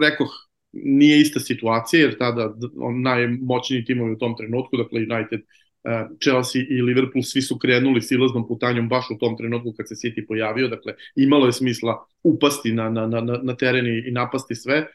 Rekoh, 0.00 0.45
nije 0.84 1.20
ista 1.20 1.40
situacija, 1.40 2.00
jer 2.02 2.18
tada 2.18 2.54
najmoćniji 3.02 3.84
timovi 3.84 4.12
u 4.12 4.18
tom 4.18 4.36
trenutku, 4.36 4.76
dakle 4.76 5.00
United, 5.00 5.40
eh, 5.84 6.06
Chelsea 6.22 6.62
i 6.68 6.82
Liverpool, 6.82 7.22
svi 7.22 7.42
su 7.42 7.58
krenuli 7.58 8.02
silaznom 8.02 8.48
putanjom 8.48 8.88
baš 8.88 9.04
u 9.10 9.18
tom 9.18 9.36
trenutku 9.36 9.72
kad 9.76 9.88
se 9.88 9.94
City 9.94 10.26
pojavio, 10.28 10.68
dakle 10.68 10.94
imalo 11.16 11.46
je 11.46 11.52
smisla 11.52 12.06
upasti 12.22 12.72
na, 12.72 12.90
na, 12.90 13.06
na, 13.06 13.20
na 13.20 13.56
teren 13.56 13.86
i 13.86 14.10
napasti 14.10 14.54
sve. 14.54 14.86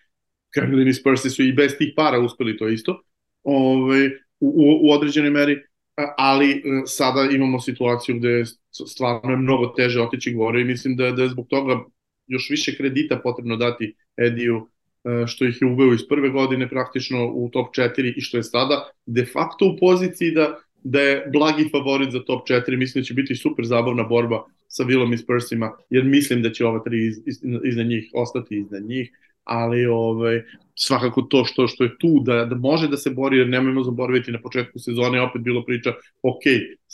Kremlin 0.54 0.88
i 0.88 0.94
Spursi 0.94 1.30
su 1.30 1.44
i 1.44 1.54
bez 1.54 1.72
tih 1.78 1.94
para 1.96 2.20
uspeli 2.20 2.58
to 2.58 2.70
isto 2.70 3.02
ove, 3.44 3.76
ovaj, 3.76 4.08
u, 4.40 4.48
u, 4.48 4.88
u 4.88 4.92
određenoj 4.92 5.30
meri, 5.30 5.58
ali 6.18 6.52
eh, 6.52 6.62
sada 6.86 7.30
imamo 7.32 7.60
situaciju 7.60 8.16
gde 8.20 8.44
stvarno 8.88 9.32
je 9.32 9.38
mnogo 9.38 9.68
teže 9.68 10.02
otići 10.02 10.34
gore 10.34 10.62
i 10.62 10.66
mislim 10.66 10.96
da, 10.96 11.12
da 11.12 11.24
je 11.24 11.30
zbog 11.30 11.48
toga 11.50 11.80
još 12.28 12.50
više 12.50 12.78
kredita 12.78 13.20
potrebno 13.24 13.56
dati 13.56 13.96
Ediju 14.18 14.68
E, 14.68 14.81
što 15.28 15.46
ih 15.46 15.58
je 15.62 15.68
uveo 15.68 15.94
iz 15.94 16.08
prve 16.10 16.30
godine 16.30 16.70
praktično 16.70 17.32
u 17.34 17.50
top 17.54 17.68
4 17.76 18.14
i 18.18 18.22
što 18.22 18.38
je 18.38 18.44
sada 18.44 18.90
de 19.06 19.26
facto 19.26 19.66
u 19.66 19.78
poziciji 19.80 20.32
da, 20.32 20.58
da 20.84 21.02
je 21.02 21.26
blagi 21.34 21.70
favorit 21.72 22.12
za 22.12 22.24
top 22.24 22.48
4. 22.48 22.78
Mislim 22.78 23.02
da 23.02 23.06
će 23.06 23.14
biti 23.14 23.36
super 23.36 23.66
zabavna 23.66 24.04
borba 24.04 24.44
sa 24.68 24.84
Villom 24.84 25.14
i 25.14 25.18
Spursima, 25.18 25.72
jer 25.90 26.04
mislim 26.04 26.42
da 26.42 26.52
će 26.52 26.66
ova 26.66 26.80
tri 26.80 27.08
iz, 27.08 27.18
iz, 27.26 27.38
iznad 27.64 27.88
njih 27.88 28.10
ostati 28.14 28.58
iznad 28.58 28.84
njih, 28.84 29.12
ali 29.44 29.86
ovaj, 29.86 30.42
svakako 30.76 31.22
to 31.22 31.46
što 31.46 31.68
što 31.68 31.84
je 31.84 31.98
tu 32.00 32.20
da, 32.24 32.46
da 32.46 32.56
može 32.56 32.88
da 32.88 32.98
se 32.98 33.10
bori, 33.10 33.38
jer 33.38 33.50
nemojmo 33.50 33.84
zaboraviti 33.84 34.32
na 34.32 34.42
početku 34.42 34.80
sezone 34.80 35.22
opet 35.22 35.42
bilo 35.42 35.66
priča, 35.66 35.94
ok, 36.22 36.44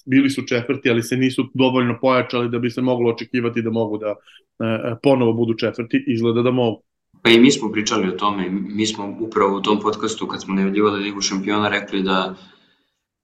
bili 0.06 0.30
su 0.30 0.46
četvrti, 0.48 0.89
ali 0.89 1.04
se 1.04 1.17
nisu 1.17 1.50
dovoljno 1.54 1.98
pojačali 2.02 2.50
da 2.50 2.60
bi 2.60 2.70
se 2.70 2.82
moglo 2.82 3.10
očekivati 3.10 3.62
da 3.62 3.70
mogu 3.70 3.98
da 3.98 4.10
e, 4.10 4.96
ponovo 5.04 5.34
budu 5.34 5.54
četvrti, 5.54 6.04
izgleda 6.08 6.41
da 6.41 6.52
mogu. 6.52 6.84
Pa 7.27 7.31
i 7.31 7.39
mi 7.39 7.51
smo 7.51 7.71
pričali 7.71 8.07
o 8.09 8.11
tome, 8.11 8.49
mi 8.49 8.85
smo 8.85 9.17
upravo 9.19 9.57
u 9.57 9.61
tom 9.61 9.79
podcastu 9.79 10.27
kad 10.27 10.41
smo 10.41 10.53
najavljivali 10.53 11.03
Ligu 11.03 11.21
šampiona 11.21 11.69
rekli 11.69 12.01
da 12.01 12.35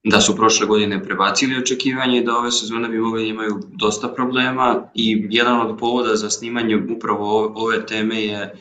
da 0.03 0.21
su 0.21 0.35
prošle 0.35 0.67
godine 0.67 1.03
prebacili 1.03 1.57
očekivanje 1.57 2.17
i 2.17 2.23
da 2.23 2.37
ove 2.37 2.51
sezone 2.51 2.89
bi 2.89 2.97
mogli 2.97 3.21
da 3.21 3.27
imaju 3.27 3.59
dosta 3.71 4.07
problema 4.07 4.83
i 4.95 5.27
jedan 5.29 5.61
od 5.61 5.77
povoda 5.77 6.15
za 6.15 6.29
snimanje 6.29 6.83
upravo 6.95 7.53
ove 7.55 7.85
teme 7.85 8.21
je 8.23 8.53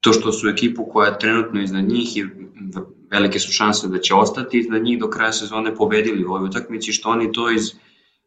to 0.00 0.12
što 0.12 0.32
su 0.32 0.48
ekipu 0.48 0.84
koja 0.92 1.08
je 1.08 1.18
trenutno 1.18 1.62
iznad 1.62 1.84
njih 1.84 2.16
i 2.16 2.24
velike 3.10 3.38
su 3.38 3.52
šanse 3.52 3.88
da 3.88 3.98
će 3.98 4.14
ostati 4.14 4.58
iznad 4.58 4.82
njih 4.82 4.98
do 4.98 5.10
kraja 5.10 5.32
sezone 5.32 5.74
pobedili 5.74 6.24
u 6.24 6.32
ovoj 6.32 6.48
utakmici, 6.48 6.92
što 6.92 7.08
oni 7.08 7.32
to 7.32 7.50
iz, 7.50 7.72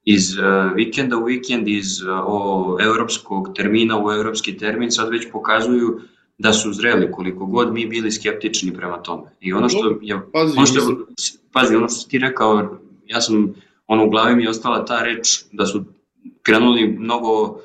iz 0.03 0.37
uh, 0.37 0.75
vikenda 0.75 1.17
u 1.17 1.25
vikend, 1.25 1.67
iz 1.67 2.01
uh, 2.01 2.09
o, 2.25 2.77
evropskog 2.81 3.49
termina 3.55 4.05
u 4.05 4.11
evropski 4.11 4.57
termin 4.57 4.91
sad 4.91 5.09
već 5.09 5.31
pokazuju 5.31 5.87
uh, 5.87 6.01
da 6.37 6.53
su 6.53 6.73
zreli 6.73 7.11
koliko 7.11 7.45
god 7.45 7.73
mi 7.73 7.85
bili 7.85 8.11
skeptični 8.11 8.73
prema 8.73 8.97
tome. 9.03 9.23
I 9.41 9.53
ono 9.53 9.69
što 9.69 9.99
je, 10.01 10.19
pazi, 10.33 10.57
ono 10.57 10.65
što 10.65 10.79
je, 10.79 10.95
pazi, 11.51 11.75
ono 11.75 11.89
što 11.89 12.09
ti 12.09 12.17
rekao, 12.17 12.79
ja 13.05 13.21
sam, 13.21 13.53
ono 13.87 14.05
u 14.05 14.09
glavi 14.09 14.35
mi 14.35 14.43
je 14.43 14.49
ostala 14.49 14.85
ta 14.85 15.01
reč 15.03 15.43
da 15.51 15.65
su 15.65 15.83
krenuli 16.43 16.87
mnogo 16.87 17.41
uh, 17.43 17.59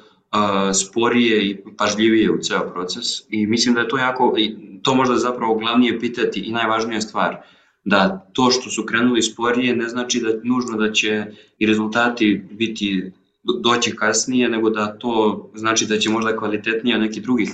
sporije 0.74 1.50
i 1.50 1.56
pažljivije 1.78 2.30
u 2.30 2.38
ceo 2.38 2.70
proces 2.72 3.06
i 3.28 3.46
mislim 3.46 3.74
da 3.74 3.80
je 3.80 3.88
to 3.88 3.98
jako, 3.98 4.34
to 4.82 4.94
možda 4.94 5.16
zapravo 5.16 5.54
glavnije 5.54 6.00
pitati 6.00 6.40
i 6.40 6.52
najvažnija 6.52 7.00
stvar, 7.00 7.36
da 7.84 8.30
to 8.32 8.50
što 8.50 8.70
su 8.70 8.84
krenuli 8.86 9.22
sporije 9.22 9.76
ne 9.76 9.88
znači 9.88 10.20
da 10.20 10.28
nužno 10.44 10.76
da 10.76 10.92
će 10.92 11.24
i 11.58 11.66
rezultati 11.66 12.42
biti 12.50 13.12
doći 13.60 13.96
kasnije, 13.96 14.48
nego 14.48 14.70
da 14.70 14.98
to 14.98 15.50
znači 15.54 15.86
da 15.86 15.98
će 15.98 16.10
možda 16.10 16.36
kvalitetnije 16.36 16.98
neki 16.98 17.20
drugih 17.20 17.50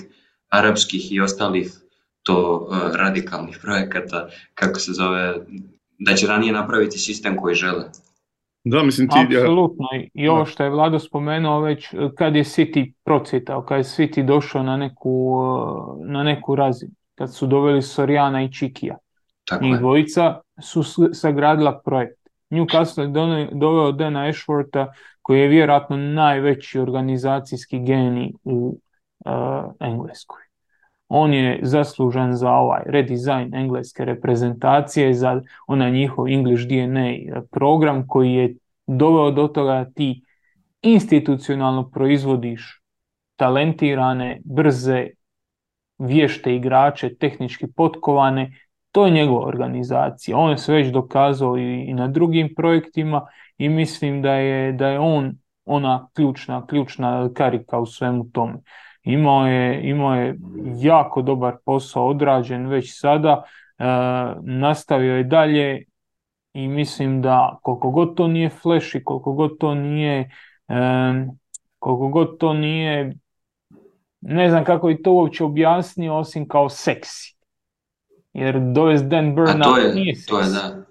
arapskih 0.49 1.13
i 1.13 1.21
ostalih 1.21 1.73
to 2.23 2.69
uh, 2.71 2.79
radikalnih 2.95 3.59
projekata, 3.63 4.29
kako 4.55 4.81
se 4.81 4.93
zove, 4.93 5.35
da 5.99 6.15
će 6.15 6.27
ranije 6.27 6.53
napraviti 6.53 6.99
sistem 6.99 7.37
koji 7.37 7.55
žele. 7.55 7.85
Da, 8.65 8.83
mislim 8.83 9.09
ti... 9.09 9.37
Apsolutno. 9.39 9.87
I 10.15 10.29
ovo 10.29 10.39
da. 10.39 10.45
što 10.45 10.65
je 10.65 10.71
Vlado 10.71 10.99
spomenuo 10.99 11.61
već, 11.61 11.89
kad 12.17 12.37
je 12.37 12.45
City 12.45 12.93
procitao, 13.05 13.63
kad 13.63 13.79
je 13.79 13.85
City 13.85 14.27
došao 14.27 14.63
na 14.63 14.77
neku, 14.77 15.37
na 16.05 16.23
neku 16.23 16.55
razinu, 16.55 16.93
kad 17.15 17.35
su 17.35 17.47
doveli 17.47 17.83
Sorijana 17.83 18.43
i 18.43 18.53
Čikija. 18.53 18.97
Tako 19.45 19.65
Njih 19.65 19.79
dvojica 19.79 20.41
su 20.63 20.83
sagradila 21.13 21.81
projekt. 21.85 22.19
Newcastle 22.51 23.03
je 23.03 23.49
doveo 23.53 23.93
Dana 23.93 24.21
Ashworta 24.21 24.87
koji 25.23 25.41
je 25.41 25.49
vjerojatno 25.49 25.97
najveći 25.97 26.79
organizacijski 26.79 27.79
genij 27.79 28.33
u 28.45 28.79
Engleskoj. 29.81 30.41
On 31.09 31.35
je 31.35 31.61
zaslužan 31.63 32.33
za 32.37 32.51
ovaj 32.51 32.83
redizajn 32.87 33.55
engleske 33.55 34.05
reprezentacije, 34.05 35.15
za 35.15 35.41
onaj 35.67 35.91
njihov 35.91 36.29
English 36.29 36.65
DNA 36.69 37.41
program 37.51 38.07
koji 38.09 38.33
je 38.33 38.55
doveo 38.87 39.31
do 39.31 39.49
toga 39.49 39.73
da 39.73 39.91
ti 39.91 40.23
institucionalno 40.83 41.91
proizvodiš 41.91 42.83
talentirane, 43.37 44.41
brze, 44.45 45.07
vješte 45.99 46.55
igrače, 46.55 47.15
tehnički 47.15 47.67
potkovane, 47.73 48.53
to 48.93 49.07
je 49.07 49.13
njegova 49.13 49.47
organizacija. 49.47 50.37
On 50.37 50.51
je 50.51 50.59
se 50.59 50.73
već 50.73 50.93
dokazao 50.93 51.57
i, 51.59 51.95
na 51.95 52.09
drugim 52.09 52.55
projektima 52.57 53.27
i 53.59 53.69
mislim 53.69 54.23
da 54.23 54.33
je, 54.33 54.73
da 54.73 54.89
je 54.89 54.99
on 54.99 55.33
ona 55.65 56.09
ključna, 56.15 56.67
ključna 56.67 57.31
karika 57.35 57.79
u 57.79 57.87
svemu 57.87 58.31
tome. 58.33 58.55
Imao 59.07 59.47
je, 59.47 59.89
imao 59.89 60.15
je 60.15 60.39
jako 60.77 61.23
dobar 61.23 61.57
posao 61.65 62.09
odrađen 62.09 62.67
već 62.67 63.01
sada, 63.01 63.43
e, 63.79 63.85
nastavio 64.43 65.17
je 65.17 65.25
dalje 65.25 65.85
i 66.53 66.69
mislim 66.69 67.23
da 67.23 67.59
koliko 67.63 67.91
god 67.91 68.17
to 68.17 68.29
nije 68.29 68.49
flash 68.49 68.95
i 68.95 69.05
koliko 69.05 69.33
god 69.33 69.59
to 69.59 69.75
nije 69.75 70.31
e, 70.69 70.75
koliko 71.79 72.09
god 72.09 72.39
to 72.39 72.53
nije 72.53 73.17
ne 74.21 74.51
znam 74.51 74.65
kako 74.65 74.87
bi 74.87 75.03
to 75.03 75.13
uopće 75.13 75.45
objasnio 75.45 76.17
osim 76.17 76.49
kao 76.49 76.69
seksi. 76.69 77.37
Jer 78.33 78.61
dovest 78.75 79.05
Dan 79.05 79.35
Burnout 79.35 79.63
to 79.63 79.77
je, 79.77 79.95
nije 79.95 80.15
seksi. 80.15 80.29
To 80.29 80.41
je, 80.41 80.47
da. 80.47 80.85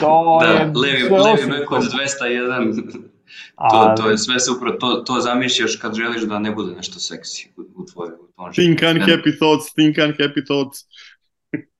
To 0.00 0.38
da, 0.42 0.46
je 0.46 0.66
levi, 0.66 1.02
levi 1.02 1.64
201 1.66 3.07
Ali... 3.54 3.96
To, 3.96 4.02
to 4.02 4.10
je 4.10 4.18
sve 4.18 4.40
super, 4.40 4.68
to, 4.80 4.94
to 4.94 5.20
zamišljaš 5.20 5.76
kad 5.76 5.94
želiš 5.94 6.22
da 6.22 6.38
ne 6.38 6.50
bude 6.50 6.74
nešto 6.74 6.98
seksi 6.98 7.52
u, 7.56 7.82
u 7.82 7.86
tvojoj 7.92 8.12
Think 8.54 8.82
and 8.82 8.98
happy 8.98 9.38
thoughts, 9.38 9.74
think 9.74 9.98
and 9.98 10.12
happy 10.12 10.44
thoughts. 10.46 10.78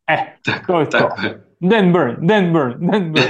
E, 0.07 0.37
tako, 0.45 0.73
to 0.73 0.81
je 0.81 0.91
tako 0.91 1.17
to. 1.21 1.27
Je. 1.27 1.49
Dan 1.61 1.93
Burn, 1.93 2.17
Dan 2.27 2.53
Burn, 2.53 2.87
Dan 2.87 3.13
Burn. 3.13 3.25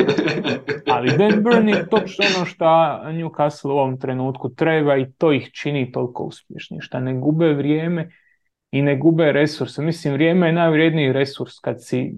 Ali 0.95 1.17
Dan 1.19 1.43
Burn 1.43 1.69
je 1.69 1.87
što 2.07 2.23
ono 2.37 2.47
što 2.47 2.65
Newcastle 3.05 3.71
u 3.71 3.79
ovom 3.79 4.01
trenutku 4.01 4.49
treba 4.55 4.97
i 4.97 5.13
to 5.13 5.33
ih 5.33 5.51
čini 5.53 5.93
toliko 5.93 6.23
uspješnije, 6.23 6.81
što 6.81 7.01
ne 7.01 7.15
gube 7.15 7.55
vrijeme 7.55 8.11
i 8.71 8.83
ne 8.83 8.97
gube 8.97 9.33
resurse. 9.33 9.83
Mislim, 9.83 10.15
vrijeme 10.15 10.47
je 10.47 10.53
najvrijedniji 10.53 11.13
resurs 11.13 11.59
kad 11.59 11.85
si 11.85 12.15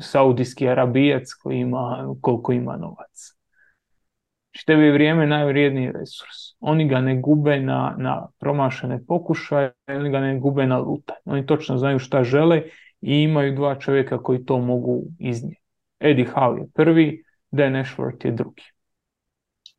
saudijski 0.00 0.68
arabijac 0.68 1.32
koji 1.42 1.58
ima, 1.58 2.14
koliko 2.20 2.52
ima 2.52 2.76
novac. 2.76 3.41
Tebi 4.66 4.82
je 4.82 4.92
vrijeme 4.92 5.26
najvrijedniji 5.26 5.92
resurs. 5.92 6.56
Oni 6.60 6.88
ga 6.88 7.00
ne 7.00 7.20
gube 7.20 7.60
na, 7.60 7.94
na 7.98 8.26
promašene 8.38 9.04
pokušaje, 9.08 9.72
oni 9.88 10.10
ga 10.10 10.20
ne 10.20 10.38
gube 10.38 10.66
na 10.66 10.78
lutanje. 10.78 11.20
Oni 11.24 11.46
točno 11.46 11.78
znaju 11.78 11.98
šta 11.98 12.24
žele 12.24 12.62
i 13.00 13.16
imaju 13.16 13.54
dva 13.54 13.74
čovjeka 13.78 14.22
koji 14.22 14.44
to 14.44 14.58
mogu 14.58 15.02
iznijeti. 15.18 15.62
Eddie 16.00 16.26
Howe 16.34 16.58
je 16.58 16.66
prvi, 16.74 17.24
Dan 17.50 17.72
Ashworth 17.72 18.26
je 18.26 18.32
drugi. 18.32 18.62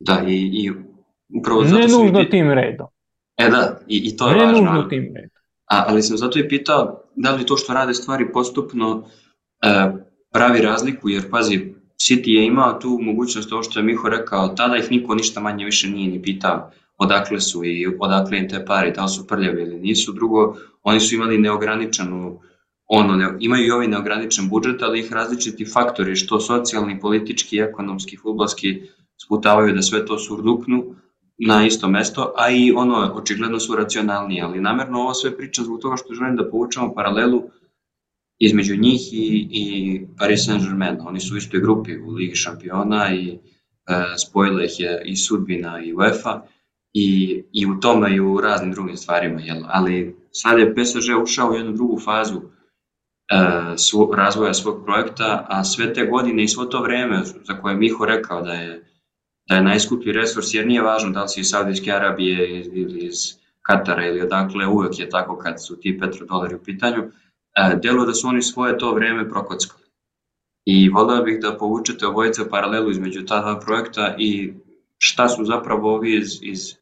Da, 0.00 0.22
i, 0.26 0.50
i 0.52 0.70
upravo 1.38 1.64
zato 1.64 1.78
Ne 1.78 1.86
nužno 1.86 2.24
tim 2.24 2.50
redom. 2.50 2.86
E 3.36 3.48
da, 3.48 3.80
i, 3.88 4.02
i 4.04 4.16
to 4.16 4.28
je 4.28 4.36
ne 4.36 4.44
važno. 4.44 4.60
Ne 4.60 4.66
nužno 4.66 4.82
tim 4.82 5.12
redom. 5.14 5.42
A, 5.66 5.84
ali 5.86 6.02
sam 6.02 6.16
zato 6.16 6.38
i 6.38 6.48
pitao 6.48 7.04
da 7.14 7.30
li 7.34 7.46
to 7.46 7.56
što 7.56 7.74
rade 7.74 7.94
stvari 7.94 8.32
postupno 8.32 9.04
e, 9.62 9.90
pravi 10.32 10.60
razliku, 10.60 11.08
jer 11.08 11.30
pazi, 11.30 11.74
City 12.04 12.28
je 12.28 12.46
imao 12.46 12.72
tu 12.72 12.98
mogućnost, 13.02 13.52
ovo 13.52 13.62
što 13.62 13.78
je 13.78 13.84
Miho 13.84 14.08
rekao, 14.08 14.48
tada 14.48 14.76
ih 14.76 14.90
niko 14.90 15.14
ništa 15.14 15.40
manje 15.40 15.64
više 15.64 15.90
nije 15.90 16.08
ni 16.08 16.22
pitao 16.22 16.70
odakle 16.98 17.40
su 17.40 17.64
i 17.64 17.86
odakle 17.98 18.38
im 18.38 18.48
te 18.48 18.64
pari, 18.64 18.92
da 18.92 19.02
li 19.02 19.08
su 19.08 19.26
prljavi 19.26 19.62
ili 19.62 19.78
nisu. 19.80 20.12
Drugo, 20.12 20.56
oni 20.82 21.00
su 21.00 21.14
imali 21.14 21.38
neograničenu 21.38 22.40
ono, 22.86 23.16
ne, 23.16 23.28
imaju 23.40 23.66
i 23.66 23.70
ovaj 23.70 23.88
neograničen 23.88 24.48
budžet, 24.48 24.82
ali 24.82 25.00
ih 25.00 25.12
različiti 25.12 25.64
faktori, 25.64 26.16
što 26.16 26.40
socijalni, 26.40 27.00
politički, 27.00 27.58
ekonomski, 27.58 28.16
futbalski, 28.16 28.82
sputavaju 29.24 29.74
da 29.74 29.82
sve 29.82 30.06
to 30.06 30.18
surduknu 30.18 30.84
na 31.38 31.66
isto 31.66 31.88
mesto, 31.88 32.32
a 32.36 32.50
i 32.50 32.72
ono, 32.76 33.12
očigledno 33.14 33.60
su 33.60 33.76
racionalniji, 33.76 34.40
ali 34.40 34.60
namerno 34.60 35.00
ovo 35.00 35.14
sve 35.14 35.36
pričam 35.36 35.64
zbog 35.64 35.80
toga 35.80 35.96
što 35.96 36.14
želim 36.14 36.36
da 36.36 36.50
povučemo 36.50 36.94
paralelu 36.94 37.42
između 38.38 38.76
njih 38.76 39.00
i, 39.12 39.48
i 39.50 40.00
Paris 40.18 40.46
Saint-Germain. 40.48 40.96
Oni 41.00 41.20
su 41.20 41.34
u 41.34 41.36
istoj 41.36 41.60
grupi 41.60 41.98
u 41.98 42.10
Ligi 42.10 42.34
šampiona 42.34 43.14
i 43.14 43.28
e, 43.28 43.38
spojila 44.26 44.64
ih 44.64 44.80
je 44.80 45.02
i 45.04 45.16
sudbina 45.16 45.80
i 45.84 45.94
UEFA 45.94 46.42
i, 46.92 47.42
i 47.52 47.66
u 47.66 47.80
tome 47.80 48.14
i 48.14 48.20
u 48.20 48.40
raznim 48.40 48.72
drugim 48.72 48.96
stvarima. 48.96 49.40
Jel? 49.40 49.62
Ali 49.66 50.16
sad 50.30 50.58
je 50.58 50.74
PSG 50.74 51.22
ušao 51.22 51.50
u 51.50 51.54
jednu 51.54 51.72
drugu 51.72 52.00
fazu 52.00 52.40
e, 52.40 52.44
svo, 53.76 54.14
razvoja 54.16 54.54
svog 54.54 54.84
projekta, 54.84 55.46
a 55.48 55.64
sve 55.64 55.92
te 55.92 56.06
godine 56.06 56.44
i 56.44 56.48
svo 56.48 56.64
to 56.64 56.82
vreme 56.82 57.22
za 57.24 57.54
koje 57.62 57.76
Miho 57.76 58.04
rekao 58.04 58.42
da 58.42 58.52
je, 58.52 58.84
da 59.48 59.56
je 59.56 59.62
najskuplji 59.62 60.12
resurs, 60.12 60.54
jer 60.54 60.66
nije 60.66 60.82
važno 60.82 61.10
da 61.10 61.22
li 61.22 61.28
si 61.28 61.40
iz 61.40 61.48
Saudijske 61.48 61.92
Arabije 61.92 62.60
ili 62.60 63.06
iz 63.06 63.14
Katara 63.62 64.06
ili 64.06 64.20
odakle, 64.20 64.66
uvek 64.66 64.98
je 64.98 65.08
tako 65.08 65.38
kad 65.38 65.66
su 65.66 65.80
ti 65.80 65.98
petrodolari 66.00 66.54
u 66.54 66.62
pitanju, 66.64 67.02
delo 67.82 68.04
da 68.06 68.12
su 68.12 68.28
oni 68.28 68.42
svoje 68.42 68.78
to 68.78 68.94
vreme 68.94 69.28
prokockali. 69.28 69.84
I 70.64 70.88
volio 70.88 71.22
bih 71.22 71.38
da 71.42 71.56
povučete 71.58 72.06
obojice 72.06 72.48
paralelu 72.50 72.90
između 72.90 73.24
ta 73.26 73.40
dva 73.40 73.60
projekta 73.60 74.14
i 74.18 74.52
šta 74.98 75.28
su 75.28 75.44
zapravo 75.44 75.94
ovi 75.94 76.16
iz, 76.16 76.38
iz 76.42 76.74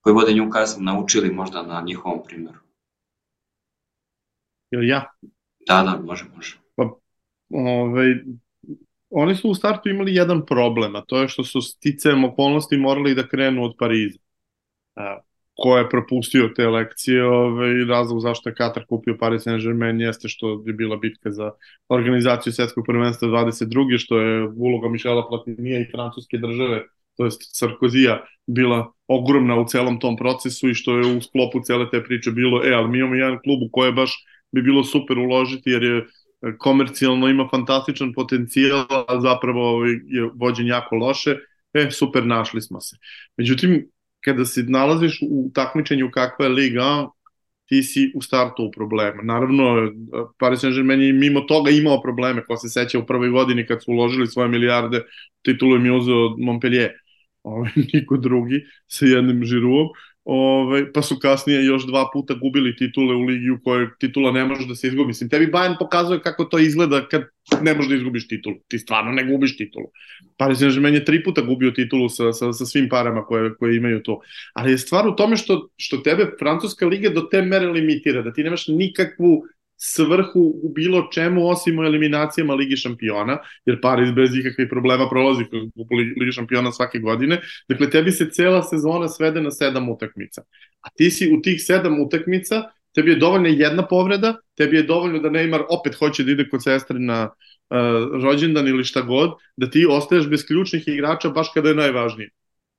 koji 0.00 0.14
vode 0.14 0.32
Newcastle 0.32 0.84
naučili 0.84 1.30
možda 1.30 1.62
na 1.62 1.82
njihovom 1.86 2.20
primjeru. 2.26 2.58
Ili 4.70 4.88
ja? 4.88 5.04
Da, 5.66 5.82
da, 5.82 6.02
može, 6.04 6.24
može. 6.36 6.58
Pa, 6.76 6.90
ovaj, 7.50 8.06
oni 9.10 9.34
su 9.34 9.50
u 9.50 9.54
startu 9.54 9.88
imali 9.88 10.14
jedan 10.14 10.46
problem, 10.46 10.96
a 10.96 11.04
to 11.06 11.22
je 11.22 11.28
što 11.28 11.44
su 11.44 11.60
sticajem 11.60 12.24
okolnosti 12.24 12.76
morali 12.76 13.14
da 13.14 13.28
krenu 13.28 13.64
od 13.64 13.74
Pariza. 13.78 14.18
A, 14.96 15.18
ko 15.60 15.78
je 15.78 15.88
propustio 15.88 16.48
te 16.56 16.68
lekcije, 16.68 17.24
ovaj, 17.24 17.84
razlog 17.84 18.20
zašto 18.20 18.48
je 18.48 18.54
Katar 18.54 18.84
kupio 18.88 19.16
Paris 19.20 19.46
Saint-Germain 19.46 20.00
jeste 20.00 20.28
što 20.28 20.62
je 20.66 20.72
bila 20.72 20.96
bitka 20.96 21.30
za 21.30 21.50
organizaciju 21.88 22.52
svetskog 22.52 22.84
prvenstva 22.86 23.28
22. 23.28 23.98
što 23.98 24.20
je 24.20 24.48
uloga 24.56 24.88
Mišela 24.88 25.28
Platinija 25.28 25.80
i 25.80 25.90
francuske 25.92 26.38
države, 26.38 26.82
to 27.16 27.24
jest 27.24 27.42
Sarkozija, 27.56 28.24
bila 28.46 28.92
ogromna 29.06 29.60
u 29.60 29.66
celom 29.66 30.00
tom 30.00 30.16
procesu 30.16 30.68
i 30.68 30.74
što 30.74 30.98
je 30.98 31.16
u 31.16 31.20
sklopu 31.20 31.60
cele 31.64 31.90
te 31.90 32.02
priče 32.04 32.30
bilo, 32.30 32.64
e, 32.64 32.72
ali 32.72 32.88
mi 32.88 32.98
imamo 32.98 33.14
jedan 33.14 33.38
klub 33.44 33.62
u 33.62 33.68
koji 33.72 33.88
je 33.88 33.92
baš 33.92 34.24
bi 34.52 34.62
bilo 34.62 34.84
super 34.84 35.18
uložiti 35.18 35.70
jer 35.70 35.82
je 35.82 35.96
e, 35.98 36.04
komercijalno 36.58 37.28
ima 37.28 37.48
fantastičan 37.50 38.12
potencijal, 38.12 38.86
a 39.08 39.20
zapravo 39.20 39.84
je 39.84 40.30
vođen 40.34 40.66
jako 40.66 40.96
loše, 40.96 41.36
e, 41.74 41.90
super, 41.90 42.26
našli 42.26 42.62
smo 42.62 42.80
se. 42.80 42.96
Međutim, 43.36 43.90
kada 44.24 44.44
se 44.44 44.62
nalaziš 44.68 45.18
u 45.22 45.50
takmičenju 45.54 46.10
kakva 46.10 46.44
je 46.44 46.52
Liga, 46.52 47.08
ti 47.70 47.82
si 47.82 48.12
u 48.14 48.22
startu 48.22 48.64
u 48.64 48.70
problema. 48.70 49.22
Naravno, 49.22 49.92
Paris 50.38 50.60
Saint-Germain 50.60 51.00
je 51.00 51.12
mimo 51.12 51.40
toga 51.40 51.70
imao 51.70 52.02
probleme, 52.02 52.44
ko 52.44 52.56
se 52.56 52.68
seća 52.68 52.98
u 52.98 53.06
prvoj 53.06 53.30
godini 53.30 53.66
kad 53.66 53.82
su 53.84 53.92
uložili 53.92 54.26
svoje 54.26 54.48
milijarde, 54.48 55.02
titulu 55.42 55.76
im 55.76 55.86
je 55.86 55.92
uzeo 55.92 56.36
Montpellier, 56.38 56.90
ovaj, 57.42 57.70
niko 57.94 58.16
drugi, 58.16 58.64
sa 58.86 59.06
jednim 59.06 59.44
žiruom, 59.44 59.88
Ovaj, 60.32 60.92
pa 60.92 61.02
su 61.02 61.16
kasnije 61.18 61.64
još 61.64 61.86
dva 61.86 62.10
puta 62.12 62.34
gubili 62.34 62.76
titule 62.76 63.14
u 63.14 63.22
ligi 63.24 63.50
u 63.50 63.58
kojoj 63.64 63.88
titula 63.98 64.32
ne 64.32 64.44
može 64.44 64.66
da 64.66 64.74
se 64.74 64.86
izgubi. 64.86 65.06
Mislim, 65.08 65.30
tebi 65.30 65.46
Bayern 65.46 65.74
pokazuje 65.78 66.20
kako 66.22 66.44
to 66.44 66.58
izgleda 66.58 67.08
kad 67.08 67.22
ne 67.62 67.74
možeš 67.74 67.88
da 67.88 67.96
izgubiš 67.96 68.28
titulu. 68.28 68.56
Ti 68.68 68.78
stvarno 68.78 69.12
ne 69.12 69.24
gubiš 69.24 69.56
titulu. 69.56 69.86
Paris 70.36 70.58
Saint-Germain 70.58 70.94
je 70.94 71.04
tri 71.04 71.24
puta 71.24 71.42
gubio 71.42 71.70
titulu 71.70 72.08
sa, 72.08 72.32
sa, 72.32 72.52
sa 72.52 72.66
svim 72.66 72.88
parama 72.88 73.24
koje, 73.24 73.54
koje 73.54 73.76
imaju 73.76 74.02
to. 74.02 74.20
Ali 74.54 74.70
je 74.70 74.78
stvar 74.78 75.08
u 75.08 75.16
tome 75.16 75.36
što, 75.36 75.68
što 75.76 75.96
tebe 75.96 76.30
Francuska 76.38 76.86
liga 76.86 77.10
do 77.10 77.20
te 77.20 77.42
mere 77.42 77.66
limitira, 77.66 78.22
da 78.22 78.32
ti 78.32 78.42
nemaš 78.42 78.68
nikakvu 78.68 79.42
svrhu 79.82 80.40
u 80.62 80.72
bilo 80.74 81.08
čemu 81.12 81.48
osim 81.48 81.78
u 81.78 81.82
eliminacijama 81.82 82.54
Ligi 82.54 82.76
šampiona, 82.76 83.38
jer 83.66 83.80
Paris 83.80 84.12
bez 84.12 84.36
ikakvih 84.36 84.68
problema 84.70 85.08
prolazi 85.08 85.44
u 85.74 85.86
Ligi 86.20 86.32
šampiona 86.32 86.72
svake 86.72 86.98
godine. 86.98 87.40
Dakle, 87.68 87.90
tebi 87.90 88.12
se 88.12 88.30
cela 88.30 88.62
sezona 88.62 89.08
svede 89.08 89.40
na 89.40 89.50
sedam 89.50 89.88
utakmica. 89.88 90.42
A 90.80 90.88
ti 90.96 91.10
si 91.10 91.32
u 91.32 91.42
tih 91.42 91.62
sedam 91.64 92.00
utakmica, 92.00 92.62
tebi 92.94 93.10
je 93.10 93.16
dovoljna 93.16 93.48
jedna 93.48 93.86
povreda, 93.86 94.34
tebi 94.56 94.76
je 94.76 94.82
dovoljno 94.82 95.18
da 95.18 95.30
Neymar 95.30 95.64
opet 95.70 95.94
hoće 95.94 96.24
da 96.24 96.32
ide 96.32 96.48
kod 96.48 96.62
sestre 96.62 96.98
na 96.98 97.22
uh, 97.24 98.22
rođendan 98.22 98.68
ili 98.68 98.84
šta 98.84 99.02
god, 99.02 99.30
da 99.56 99.70
ti 99.70 99.86
ostaješ 99.90 100.28
bez 100.28 100.46
ključnih 100.46 100.88
igrača 100.88 101.28
baš 101.28 101.52
kada 101.54 101.68
je 101.68 101.74
najvažnije 101.74 102.30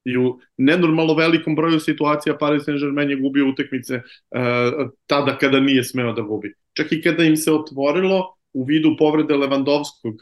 i 0.06 0.18
u 0.18 0.40
nenormalno 0.58 1.14
velikom 1.14 1.56
broju 1.56 1.80
situacija 1.80 2.38
Paris 2.38 2.64
Saint-Germain 2.64 3.10
je 3.10 3.16
gubio 3.16 3.50
utakmice 3.50 3.96
uh, 3.96 4.90
tada 5.08 5.38
kada 5.38 5.60
nije 5.60 5.84
smeo 5.84 6.14
da 6.14 6.22
gubi. 6.22 6.54
Čak 6.74 6.92
i 6.92 7.02
kada 7.02 7.24
im 7.24 7.38
se 7.38 7.52
otvorilo 7.52 8.36
u 8.54 8.64
vidu 8.64 8.96
povrede 9.00 9.36
Levandovskog 9.36 10.16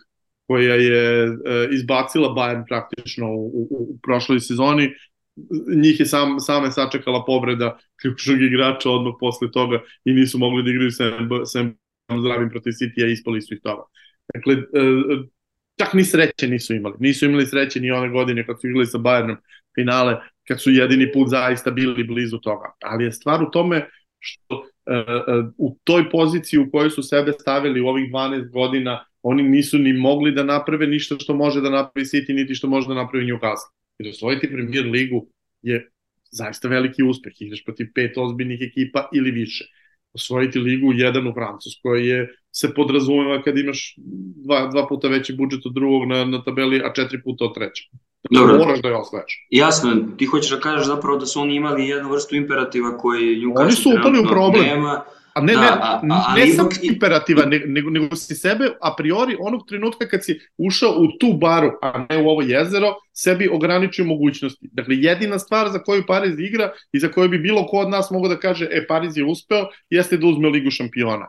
koja 0.48 0.76
je 0.76 1.30
uh, 1.30 1.36
izbacila 1.72 2.30
Bayern 2.30 2.64
praktično 2.68 3.32
u, 3.32 3.46
u, 3.46 3.68
u 3.70 4.00
prošloj 4.04 4.40
sezoni, 4.40 4.90
njih 5.76 6.00
je 6.00 6.06
sam, 6.06 6.40
same 6.40 6.72
sačekala 6.72 7.26
povreda 7.26 7.78
ključnog 8.02 8.42
igrača 8.42 8.90
odmah 8.90 9.14
posle 9.20 9.52
toga 9.52 9.82
i 10.06 10.14
nisu 10.14 10.38
mogli 10.38 10.64
da 10.64 10.70
igraju 10.70 10.92
sem, 10.92 11.30
sem 11.46 11.76
zdravim 12.20 12.50
protiv 12.50 12.72
City-a 12.72 13.08
i 13.08 13.12
ispali 13.12 13.42
su 13.42 13.54
ih 13.54 13.62
toga. 13.64 13.84
Dakle, 14.34 14.56
čak 15.80 15.94
ni 15.94 16.04
sreće 16.04 16.48
nisu 16.48 16.76
imali. 16.76 16.96
Nisu 17.00 17.26
imali 17.26 17.46
sreće 17.46 17.80
ni 17.80 17.92
one 17.92 18.10
godine 18.10 18.46
kad 18.46 18.62
su 18.62 18.68
igrali 18.68 18.86
sa 18.86 18.98
Bayernom 18.98 19.38
finale, 19.76 20.18
kad 20.48 20.62
su 20.62 20.72
jedini 20.72 21.12
put 21.12 21.30
zaista 21.30 21.72
bili 21.72 22.04
blizu 22.04 22.38
toga. 22.38 22.74
Ali 22.84 23.04
je 23.04 23.12
stvar 23.12 23.44
u 23.44 23.52
tome 23.52 23.90
što 24.20 24.66
u 25.58 25.78
toj 25.84 26.10
poziciji 26.10 26.60
u 26.60 26.72
kojoj 26.72 26.90
su 26.90 27.04
sebe 27.04 27.32
stavili 27.32 27.82
u 27.82 27.88
ovih 27.88 28.12
12 28.12 28.52
godina, 28.52 29.06
oni 29.24 29.44
nisu 29.44 29.78
ni 29.78 29.94
mogli 29.94 30.32
da 30.32 30.44
naprave 30.44 30.88
ništa 30.88 31.16
što 31.20 31.36
može 31.36 31.62
da 31.62 31.70
napravi 31.70 32.06
City, 32.06 32.36
niti 32.36 32.56
što 32.56 32.68
može 32.68 32.88
da 32.88 32.94
napravi 32.94 33.26
Newcastle. 33.26 33.72
Jer 34.00 34.10
osvojiti 34.10 34.52
premier 34.52 34.86
ligu 34.86 35.28
je 35.62 35.90
zaista 36.32 36.68
veliki 36.68 37.04
uspeh. 37.04 37.34
Igraš 37.40 37.64
protiv 37.64 37.88
pet 37.96 38.18
ozbiljnih 38.18 38.60
ekipa 38.62 39.10
ili 39.14 39.32
više. 39.32 39.66
Osvojiti 40.14 40.60
ligu 40.60 40.94
jedan 40.94 41.28
u 41.28 41.34
Francuskoj 41.34 42.10
je 42.10 42.28
se 42.52 42.74
podrazumeva 42.74 43.42
kad 43.44 43.58
imaš 43.58 43.96
dva, 44.46 44.68
dva 44.68 44.88
puta 44.88 45.08
veći 45.08 45.34
budžet 45.34 45.66
od 45.66 45.74
drugog 45.74 46.08
na, 46.08 46.26
na 46.26 46.44
tabeli, 46.44 46.82
a 46.84 46.94
četiri 46.94 47.22
puta 47.24 47.46
od 47.46 47.56
trećeg. 47.56 47.86
Dobro. 48.32 48.58
Moraš 48.58 48.82
da 48.82 48.88
je 48.88 48.96
osvojaš. 48.96 49.48
Jasno, 49.50 49.96
ti 50.18 50.26
hoćeš 50.26 50.52
da 50.52 50.60
kažeš 50.60 50.88
zapravo 50.88 51.18
da 51.18 51.26
su 51.26 51.42
oni 51.42 51.56
imali 51.56 51.88
jednu 51.88 52.12
vrstu 52.12 52.36
imperativa 52.36 52.98
koji 52.98 53.36
Newcastle 53.36 53.62
Oni 53.62 53.72
su 53.72 53.90
upali 54.00 54.20
u 54.20 54.24
problem. 54.24 54.66
Nema, 54.66 55.04
A 55.34 55.42
ne, 55.42 55.54
da, 55.54 55.62
ne, 56.04 56.16
a, 56.16 56.24
a, 56.28 56.36
ne 56.36 56.48
sam 56.48 56.70
imperativa, 56.82 57.46
nego, 57.46 57.90
nego 57.90 58.16
si 58.16 58.36
sebe 58.36 58.70
a 58.82 58.96
priori 58.98 59.38
onog 59.40 59.62
trenutka 59.68 60.08
kad 60.08 60.26
si 60.26 60.40
ušao 60.58 60.90
u 60.92 61.08
tu 61.20 61.34
baru, 61.34 61.72
a 61.82 62.06
ne 62.10 62.18
u 62.24 62.30
ovo 62.30 62.42
jezero, 62.42 62.96
sebi 63.14 63.50
ograničio 63.50 64.06
mogućnosti. 64.06 64.70
Dakle, 64.72 64.96
jedina 64.96 65.40
stvar 65.40 65.70
za 65.70 65.80
koju 65.80 66.04
Pariz 66.08 66.40
igra 66.40 66.72
i 66.92 67.00
za 67.00 67.08
koju 67.08 67.30
bi 67.30 67.40
bilo 67.40 67.68
ko 67.68 67.78
od 67.78 67.90
nas 67.90 68.12
mogao 68.12 68.30
da 68.30 68.40
kaže, 68.40 68.68
e, 68.72 68.88
Pariz 68.88 69.18
je 69.18 69.26
uspeo, 69.26 69.68
jeste 69.90 70.18
da 70.18 70.28
uzme 70.28 70.50
Ligu 70.50 70.72
šampiona. 70.72 71.28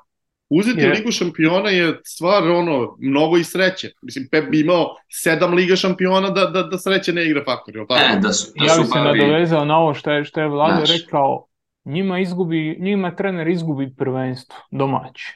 Uzeti 0.51 0.81
yeah. 0.81 0.99
Ligu 0.99 1.11
šampiona 1.11 1.71
je 1.71 2.01
stvar 2.05 2.43
ono, 2.43 2.97
mnogo 2.99 3.37
i 3.37 3.45
sreće. 3.45 3.93
Mislim, 4.03 4.29
Pep 4.31 4.51
bi 4.51 4.61
imao 4.61 4.97
sedam 5.09 5.55
Liga 5.55 5.77
šampiona 5.77 6.31
da, 6.31 6.47
da, 6.47 6.63
da 6.63 6.79
sreće 6.79 7.13
ne 7.13 7.25
igra 7.27 7.45
faktor. 7.45 7.77
Je 7.77 7.87
tako? 7.87 8.01
E, 8.01 8.19
da 8.21 8.33
su, 8.33 8.53
da 8.59 8.65
ja 8.65 8.79
bih 8.79 8.87
se 8.93 8.99
nadovezao 8.99 9.65
na 9.65 9.79
ovo 9.79 9.95
što 9.95 10.11
je, 10.11 10.25
što 10.25 10.41
je 10.41 10.49
Vlado 10.49 10.83
rekao, 10.99 11.47
njima, 11.85 12.19
izgubi, 12.19 12.77
njima 12.81 13.17
trener 13.17 13.49
izgubi 13.49 13.95
prvenstvo 13.97 14.57
domaći. 14.71 15.35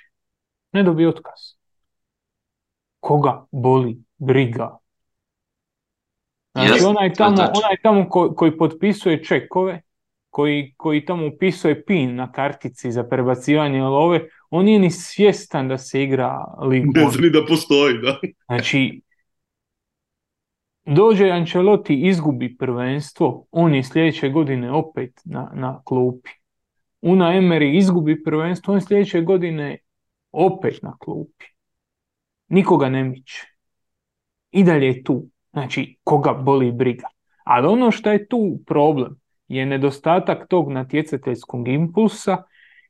Ne 0.73 0.83
dobije 0.83 1.09
otkaz. 1.09 1.41
Koga 3.01 3.47
boli 3.51 3.97
briga? 4.19 4.79
Znači, 6.53 6.73
yes, 6.73 6.89
onaj 6.89 7.13
tamo, 7.13 7.37
znači. 7.37 7.61
onaj 7.65 7.77
tamo 7.83 8.09
ko, 8.09 8.35
koji 8.35 8.57
potpisuje 8.57 9.25
čekove, 9.25 9.83
koji, 10.31 10.75
koji 10.77 11.05
tamo 11.05 11.27
upisuje 11.27 11.85
pin 11.85 12.15
na 12.15 12.33
kartici 12.33 12.93
za 12.93 13.05
prebacivanje 13.05 13.83
love, 13.83 14.21
on 14.57 14.65
nije 14.65 14.79
ni 14.79 14.91
svjestan 14.91 15.69
da 15.69 15.79
se 15.79 16.03
igra 16.03 16.45
ligu. 16.69 16.93
Ne 16.95 17.11
zna 17.11 17.21
ni 17.21 17.31
da 17.31 17.47
postoji, 17.49 17.99
da. 17.99 18.19
Znači, 18.47 19.03
dođe 20.85 21.31
Ancelotti, 21.31 21.95
izgubi 21.95 22.57
prvenstvo, 22.57 23.47
on 23.51 23.75
je 23.75 23.83
sljedeće 23.83 24.29
godine 24.29 24.73
opet 24.73 25.21
na, 25.25 25.51
na 25.55 25.83
klupi. 25.85 26.31
Una 27.01 27.25
Emery 27.25 27.77
izgubi 27.77 28.23
prvenstvo, 28.23 28.73
on 28.73 28.77
je 28.77 28.87
sljedeće 28.87 29.21
godine 29.21 29.79
opet 30.33 30.83
na 30.83 30.97
klupi. 30.99 31.45
Nikoga 32.49 32.89
ne 32.89 33.05
miče. 33.05 33.47
I 34.51 34.65
dalje 34.65 34.87
je 34.87 35.05
tu. 35.05 35.27
Znači, 35.53 35.99
koga 36.05 36.33
boli 36.33 36.73
briga. 36.73 37.07
Ali 37.45 37.67
ono 37.67 37.91
što 37.91 38.11
je 38.11 38.29
tu 38.29 38.59
problem 38.67 39.21
je 39.49 39.67
nedostatak 39.67 40.49
tog 40.49 40.73
natjecateljskog 40.73 41.69
impulsa 41.69 42.43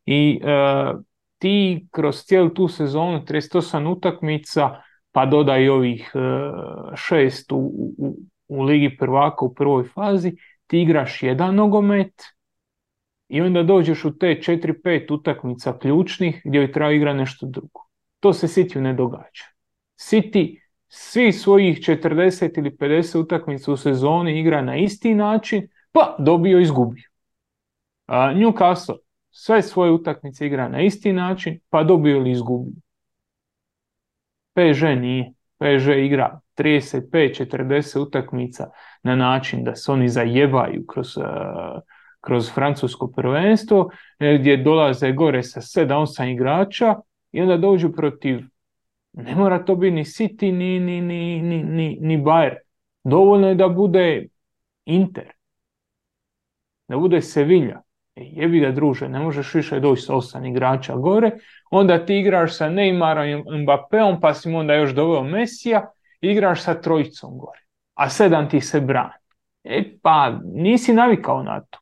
i 0.07 0.41
e, 0.43 0.95
ti 1.45 1.87
kroz 1.91 2.25
cijelu 2.25 2.49
tu 2.49 2.69
sezonu 2.69 3.21
38 3.21 3.89
utakmica 3.89 4.83
pa 5.13 5.27
dodaj 5.27 5.69
ovih 5.69 6.13
e, 6.15 6.19
šest 6.97 7.53
u, 7.53 7.57
u, 7.99 8.17
u 8.49 8.63
Ligi 8.63 8.97
prvaka 8.97 9.45
u 9.45 9.55
prvoj 9.55 9.85
fazi, 9.85 10.33
ti 10.67 10.83
igraš 10.83 11.23
jedan 11.23 11.55
nogomet 11.55 12.23
i 13.29 13.41
onda 13.41 13.63
dođeš 13.63 14.05
u 14.05 14.19
te 14.19 14.27
4-5 14.27 15.15
utakmica 15.15 15.79
ključnih 15.79 16.41
gdje 16.45 16.73
treba 16.73 16.93
igra 16.93 17.15
nešto 17.15 17.47
drugo. 17.47 17.81
To 18.21 18.33
se 18.33 18.47
City 18.47 18.81
ne 18.81 18.95
događa. 18.95 19.45
City 20.01 20.61
svi 20.89 21.33
svojih 21.33 21.79
40 21.79 22.59
ili 22.59 22.71
50 22.71 23.19
utakmica 23.19 23.73
u 23.73 23.77
sezoni 23.77 24.41
igra 24.41 24.63
na 24.63 24.77
isti 24.77 25.15
način, 25.15 25.69
pa 25.93 26.17
dobio 26.19 26.61
izgubio. 26.61 27.09
A 28.07 28.35
Newcastle 28.35 29.04
sve 29.37 29.63
svoje 29.63 29.93
utakmice 29.93 30.47
igra 30.47 30.69
na 30.69 30.81
isti 30.81 31.13
način, 31.13 31.61
pa 31.71 31.83
dobio 31.83 32.17
ili 32.17 32.31
izgubio. 32.31 32.75
PSG 34.53 34.83
nije. 35.01 35.33
PSG 35.59 35.89
igra 35.89 36.41
35-40 36.57 37.99
utakmica 37.99 38.71
na 39.03 39.17
način 39.17 39.65
da 39.65 39.75
se 39.75 39.93
oni 39.93 40.09
zajebaju 40.09 40.87
kroz, 40.87 41.17
uh, 41.17 41.25
kroz 42.21 42.51
francusko 42.55 43.13
prvenstvo, 43.17 43.91
e, 44.19 44.39
gdje 44.39 44.57
dolaze 44.57 45.13
gore 45.13 45.43
sa 45.43 45.61
7-8 45.61 46.33
igrača 46.33 46.95
i 47.33 47.41
onda 47.41 47.57
dođu 47.57 47.93
protiv, 47.93 48.41
ne 49.13 49.35
mora 49.35 49.65
to 49.65 49.77
biti 49.77 49.91
ni 49.91 50.05
City, 50.05 50.53
ni, 50.53 50.81
ni, 50.81 51.01
ni, 51.01 51.43
ni, 51.43 51.63
ni, 51.63 51.99
ni 52.01 52.19
Bayern. 52.19 52.57
Dovoljno 53.05 53.49
je 53.49 53.55
da 53.55 53.69
bude 53.69 54.27
Inter, 54.85 55.33
da 56.89 56.97
bude 56.97 57.23
Sevilla. 57.23 57.84
E, 58.17 58.23
jebi 58.33 58.61
ga 58.61 58.71
druže, 58.71 59.09
ne 59.09 59.21
možeš 59.21 59.55
više 59.55 59.81
doći 59.81 60.03
sa 60.03 60.15
osam 60.15 60.45
igrača 60.45 60.97
gore, 60.97 61.31
onda 61.71 62.07
ti 62.07 62.19
igraš 62.19 62.57
sa 62.57 62.69
Neymarom 62.69 63.57
i 63.57 63.63
Mbappeom, 63.63 64.21
pa 64.21 64.35
si 64.35 64.51
onda 64.51 64.75
još 64.75 64.95
doveo 64.95 65.23
Mesija, 65.23 65.91
igraš 66.21 66.63
sa 66.63 66.81
trojicom 66.81 67.39
gore, 67.39 67.61
a 67.95 68.11
sedam 68.11 68.49
ti 68.51 68.61
se 68.61 68.81
brani. 68.81 69.13
E 69.65 69.99
pa, 70.03 70.39
nisi 70.55 70.93
navikao 70.93 71.43
na 71.43 71.61
to. 71.61 71.79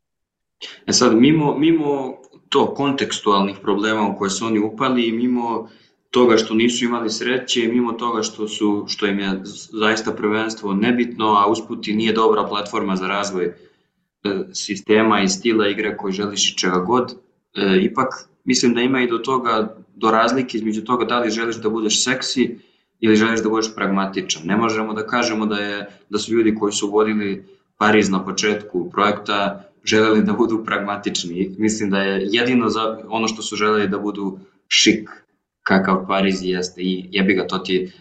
E 0.87 0.93
sad, 0.93 1.17
mimo, 1.17 1.59
mimo 1.59 2.15
to 2.49 2.75
kontekstualnih 2.75 3.57
problema 3.63 4.09
u 4.09 4.19
koje 4.19 4.31
su 4.31 4.47
oni 4.47 4.59
upali, 4.59 5.13
mimo 5.13 5.69
toga 6.11 6.37
što 6.37 6.55
nisu 6.55 6.85
imali 6.85 7.11
sreće, 7.11 7.69
mimo 7.69 7.93
toga 7.93 8.23
što, 8.23 8.49
su, 8.49 8.85
što 8.89 9.07
im 9.07 9.19
je 9.19 9.41
zaista 9.81 10.13
prvenstvo 10.13 10.75
nebitno, 10.75 11.27
a 11.27 11.51
usput 11.51 11.89
i 11.89 11.93
nije 11.93 12.13
dobra 12.13 12.45
platforma 12.45 12.97
za 12.97 13.09
razvoj 13.09 13.55
sistema 14.53 15.21
i 15.21 15.29
stila 15.29 15.69
igre 15.69 15.97
koji 15.97 16.13
želiš 16.13 16.53
i 16.53 16.59
čega 16.59 16.79
god, 16.79 17.15
e, 17.55 17.79
ipak 17.83 18.29
mislim 18.45 18.75
da 18.75 18.81
ima 18.81 19.03
i 19.03 19.11
do 19.11 19.19
toga, 19.19 19.77
do 19.95 20.11
razlike 20.11 20.59
između 20.59 20.85
toga 20.85 21.05
da 21.05 21.19
li 21.19 21.31
želiš 21.31 21.57
da 21.57 21.71
budeš 21.71 22.05
seksi 22.05 22.59
ili 23.01 23.17
želiš 23.17 23.43
da 23.43 23.49
budeš 23.49 23.75
pragmatičan. 23.75 24.43
Ne 24.45 24.57
možemo 24.57 24.95
da 24.95 25.07
kažemo 25.07 25.47
da, 25.47 25.57
je, 25.57 25.87
da 26.11 26.19
su 26.19 26.33
ljudi 26.33 26.55
koji 26.55 26.73
su 26.73 26.91
vodili 26.91 27.45
Pariz 27.79 28.11
na 28.11 28.25
početku 28.25 28.91
projekta 28.91 29.65
želeli 29.85 30.23
da 30.23 30.33
budu 30.33 30.65
pragmatični. 30.65 31.55
Mislim 31.59 31.91
da 31.91 31.99
je 31.99 32.29
jedino 32.31 32.69
za 32.69 32.99
ono 33.09 33.29
što 33.29 33.43
su 33.43 33.57
želeli 33.57 33.89
da 33.89 33.99
budu 33.99 34.39
šik, 34.69 35.11
kakav 35.63 36.07
Pariz 36.07 36.43
jeste 36.43 36.81
i 36.83 37.09
jebi 37.11 37.35
ga, 37.35 37.47
to 37.47 37.59
ti 37.59 37.93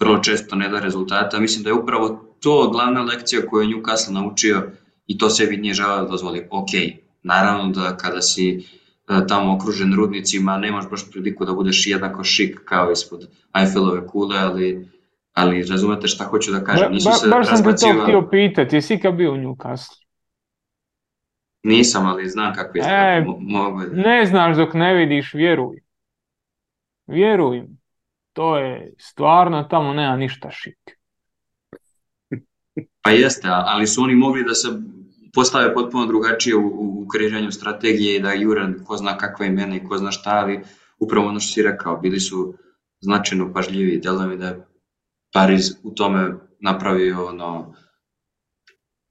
vrlo 0.00 0.18
često 0.18 0.56
ne 0.56 0.68
da 0.68 0.80
rezultata. 0.80 1.40
Mislim 1.40 1.62
da 1.64 1.70
je 1.70 1.74
upravo 1.74 2.08
to 2.40 2.70
glavna 2.70 3.02
lekcija 3.02 3.46
koju 3.46 3.62
je 3.62 3.76
Newcastle 3.76 4.12
naučio 4.12 4.70
i 5.12 5.18
to 5.18 5.30
sebi 5.30 5.56
nije 5.56 5.74
želeo 5.74 5.96
da 5.96 6.08
dozvoli. 6.08 6.46
Ok, 6.50 6.68
naravno 7.22 7.68
da 7.68 7.96
kada 7.96 8.22
si 8.22 8.66
da 9.08 9.26
tamo 9.26 9.54
okružen 9.54 9.94
rudnicima, 9.94 10.58
nemaš 10.58 10.90
baš 10.90 11.10
priliku 11.10 11.44
da 11.44 11.52
budeš 11.52 11.86
jednako 11.86 12.24
šik 12.24 12.60
kao 12.64 12.92
ispod 12.92 13.28
Eiffelove 13.60 14.06
kule, 14.06 14.38
ali, 14.38 14.88
ali 15.32 15.62
razumete 15.62 16.08
šta 16.08 16.24
hoću 16.24 16.52
da 16.52 16.64
kažem. 16.64 16.92
Nisu 16.92 17.08
ba, 17.08 17.12
se 17.14 17.28
baš 17.28 17.48
sam 17.48 17.64
te 17.64 17.76
to 17.76 18.02
htio 18.02 18.28
pitati, 18.30 18.76
jesi 18.76 18.98
kad 18.98 19.14
bio 19.14 19.32
u 19.32 19.36
Newcastle? 19.36 20.02
Nisam, 21.62 22.06
ali 22.06 22.28
znam 22.28 22.54
kako 22.54 22.78
je 22.78 22.84
e, 22.86 23.24
mogu. 23.40 23.80
Ne 23.92 24.26
znaš 24.26 24.56
dok 24.56 24.74
ne 24.74 24.94
vidiš, 24.94 25.34
vjeruj. 25.34 25.80
Vjeruj. 27.06 27.62
To 28.32 28.58
je 28.58 28.94
stvarno, 28.98 29.62
tamo 29.62 29.94
nema 29.94 30.16
ništa 30.16 30.50
šik. 30.50 30.78
Pa 33.02 33.10
jeste, 33.10 33.48
ali 33.50 33.86
su 33.86 34.02
oni 34.02 34.14
mogli 34.14 34.44
da 34.44 34.54
se 34.54 34.68
postave 35.34 35.74
potpuno 35.74 36.06
drugačije 36.06 36.56
u, 36.56 36.66
u 37.02 37.08
kreiranju 37.08 37.52
strategije 37.52 38.16
i 38.16 38.20
da 38.20 38.32
jure 38.32 38.74
ko 38.86 38.96
zna 38.96 39.18
kakva 39.18 39.46
imena 39.46 39.76
i 39.76 39.84
ko 39.88 39.98
zna 39.98 40.10
šta, 40.10 40.30
ali 40.30 40.60
upravo 40.98 41.28
ono 41.28 41.40
što 41.40 41.52
si 41.52 41.62
rekao, 41.62 41.96
bili 41.96 42.20
su 42.20 42.54
značajno 43.00 43.52
pažljivi, 43.52 44.00
delo 44.00 44.26
mi 44.26 44.36
da 44.36 44.46
je 44.46 44.66
Pariz 45.32 45.70
u 45.82 45.90
tome 45.94 46.34
napravio 46.60 47.26
ono, 47.26 47.74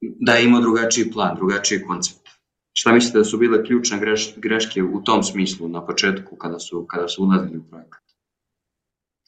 da 0.02 0.34
je 0.34 0.46
imao 0.46 0.62
drugačiji 0.62 1.12
plan, 1.12 1.36
drugačiji 1.36 1.84
koncept. 1.84 2.30
Šta 2.74 2.94
mislite 2.94 3.18
da 3.18 3.24
su 3.24 3.38
bile 3.38 3.64
ključne 3.64 4.00
greš, 4.00 4.34
greške 4.38 4.84
u 4.84 5.02
tom 5.04 5.24
smislu 5.24 5.68
na 5.68 5.86
početku 5.86 6.36
kada 6.36 6.60
su, 6.60 6.86
kada 6.88 7.08
su 7.08 7.24
ulazili 7.24 7.58
u 7.58 7.64
projekat? 7.70 8.02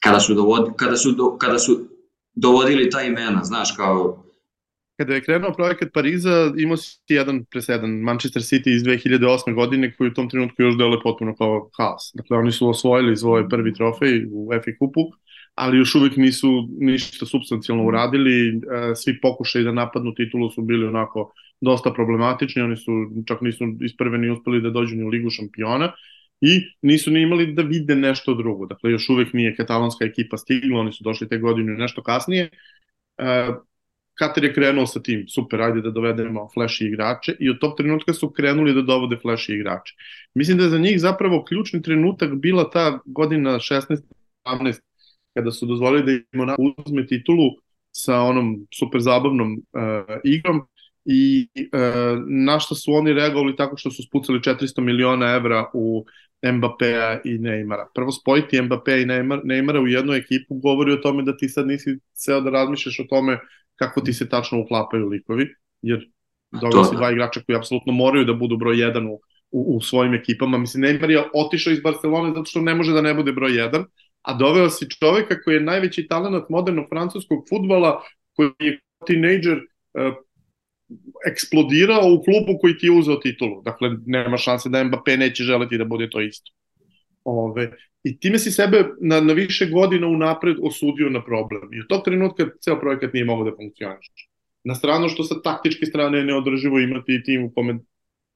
Kada 0.02 0.20
su, 0.20 0.34
dovod, 0.34 0.72
kada 0.76 0.96
su, 0.96 1.12
do, 1.12 1.36
kada 1.38 1.58
su 1.58 1.80
dovodili 2.34 2.90
ta 2.90 3.02
imena, 3.02 3.44
znaš, 3.44 3.72
kao 3.76 4.23
kada 4.96 5.14
je 5.14 5.22
krenuo 5.22 5.52
projekat 5.52 5.88
Pariza, 5.92 6.52
imao 6.58 6.76
si 6.76 6.98
jedan 7.08 7.44
presedan, 7.44 7.90
Manchester 7.90 8.42
City 8.42 8.74
iz 8.74 8.82
2008. 8.82 9.54
godine, 9.54 9.92
koji 9.96 10.10
u 10.10 10.14
tom 10.14 10.30
trenutku 10.30 10.62
još 10.62 10.78
deluje 10.78 11.00
potpuno 11.02 11.34
kao 11.34 11.70
haos. 11.76 12.10
Dakle, 12.14 12.36
oni 12.36 12.52
su 12.52 12.68
osvojili 12.68 13.16
svoj 13.16 13.48
prvi 13.48 13.74
trofej 13.74 14.26
u 14.32 14.50
FA 14.64 14.70
kupu, 14.78 15.00
ali 15.54 15.78
još 15.78 15.94
uvek 15.94 16.16
nisu 16.16 16.68
ništa 16.78 17.26
substancijalno 17.26 17.84
uradili, 17.84 18.48
e, 18.48 18.94
svi 18.94 19.20
pokušaj 19.20 19.62
da 19.62 19.72
napadnu 19.72 20.14
titulu 20.14 20.50
su 20.50 20.62
bili 20.62 20.86
onako 20.86 21.32
dosta 21.60 21.92
problematični, 21.92 22.62
oni 22.62 22.76
su 22.76 22.92
čak 23.26 23.40
nisu 23.40 23.64
iz 23.80 23.96
prve 23.96 24.18
ni 24.18 24.30
uspeli 24.30 24.62
da 24.62 24.70
dođu 24.70 24.96
ni 24.96 25.04
u 25.04 25.08
ligu 25.08 25.30
šampiona 25.30 25.92
i 26.40 26.60
nisu 26.82 27.10
ni 27.10 27.22
imali 27.22 27.52
da 27.52 27.62
vide 27.62 27.96
nešto 27.96 28.34
drugo. 28.34 28.66
Dakle, 28.66 28.90
još 28.90 29.08
uvek 29.08 29.32
nije 29.32 29.56
katalonska 29.56 30.04
ekipa 30.04 30.36
stigla, 30.36 30.80
oni 30.80 30.92
su 30.92 31.04
došli 31.04 31.28
te 31.28 31.38
godine 31.38 31.72
nešto 31.72 32.02
kasnije. 32.02 32.50
Katar 34.14 34.44
je 34.44 34.52
krenuo 34.54 34.86
sa 34.86 35.02
tim, 35.02 35.24
super, 35.28 35.62
ajde 35.62 35.80
da 35.82 35.90
dovedemo 35.90 36.48
flash 36.54 36.82
igrače 36.82 37.36
i 37.40 37.50
od 37.50 37.58
tog 37.60 37.76
trenutka 37.76 38.12
su 38.12 38.30
krenuli 38.30 38.74
da 38.74 38.82
dovode 38.82 39.16
flash 39.22 39.50
igrače. 39.50 39.94
Mislim 40.34 40.58
da 40.58 40.64
je 40.64 40.70
za 40.70 40.78
njih 40.78 41.00
zapravo 41.00 41.44
ključni 41.44 41.82
trenutak 41.82 42.34
bila 42.34 42.70
ta 42.70 43.00
godina 43.04 43.58
16-17 43.58 44.80
kada 45.34 45.50
su 45.50 45.66
dozvolili 45.66 46.04
da 46.04 46.12
im 46.12 46.40
ona 46.40 46.56
uzme 46.58 47.06
titulu 47.06 47.50
sa 47.90 48.20
onom 48.20 48.66
super 48.78 49.00
zabavnom 49.00 49.52
uh, 49.52 50.16
igrom 50.24 50.62
i 51.04 51.48
uh, 51.72 52.22
na 52.26 52.60
što 52.60 52.74
su 52.74 52.92
oni 52.92 53.12
reagovali 53.12 53.56
tako 53.56 53.76
što 53.76 53.90
su 53.90 54.02
spucali 54.02 54.38
400 54.38 54.80
miliona 54.80 55.26
evra 55.26 55.70
u 55.74 56.04
Mbappéa 56.42 57.20
i 57.24 57.38
Neymara. 57.38 57.86
Prvo 57.94 58.12
spojiti 58.12 58.60
Mbappéa 58.62 59.02
i 59.02 59.06
Neymar, 59.06 59.40
Neymara 59.44 59.82
u 59.82 59.86
jednu 59.86 60.12
ekipu 60.12 60.54
govori 60.54 60.92
o 60.92 60.96
tome 60.96 61.22
da 61.22 61.36
ti 61.36 61.48
sad 61.48 61.66
nisi 61.66 61.98
seo 62.12 62.40
da 62.40 62.50
razmišljaš 62.50 63.00
o 63.00 63.04
tome 63.08 63.38
kako 63.76 64.00
ti 64.00 64.12
se 64.12 64.28
tačno 64.28 64.60
uklapaju 64.60 65.08
likovi, 65.08 65.48
jer 65.82 66.10
doveli 66.60 66.84
si 66.84 66.96
dva 66.96 67.10
igrača 67.10 67.40
koji 67.46 67.56
apsolutno 67.56 67.92
moraju 67.92 68.24
da 68.24 68.32
budu 68.32 68.56
broj 68.56 68.76
1 68.76 69.08
u, 69.08 69.20
u, 69.50 69.76
u 69.76 69.80
svojim 69.80 70.14
ekipama. 70.14 70.58
Mislim, 70.58 70.84
Neymar 70.84 71.10
je 71.10 71.24
otišao 71.34 71.72
iz 71.72 71.80
Barcelone 71.80 72.28
zato 72.28 72.44
što 72.44 72.60
ne 72.60 72.74
može 72.74 72.92
da 72.92 73.00
ne 73.00 73.14
bude 73.14 73.32
broj 73.32 73.50
1, 73.50 73.84
a 74.22 74.34
doveo 74.34 74.70
si 74.70 74.90
čoveka 75.00 75.40
koji 75.42 75.54
je 75.54 75.60
najveći 75.60 76.06
talent 76.08 76.44
modernog 76.48 76.86
francuskog 76.88 77.46
futbala, 77.48 78.02
koji 78.36 78.50
je 78.58 78.80
tinejdžer 79.06 79.60
eksplodirao 81.26 82.14
u 82.14 82.22
klubu 82.22 82.58
koji 82.60 82.78
ti 82.78 82.86
je 82.86 82.92
uzeo 82.92 83.16
titulu. 83.16 83.62
Dakle, 83.62 83.90
nema 84.06 84.36
šanse 84.36 84.68
da 84.68 84.84
Mbappé 84.84 85.16
neće 85.18 85.42
želeti 85.42 85.78
da 85.78 85.84
bude 85.84 86.10
to 86.10 86.20
isto. 86.20 86.52
Ove, 87.24 87.70
I 88.04 88.18
time 88.18 88.38
si 88.38 88.50
sebe 88.50 88.84
na, 89.00 89.20
na 89.20 89.32
više 89.32 89.66
godina 89.66 90.06
unapred 90.06 90.56
osudio 90.62 91.10
na 91.10 91.24
problem. 91.24 91.62
I 91.72 91.80
od 91.80 91.86
tog 91.88 92.04
trenutka 92.04 92.46
ceo 92.60 92.80
projekat 92.80 93.12
nije 93.12 93.24
mogao 93.24 93.50
da 93.50 93.56
funkcioniš. 93.56 94.28
Na 94.64 94.74
stranu 94.74 95.08
što 95.08 95.24
sa 95.24 95.42
taktičke 95.42 95.86
strane 95.86 96.18
je 96.18 96.24
neodrživo 96.24 96.80
imati 96.80 97.22
tim 97.24 97.44
u 97.44 97.50
kome 97.54 97.78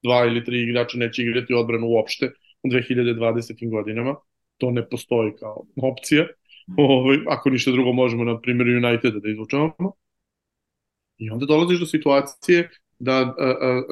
dva 0.03 0.25
ili 0.27 0.45
tri 0.45 0.63
igrača 0.63 0.99
neće 0.99 1.23
igrati 1.23 1.55
odbranu 1.55 1.87
uopšte 1.87 2.31
u 2.63 2.69
2020. 2.69 3.71
godinama. 3.71 4.15
To 4.57 4.71
ne 4.71 4.89
postoji 4.89 5.33
kao 5.41 5.65
opcija. 5.77 6.27
Ove, 6.77 7.19
ako 7.27 7.51
ništa 7.51 7.71
drugo 7.71 7.93
možemo 7.93 8.25
na 8.25 8.41
primjer 8.41 8.69
Uniteda 8.69 9.19
da 9.19 9.29
izvučavamo. 9.29 9.93
I 11.19 11.31
onda 11.31 11.47
dolaziš 11.47 11.81
do 11.81 11.87
situacije 11.87 12.69
da 12.99 13.12
a, 13.12 13.35
a, 13.39 13.83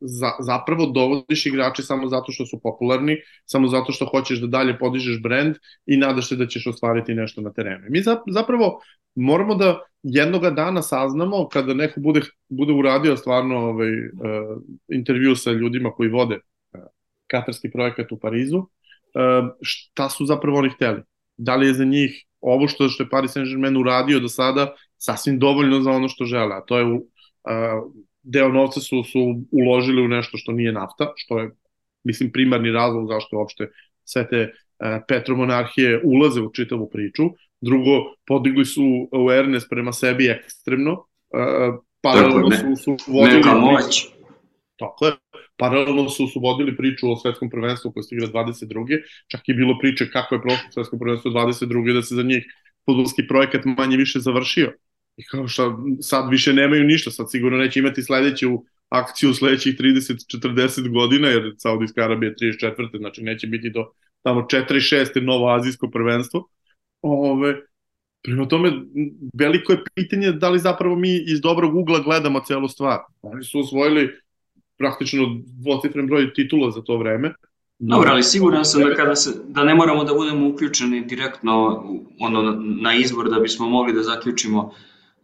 za, 0.00 0.30
zapravo 0.40 0.86
dovodiš 0.86 1.46
igrače 1.46 1.82
samo 1.82 2.08
zato 2.08 2.32
što 2.32 2.46
su 2.46 2.60
popularni, 2.62 3.16
samo 3.44 3.68
zato 3.68 3.92
što 3.92 4.06
hoćeš 4.06 4.40
da 4.40 4.46
dalje 4.46 4.78
podižeš 4.78 5.22
brend 5.22 5.56
i 5.86 5.96
nadaš 5.96 6.28
se 6.28 6.36
da 6.36 6.46
ćeš 6.46 6.66
ostvariti 6.66 7.14
nešto 7.14 7.40
na 7.40 7.52
terenu. 7.52 7.84
Mi 7.88 8.02
zapravo 8.26 8.80
moramo 9.14 9.54
da 9.54 9.80
jednoga 10.02 10.50
dana 10.50 10.82
saznamo 10.82 11.48
kada 11.48 11.74
neko 11.74 12.00
bude, 12.00 12.20
bude 12.48 12.72
uradio 12.72 13.16
stvarno 13.16 13.56
ovaj, 13.56 13.92
intervju 14.88 15.36
sa 15.36 15.50
ljudima 15.50 15.90
koji 15.90 16.08
vode 16.08 16.38
katarski 17.26 17.70
projekat 17.70 18.12
u 18.12 18.18
Parizu, 18.18 18.66
šta 19.60 20.08
su 20.08 20.26
zapravo 20.26 20.58
oni 20.58 20.68
hteli. 20.68 21.02
Da 21.36 21.56
li 21.56 21.66
je 21.66 21.74
za 21.74 21.84
njih 21.84 22.24
ovo 22.40 22.68
što, 22.68 22.88
što 22.88 23.02
je 23.02 23.10
Paris 23.10 23.36
Saint-Germain 23.36 23.80
uradio 23.80 24.20
do 24.20 24.28
sada 24.28 24.74
sasvim 25.02 25.38
dovoljno 25.38 25.80
za 25.80 25.90
ono 25.90 26.08
što 26.08 26.24
žele, 26.24 26.54
a 26.56 26.60
to 26.60 26.78
je 26.78 26.84
uh, 26.84 27.00
deo 28.22 28.48
novca 28.48 28.80
su, 28.80 29.02
su 29.04 29.42
uložili 29.50 30.02
u 30.02 30.08
nešto 30.08 30.38
što 30.38 30.52
nije 30.52 30.72
nafta, 30.72 31.12
što 31.16 31.38
je, 31.38 31.50
mislim, 32.04 32.32
primarni 32.32 32.70
razlog 32.70 33.08
zašto 33.08 33.36
uopšte 33.36 33.70
sve 34.04 34.28
te 34.28 34.42
uh, 34.42 35.02
petromonarhije 35.08 36.00
ulaze 36.04 36.40
u 36.40 36.52
čitavu 36.52 36.90
priču. 36.90 37.22
Drugo, 37.60 38.14
podigli 38.26 38.64
su 38.64 39.08
awareness 39.12 39.68
prema 39.70 39.92
sebi 39.92 40.28
ekstremno, 40.28 40.92
uh, 40.92 41.82
paralelno 42.00 42.50
su, 42.50 42.96
su 43.04 43.12
vodili... 43.12 43.36
Neka 43.36 43.54
moć. 43.54 44.06
Tako 44.76 45.06
je. 45.06 45.12
Paralelno 45.56 46.08
su, 46.08 46.26
su 46.26 46.40
vodili 46.40 46.76
priču 46.76 47.12
o 47.12 47.16
svetskom 47.16 47.50
prvenstvu 47.50 47.92
koje 47.92 48.02
se 48.02 48.14
igra 48.14 48.28
22. 48.28 49.02
Čak 49.26 49.48
je 49.48 49.54
bilo 49.54 49.78
priče 49.80 50.10
kako 50.10 50.34
je 50.34 50.42
prošlo 50.42 50.70
svetsko 50.70 50.98
prvenstvo 50.98 51.30
22. 51.30 51.94
da 51.94 52.02
se 52.02 52.14
za 52.14 52.22
njih 52.22 52.46
futbolski 52.86 53.26
projekat 53.28 53.64
manje 53.64 53.96
više 53.96 54.18
završio 54.20 54.72
I 55.16 55.24
kao 55.24 55.48
što 55.48 55.78
sad 56.00 56.30
više 56.30 56.52
nemaju 56.52 56.84
ništa, 56.84 57.10
sad 57.10 57.30
sigurno 57.30 57.58
neće 57.58 57.80
imati 57.80 58.02
sledeću 58.02 58.48
akciju 58.88 59.30
u 59.30 59.34
sledećih 59.34 59.76
30-40 59.78 60.92
godina, 60.92 61.28
jer 61.28 61.54
Saudijska 61.58 62.04
Arabija 62.04 62.28
je 62.28 62.54
34. 62.60 62.98
znači 62.98 63.22
neće 63.22 63.46
biti 63.46 63.70
do 63.70 63.86
tamo 64.22 64.40
4-6. 64.40 65.20
novo 65.22 65.54
azijsko 65.54 65.90
prvenstvo. 65.90 66.48
Ove, 67.02 67.56
prema 68.22 68.48
tome, 68.48 68.72
veliko 69.34 69.72
je 69.72 69.82
pitanje 69.94 70.32
da 70.32 70.48
li 70.48 70.58
zapravo 70.58 70.96
mi 70.96 71.24
iz 71.26 71.40
dobrog 71.40 71.76
ugla 71.76 72.00
gledamo 72.00 72.40
celu 72.46 72.68
stvar. 72.68 72.98
Oni 73.22 73.44
su 73.44 73.60
osvojili 73.60 74.10
praktično 74.78 75.42
dvocifren 75.62 76.06
broj 76.06 76.34
titula 76.34 76.70
za 76.70 76.82
to 76.82 76.96
vreme. 76.96 77.34
Dobro, 77.78 78.10
ali 78.10 78.22
siguran 78.22 78.64
sam 78.64 78.82
da, 78.82 78.94
kada 78.94 79.16
se, 79.16 79.30
da 79.48 79.64
ne 79.64 79.74
moramo 79.74 80.04
da 80.04 80.14
budemo 80.14 80.48
uključeni 80.48 81.04
direktno 81.04 81.84
ono, 82.20 82.42
na 82.80 82.94
izbor 82.94 83.30
da 83.30 83.40
bismo 83.40 83.68
mogli 83.68 83.92
da 83.92 84.02
zaključimo 84.02 84.72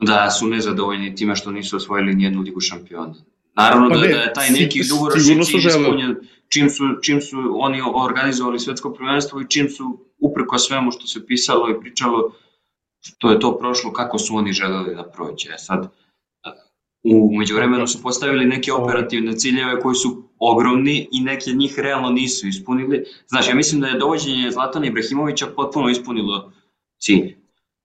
da 0.01 0.30
su 0.30 0.46
nezadovoljni 0.46 1.14
time 1.14 1.36
što 1.36 1.51
nisu 1.51 1.76
osvojili 1.76 2.14
nijednu 2.14 2.40
ligu 2.40 2.61
šampiona. 2.61 3.14
Naravno 3.57 3.88
pa 3.88 3.94
da, 3.94 4.01
ne, 4.01 4.09
da 4.09 4.20
je 4.20 4.32
taj 4.32 4.51
neki 4.51 4.80
dugoročni 4.88 5.44
cilj 5.44 5.66
ispunjen 5.66 6.16
čim 6.49 6.70
su, 6.70 6.84
čim 7.03 7.20
su 7.20 7.36
oni 7.53 7.82
organizovali 7.94 8.59
svetsko 8.59 8.92
prvenstvo 8.92 9.40
i 9.40 9.49
čim 9.49 9.68
su 9.68 9.99
upreko 10.18 10.59
svemu 10.59 10.90
što 10.90 11.07
se 11.07 11.26
pisalo 11.26 11.70
i 11.70 11.80
pričalo 11.80 12.32
što 13.01 13.30
je 13.30 13.40
to 13.40 13.59
prošlo, 13.59 13.92
kako 13.92 14.18
su 14.18 14.36
oni 14.36 14.53
želeli 14.53 14.94
da 14.94 15.03
prođe. 15.03 15.49
E 15.49 15.59
sad, 15.59 15.88
u 17.05 17.38
međuvremenu 17.38 17.86
su 17.86 18.03
postavili 18.03 18.44
neke 18.44 18.72
operativne 18.72 19.36
ciljeve 19.36 19.80
koji 19.80 19.94
su 19.94 20.22
ogromni 20.38 21.09
i 21.12 21.20
neke 21.20 21.51
njih 21.51 21.78
realno 21.78 22.11
nisu 22.11 22.49
ispunili. 22.49 23.05
Znaš, 23.26 23.49
ja 23.49 23.55
mislim 23.55 23.80
da 23.80 23.86
je 23.86 23.99
dovođenje 23.99 24.51
Zlatana 24.51 24.86
Ibrahimovića 24.86 25.46
potpuno 25.57 25.88
ispunilo 25.88 26.53
cilj. 26.99 27.36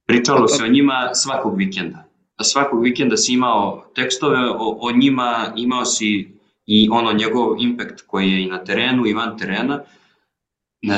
Pričalo 0.06 0.48
se 0.48 0.64
o 0.64 0.68
njima 0.68 1.10
svakog 1.14 1.58
vikenda. 1.58 2.04
Svakog 2.42 2.84
vikenda 2.84 3.18
si 3.18 3.34
imao 3.34 3.86
tekstove 3.96 4.50
o, 4.50 4.78
o 4.82 4.92
njima, 4.92 5.54
imao 5.56 5.86
si 5.86 6.38
i 6.66 6.90
ono 6.92 7.14
njegov 7.14 7.56
impact 7.60 8.02
koji 8.08 8.32
je 8.32 8.44
i 8.44 8.48
na 8.48 8.64
terenu 8.64 9.08
i 9.08 9.14
van 9.14 9.38
terena. 9.38 9.84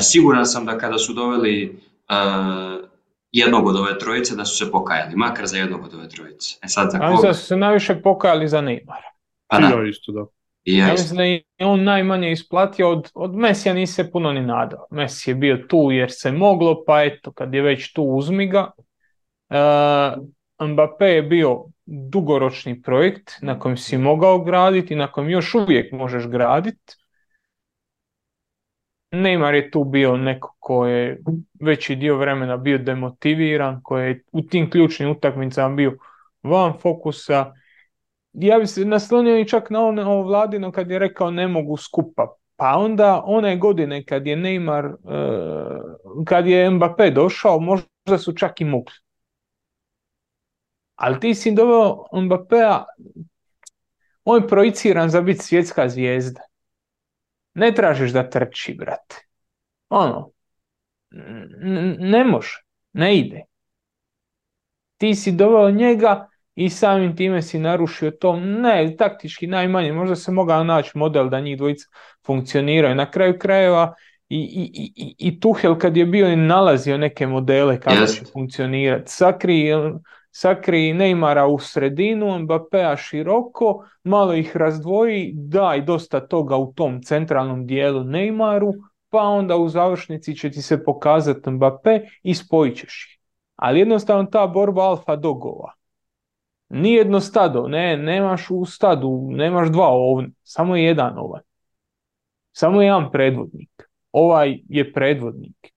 Siguran 0.01 0.45
sam 0.45 0.66
da 0.66 0.78
kada 0.78 0.97
su 0.97 1.14
doveli 1.14 1.80
uh, 2.10 2.86
jednog 3.32 3.68
od 3.68 3.76
ove 3.76 3.99
trojice 3.99 4.36
da 4.36 4.45
su 4.45 4.66
se 4.66 4.72
pokajali, 4.72 5.16
makar 5.16 5.47
za 5.47 5.58
jednog 5.58 5.86
od 5.86 5.93
ove 5.93 6.10
trojice. 6.10 6.56
E 6.64 6.68
sad 6.68 6.91
za 6.91 6.99
koga? 6.99 7.34
su 7.34 7.45
se 7.45 7.58
najviše 7.58 8.01
pokajali 8.01 8.47
za 8.47 8.62
Neymara. 8.62 9.10
Pa 9.47 9.60
da. 9.60 9.68
Ja 9.68 9.88
isto 9.89 10.12
da. 10.12 10.26
I 10.64 10.78
ja, 10.78 10.88
ja 10.88 10.91
mislim 10.91 11.18
da 11.18 11.24
je 11.24 11.43
on 11.60 11.84
najmanje 11.84 12.32
isplatio 12.32 12.89
od, 12.89 13.12
od 13.14 13.36
Mesija 13.36 13.74
nisi 13.74 13.93
se 13.93 14.12
puno 14.12 14.32
ni 14.32 14.41
nadao. 14.41 14.88
Messi 14.91 15.30
je 15.32 15.36
bio 15.36 15.58
tu 15.58 15.91
jer 15.91 16.12
se 16.12 16.32
moglo, 16.32 16.84
pa 16.88 17.03
eto, 17.03 17.32
kad 17.32 17.53
je 17.53 17.62
već 17.62 17.93
tu 17.93 18.03
uzmi 18.03 18.47
ga. 18.47 18.72
Uh, 19.49 20.67
Mbappé 20.67 21.05
je 21.05 21.21
bio 21.21 21.65
dugoročni 21.85 22.81
projekt 22.81 23.31
na 23.41 23.59
kojem 23.59 23.77
si 23.77 23.97
mogao 23.97 24.39
graditi 24.39 24.95
na 24.95 25.11
kojem 25.11 25.29
još 25.29 25.55
uvijek 25.55 25.91
možeš 25.91 26.27
graditi. 26.27 26.95
Neymar 29.11 29.53
je 29.53 29.71
tu 29.71 29.83
bio 29.83 30.17
neko 30.17 30.55
ko 30.59 30.85
je 30.87 31.21
veći 31.61 31.95
dio 31.95 32.17
vremena 32.17 32.57
bio 32.57 32.77
demotiviran, 32.77 33.79
koji 33.83 34.07
je 34.07 34.23
u 34.31 34.41
tim 34.41 34.69
ključnim 34.69 35.09
utakmicama 35.09 35.75
bio 35.75 35.97
van 36.43 36.73
fokusa. 36.81 37.53
Ja 38.33 38.59
bi 38.59 38.67
se 38.67 38.85
naslonio 38.85 39.39
i 39.39 39.47
čak 39.47 39.69
na 39.69 39.85
ono 39.85 40.21
vladino 40.21 40.71
kad 40.71 40.91
je 40.91 40.99
rekao 40.99 41.31
ne 41.31 41.47
mogu 41.47 41.77
skupa. 41.77 42.35
Pa 42.55 42.75
onda 42.77 43.21
one 43.25 43.57
godine 43.57 44.05
kad 44.05 44.27
je 44.27 44.35
Neymar, 44.35 44.93
uh, 45.03 46.25
kad 46.25 46.47
je 46.47 46.69
Mbappé 46.69 47.13
došao, 47.13 47.59
možda 47.59 48.17
su 48.17 48.33
čak 48.33 48.61
i 48.61 48.65
mogli. 48.65 49.05
Ali 50.95 51.19
ti 51.19 51.35
si 51.35 51.51
doveo 51.51 52.05
Mbappéa, 52.13 52.83
on 54.23 54.41
je 54.41 54.47
projiciran 54.47 55.09
za 55.09 55.21
biti 55.21 55.39
svjetska 55.39 55.89
zvijezda. 55.89 56.41
Ne 57.53 57.73
tražiš 57.73 58.11
da 58.11 58.29
trči, 58.29 58.73
brate. 58.73 59.15
Ono, 59.89 60.31
ne 61.99 62.23
može, 62.23 62.63
ne 62.93 63.17
ide. 63.17 63.41
Ti 64.97 65.15
si 65.15 65.31
doveo 65.31 65.71
njega 65.71 66.29
i 66.55 66.69
samim 66.69 67.15
time 67.15 67.41
si 67.41 67.59
narušio 67.59 68.11
to, 68.11 68.39
ne, 68.39 68.95
taktički 68.97 69.47
najmanje, 69.47 69.93
možda 69.93 70.15
se 70.15 70.31
mogao 70.31 70.63
naći 70.63 70.97
model 70.97 71.29
da 71.29 71.39
njih 71.39 71.57
dvojica 71.57 71.87
funkcioniraju. 72.25 72.95
Na 72.95 73.11
kraju 73.11 73.39
krajeva 73.39 73.93
i, 74.29 74.37
i, 74.37 74.91
i, 74.95 75.15
i 75.17 75.39
Tuhel 75.39 75.77
kad 75.77 75.97
je 75.97 76.05
bio 76.05 76.27
i 76.27 76.35
nalazio 76.35 76.97
neke 76.97 77.27
modele 77.27 77.79
kako 77.79 78.05
će 78.05 78.25
funkcionirati. 78.33 79.11
Sakri, 79.11 79.71
sakri 80.36 80.93
Neymara 80.93 81.45
u 81.47 81.59
sredinu, 81.59 82.39
Mbappéa 82.39 82.97
široko, 82.97 83.86
malo 84.03 84.33
ih 84.33 84.57
razdvoji, 84.57 85.31
daj 85.36 85.81
dosta 85.81 86.19
toga 86.27 86.57
u 86.57 86.73
tom 86.73 87.01
centralnom 87.03 87.67
dijelu 87.67 88.03
Neymaru, 88.03 88.73
pa 89.09 89.21
onda 89.21 89.55
u 89.55 89.69
završnici 89.69 90.36
će 90.36 90.51
ti 90.51 90.61
se 90.61 90.83
pokazati 90.83 91.49
Mbappé 91.49 91.99
i 92.23 92.33
spojit 92.36 92.77
ćeš 92.77 93.05
ih. 93.05 93.19
Ali 93.55 93.79
jednostavno 93.79 94.25
ta 94.25 94.47
borba 94.47 94.81
alfa 94.81 95.15
dogova. 95.15 95.73
Nijedno 96.69 97.19
stado, 97.19 97.67
ne, 97.67 97.97
nemaš 97.97 98.47
u 98.49 98.65
stadu, 98.65 99.27
nemaš 99.29 99.69
dva 99.69 99.88
ovna, 99.88 100.29
samo 100.43 100.75
jedan 100.75 101.17
ovaj. 101.17 101.41
Samo 102.51 102.81
jedan 102.81 103.11
predvodnik. 103.11 103.89
Ovaj 104.11 104.59
je 104.69 104.93
predvodnik. 104.93 105.74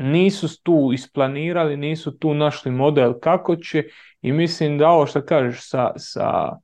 Nisu 0.00 0.62
tu 0.62 0.90
isplanirali, 0.94 1.76
nisu 1.76 2.18
tu 2.18 2.34
našli 2.34 2.70
model 2.70 3.12
kako 3.22 3.56
će 3.56 3.84
i 4.22 4.32
mislim 4.32 4.78
da 4.78 4.88
ovo 4.88 5.06
što 5.06 5.24
kažeš 5.24 5.68
sa, 5.68 5.92
sa, 5.96 6.56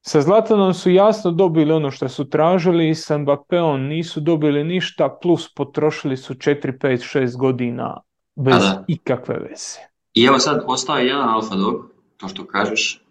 sa 0.00 0.20
Zlatanom 0.20 0.74
su 0.74 0.90
jasno 0.90 1.30
dobili 1.30 1.72
ono 1.72 1.90
što 1.90 2.08
su 2.08 2.28
tražili 2.28 2.88
i 2.88 2.94
sa 2.94 3.18
Mbappeom 3.18 3.86
nisu 3.86 4.20
dobili 4.20 4.64
ništa 4.64 5.18
plus 5.22 5.54
potrošili 5.54 6.16
su 6.16 6.34
4, 6.34 6.78
5, 6.78 7.18
6 7.18 7.36
godina 7.38 8.00
bez 8.36 8.62
ikakve 8.86 9.34
veze. 9.34 9.78
I 10.14 10.24
evo 10.24 10.38
sad 10.38 10.64
ostao 10.66 10.96
je 10.96 11.06
jedan 11.06 11.28
Alfa 11.28 11.54
Dog, 11.54 11.90
to 12.16 12.28
što 12.28 12.46
kažeš, 12.46 13.04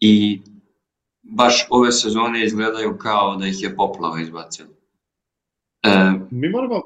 i 0.00 0.40
baš 1.22 1.66
ove 1.70 1.92
sezone 1.92 2.44
izgledaju 2.44 2.98
kao 2.98 3.36
da 3.36 3.46
ih 3.46 3.62
je 3.62 3.76
poplava 3.76 4.20
izbacila. 4.20 4.68
E, 5.82 6.12
Mi 6.30 6.48
moramo... 6.48 6.82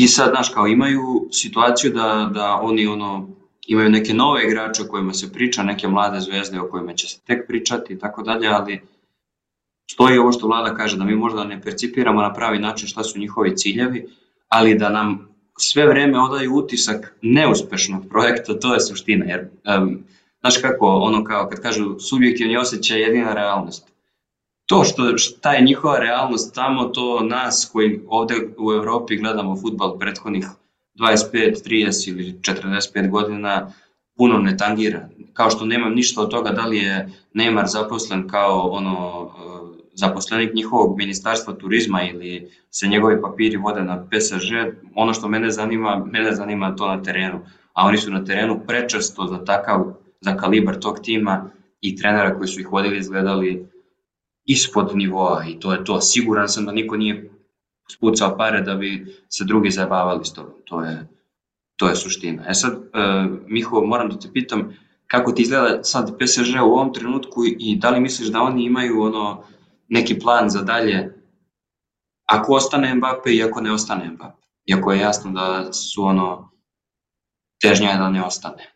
I 0.00 0.08
sad, 0.08 0.30
znaš, 0.30 0.48
kao 0.48 0.66
imaju 0.66 1.28
situaciju 1.32 1.90
da, 1.92 2.30
da 2.34 2.58
oni 2.62 2.86
ono, 2.86 3.28
imaju 3.66 3.90
neke 3.90 4.14
nove 4.14 4.44
igrače 4.44 4.82
o 4.82 4.88
kojima 4.88 5.12
se 5.12 5.32
priča, 5.32 5.62
neke 5.62 5.88
mlade 5.88 6.20
zvezde 6.20 6.60
o 6.60 6.68
kojima 6.70 6.94
će 6.94 7.06
se 7.08 7.20
tek 7.26 7.46
pričati 7.46 7.92
i 7.92 7.98
tako 7.98 8.22
dalje, 8.22 8.48
ali 8.48 8.80
stoji 9.90 10.18
ovo 10.18 10.32
što 10.32 10.46
vlada 10.46 10.74
kaže, 10.74 10.96
da 10.96 11.04
mi 11.04 11.16
možda 11.16 11.44
ne 11.44 11.62
percipiramo 11.62 12.22
na 12.22 12.32
pravi 12.34 12.58
način 12.58 12.88
šta 12.88 13.04
su 13.04 13.18
njihovi 13.18 13.56
ciljevi, 13.56 14.06
ali 14.48 14.78
da 14.78 14.88
nam 14.88 15.28
sve 15.56 15.86
vreme 15.86 16.20
odaju 16.20 16.54
utisak 16.54 17.14
neuspešnog 17.22 18.08
projekta, 18.08 18.58
to 18.60 18.74
je 18.74 18.80
suština, 18.80 19.24
jer 19.24 19.48
um, 19.78 19.98
znaš 20.40 20.58
kako, 20.62 20.86
ono 20.86 21.24
kao 21.24 21.48
kad 21.48 21.60
kažu 21.60 21.98
subjektivni 21.98 22.56
osjećaj 22.56 22.98
je 22.98 23.06
jedina 23.06 23.34
realnost. 23.34 23.97
To 24.68 24.84
što 24.84 25.18
šta 25.18 25.52
je 25.52 25.64
njihova 25.64 25.98
realnost 25.98 26.54
tamo, 26.54 26.84
to 26.84 27.20
nas 27.20 27.70
koji 27.72 28.00
ovde 28.08 28.34
u 28.58 28.72
Evropi 28.72 29.16
gledamo 29.16 29.56
futbal 29.56 29.98
prethodnih 29.98 30.46
25, 30.98 31.64
30 31.66 32.08
ili 32.08 32.32
45 32.32 33.10
godina 33.10 33.72
puno 34.16 34.38
ne 34.38 34.56
tangira. 34.56 35.08
Kao 35.32 35.50
što 35.50 35.64
nemam 35.64 35.94
ništa 35.94 36.20
od 36.22 36.30
toga 36.30 36.50
da 36.50 36.66
li 36.66 36.76
je 36.76 37.08
Neymar 37.34 37.66
zaposlen 37.66 38.28
kao 38.28 38.68
ono 38.70 39.28
zaposlenik 39.94 40.54
njihovog 40.54 40.98
ministarstva 40.98 41.54
turizma 41.54 42.02
ili 42.02 42.50
se 42.70 42.88
njegovi 42.88 43.22
papiri 43.22 43.56
vode 43.56 43.82
na 43.82 44.06
PSG, 44.06 44.52
ono 44.94 45.14
što 45.14 45.28
mene 45.28 45.50
zanima, 45.50 46.04
mene 46.12 46.34
zanima 46.34 46.76
to 46.76 46.88
na 46.88 47.02
terenu. 47.02 47.40
A 47.72 47.86
oni 47.86 47.98
su 47.98 48.10
na 48.10 48.24
terenu 48.24 48.60
prečesto 48.66 49.26
za 49.26 49.44
takav, 49.44 49.84
za 50.20 50.36
kalibar 50.36 50.78
tog 50.78 50.98
tima 51.02 51.50
i 51.80 51.96
trenera 51.96 52.36
koji 52.36 52.48
su 52.48 52.60
ih 52.60 52.72
vodili 52.72 52.98
izgledali 52.98 53.66
ispod 54.48 54.96
nivoa 54.96 55.44
i 55.48 55.60
to 55.60 55.72
je 55.72 55.84
to. 55.84 56.00
Siguran 56.00 56.48
sam 56.48 56.66
da 56.66 56.72
niko 56.72 56.96
nije 56.96 57.30
spucao 57.90 58.36
pare 58.36 58.60
da 58.60 58.74
bi 58.74 59.06
se 59.28 59.44
drugi 59.44 59.70
zabavali 59.70 60.24
s 60.24 60.32
tobom. 60.32 60.54
To 60.64 60.82
je, 60.82 61.08
to 61.76 61.88
je 61.88 61.96
suština. 61.96 62.44
E 62.48 62.54
sad, 62.54 62.72
uh, 62.72 63.38
Miho, 63.46 63.80
moram 63.80 64.08
da 64.08 64.18
te 64.18 64.32
pitam, 64.32 64.76
kako 65.06 65.32
ti 65.32 65.42
izgleda 65.42 65.84
sad 65.84 66.18
PSG 66.18 66.62
u 66.62 66.72
ovom 66.72 66.94
trenutku 66.94 67.44
i 67.58 67.76
da 67.76 67.90
li 67.90 68.00
misliš 68.00 68.28
da 68.28 68.42
oni 68.42 68.64
imaju 68.64 69.02
ono 69.02 69.42
neki 69.88 70.18
plan 70.18 70.50
za 70.50 70.62
dalje 70.62 71.14
ako 72.26 72.54
ostane 72.54 72.94
Mbappe 72.94 73.34
i 73.34 73.42
ako 73.42 73.60
ne 73.60 73.72
ostane 73.72 74.10
Mbappe. 74.10 74.46
Iako 74.66 74.92
je 74.92 75.00
jasno 75.00 75.30
da 75.32 75.72
su 75.72 76.04
ono 76.04 76.50
težnja 77.62 77.96
da 77.96 78.10
ne 78.10 78.24
ostane 78.24 78.74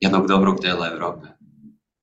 jednog 0.00 0.26
dobrog 0.26 0.60
dela 0.62 0.88
Evrope. 0.92 1.39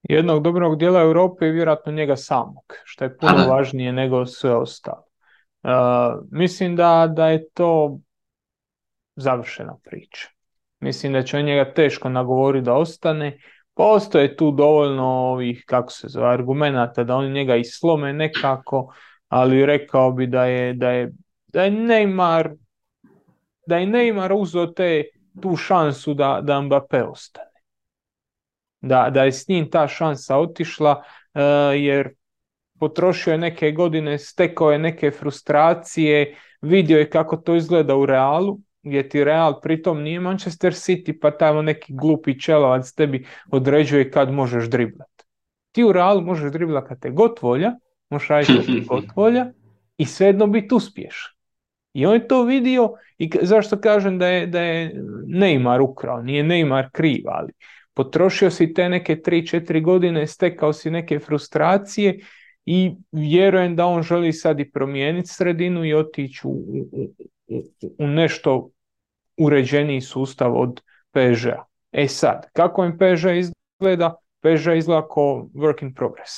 Jednog 0.10 0.44
dobrog 0.44 0.80
dela 0.80 1.02
Europe 1.02 1.48
i 1.48 1.52
vjerojatno 1.52 1.92
njega 1.92 2.16
samog, 2.16 2.74
što 2.84 3.04
je 3.04 3.18
puno 3.18 3.38
da. 3.38 3.54
važnije 3.54 3.92
nego 3.92 4.26
sve 4.26 4.56
ostalo. 4.56 5.04
Uh, 5.64 5.72
mislim 6.32 6.76
da, 6.76 7.14
da 7.16 7.28
je 7.28 7.50
to 7.50 8.00
završena 9.16 9.78
priča. 9.84 10.28
Mislim 10.80 11.14
da 11.14 11.24
će 11.24 11.38
on 11.38 11.46
njega 11.46 11.74
teško 11.74 12.10
nagovoriti 12.10 12.66
da 12.66 12.74
ostane 12.74 13.40
Postoje 13.78 14.36
tu 14.36 14.52
dovoljno 14.52 15.06
ovih, 15.06 15.64
kako 15.66 15.92
se 15.92 16.08
zove, 16.08 16.28
argumenata 16.34 17.04
da 17.04 17.16
oni 17.16 17.30
njega 17.30 17.56
islome 17.56 18.14
nekako, 18.14 18.94
ali 19.28 19.66
rekao 19.66 20.12
bi 20.12 20.28
da 20.28 20.46
je, 20.46 20.74
da 20.74 20.90
je, 20.90 21.12
da 21.48 21.64
je 21.64 21.72
Neymar 21.72 22.56
da 23.68 23.78
je 23.78 23.88
Neymar 23.88 24.34
uzeo 24.34 24.68
te, 24.68 25.04
tu 25.42 25.56
šansu 25.56 26.14
da, 26.14 26.40
da 26.44 26.62
Mbappé 26.62 27.04
ostane. 27.04 27.47
Da, 28.82 29.10
da 29.10 29.24
je 29.24 29.32
s 29.32 29.48
njim 29.48 29.70
ta 29.72 29.88
šansa 29.88 30.38
otišla 30.38 30.92
uh, 30.92 31.42
jer 31.76 32.10
potrošio 32.80 33.32
je 33.32 33.38
neke 33.38 33.72
godine, 33.72 34.18
stekao 34.18 34.72
je 34.72 34.80
neke 34.80 35.12
frustracije, 35.12 36.36
vidio 36.62 37.00
je 37.00 37.10
kako 37.10 37.38
to 37.38 37.56
izgleda 37.56 37.96
u 37.96 38.06
realu 38.06 38.60
gdje 38.88 39.10
ti 39.10 39.24
Real 39.24 39.62
pritom 39.62 40.02
nije 40.02 40.20
Manchester 40.20 40.74
City 40.74 41.20
pa 41.22 41.32
tamo 41.32 41.62
neki 41.62 41.94
glupi 41.94 42.40
čelovac 42.40 42.92
tebi 42.92 43.26
određuje 43.52 44.12
kad 44.12 44.32
možeš 44.32 44.70
driblat. 44.70 45.10
Ti 45.72 45.84
u 45.84 45.92
Realu 45.92 46.22
možeš 46.22 46.52
driblat 46.52 46.88
kad 46.88 47.00
te 47.00 47.10
god 47.10 47.40
volja, 47.42 47.72
možeš 48.10 48.28
raditi 48.28 48.86
god 48.88 49.04
volja 49.16 49.52
i 49.98 50.06
svejedno 50.06 50.48
biti 50.48 50.76
uspješan. 50.76 51.34
I 51.94 52.06
on 52.06 52.14
je 52.14 52.28
to 52.28 52.44
vidio 52.44 52.94
i 53.18 53.30
zašto 53.42 53.82
kažem 53.82 54.20
da 54.20 54.28
je, 54.28 54.48
da 54.48 54.62
je 54.62 54.94
Neymar 55.28 55.82
ukrao, 55.82 56.22
nije 56.22 56.44
Neymar 56.44 56.90
kriv, 56.92 57.24
ali 57.26 57.54
potrošio 57.98 58.52
si 58.52 58.74
te 58.74 58.90
neke 58.90 59.16
3-4 59.16 59.84
godine, 59.84 60.28
stekao 60.28 60.74
si 60.74 60.92
neke 60.92 61.20
frustracije 61.20 62.20
i 62.66 62.96
vjerujem 63.12 63.76
da 63.76 63.86
on 63.86 64.04
želi 64.04 64.34
sad 64.34 64.60
i 64.60 64.72
promijeniti 64.72 65.28
sredinu 65.28 65.86
i 65.86 65.94
otići 65.94 66.42
u, 66.44 66.52
u, 66.92 67.64
u 68.00 68.08
nešto 68.08 68.70
uređeniji 69.38 70.02
sustav 70.02 70.62
od 70.62 70.82
PSG-a. 71.12 71.64
E 71.92 72.08
sad, 72.08 72.46
kako 72.54 72.86
im 72.86 72.98
PSG 72.98 73.26
izgleda? 73.38 74.16
PSG 74.40 74.78
izgleda 74.78 75.08
kao 75.08 75.50
work 75.54 75.84
in 75.84 75.94
progress. 75.94 76.32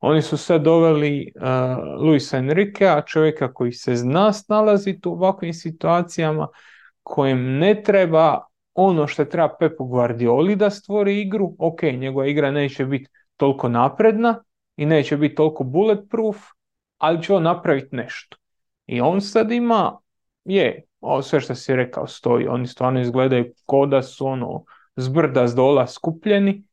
Oni 0.00 0.22
su 0.22 0.36
sad 0.36 0.62
doveli 0.62 1.32
uh, 1.34 1.42
Luisa 2.02 2.38
Enriquea, 2.38 3.06
čovjeka 3.06 3.52
koji 3.52 3.72
se 3.72 3.96
zna 3.96 4.32
snalaziti 4.32 5.08
u 5.08 5.12
ovakvim 5.12 5.52
situacijama, 5.52 6.48
kojem 7.02 7.58
ne 7.58 7.82
treba 7.82 8.46
ono 8.76 9.06
što 9.06 9.24
treba 9.24 9.56
Pepu 9.58 9.84
Guardioli 9.84 10.56
da 10.56 10.70
stvori 10.70 11.20
igru, 11.20 11.54
ok, 11.58 11.82
njegova 11.82 12.26
igra 12.26 12.50
neće 12.50 12.84
biti 12.84 13.10
toliko 13.36 13.68
napredna 13.68 14.42
i 14.76 14.86
neće 14.86 15.16
biti 15.16 15.34
toliko 15.34 15.64
bulletproof, 15.64 16.36
ali 16.98 17.22
će 17.22 17.34
on 17.34 17.42
napraviti 17.42 17.96
nešto. 17.96 18.36
I 18.86 19.00
on 19.00 19.20
sad 19.20 19.52
ima, 19.52 19.98
je, 20.44 20.82
ovo 21.00 21.22
sve 21.22 21.40
što 21.40 21.54
si 21.54 21.76
rekao 21.76 22.06
stoji, 22.06 22.46
oni 22.46 22.66
stvarno 22.66 23.00
izgledaju 23.00 23.52
ko 23.66 23.86
da 23.86 24.02
su 24.02 24.26
ono 24.26 24.64
zbrda 24.96 25.48
s 25.48 25.54
dola 25.54 25.86
skupljeni, 25.86 26.64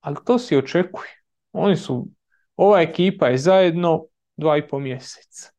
ali 0.00 0.16
to 0.24 0.38
si 0.38 0.56
očekuje. 0.56 1.10
Oni 1.52 1.76
su, 1.76 2.08
ova 2.56 2.80
ekipa 2.80 3.28
je 3.28 3.38
zajedno 3.38 4.06
dva 4.36 4.56
i 4.56 4.68
po 4.68 4.78
mjeseca. 4.78 5.50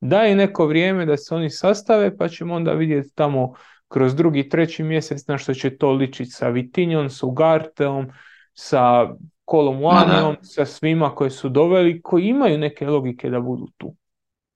Daj 0.00 0.34
neko 0.34 0.66
vrijeme 0.66 1.06
da 1.06 1.16
se 1.16 1.34
oni 1.34 1.50
sastave, 1.50 2.16
pa 2.16 2.28
ćemo 2.28 2.54
onda 2.54 2.72
vidjeti 2.72 3.14
tamo 3.14 3.54
kroz 3.88 4.14
drugi, 4.14 4.48
treći 4.48 4.82
mjesec 4.82 5.26
na 5.26 5.38
što 5.38 5.54
će 5.54 5.76
to 5.76 5.92
ličiti 5.92 6.30
sa 6.30 6.48
Vitinjom, 6.48 7.10
sa 7.10 7.26
Ugarteom, 7.26 8.06
sa 8.54 9.08
Kolom 9.44 10.36
sa 10.42 10.66
svima 10.66 11.14
koji 11.14 11.30
su 11.30 11.48
doveli, 11.48 12.02
koji 12.02 12.24
imaju 12.24 12.58
neke 12.58 12.86
logike 12.86 13.30
da 13.30 13.40
budu 13.40 13.68
tu. 13.76 13.94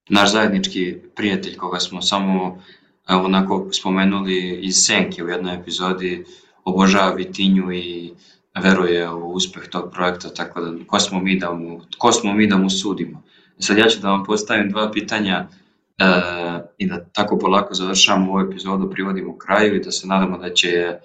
Naš 0.09 0.33
zajednički 0.33 0.97
prijatelj 1.17 1.57
koga 1.57 1.79
smo 1.79 2.03
samo 2.03 2.63
onako 3.09 3.69
spomenuli 3.73 4.61
iz 4.63 4.75
Senke 4.77 5.25
u 5.25 5.29
jednoj 5.29 5.55
epizodi 5.55 6.25
obožava 6.65 7.15
Vitinju 7.15 7.73
i 7.73 8.13
veruje 8.63 9.11
u 9.11 9.33
uspeh 9.33 9.69
tog 9.69 9.91
projekta, 9.93 10.35
tako 10.35 10.61
da 10.61 10.85
ko 10.87 11.01
smo 11.01 11.21
mi 11.21 11.39
da 11.39 11.53
mu, 11.53 11.81
ko 11.99 12.13
smo 12.13 12.33
mi 12.33 12.47
da 12.47 12.57
mu 12.57 12.71
sudimo. 12.71 13.23
Sad 13.59 13.79
ja 13.79 13.89
ću 13.89 14.01
da 14.01 14.11
vam 14.11 14.25
postavim 14.25 14.71
dva 14.71 14.91
pitanja. 14.93 15.37
e, 15.37 15.68
i 16.79 16.87
da 16.87 17.05
tako 17.13 17.39
polako 17.39 17.75
završamo 17.75 18.33
ovu 18.33 18.41
epizodu, 18.41 18.91
privodimo 18.91 19.39
kraju 19.39 19.77
i 19.77 19.81
da 19.81 19.91
se 19.91 20.07
nadamo 20.07 20.39
da 20.39 20.55
će 20.55 20.99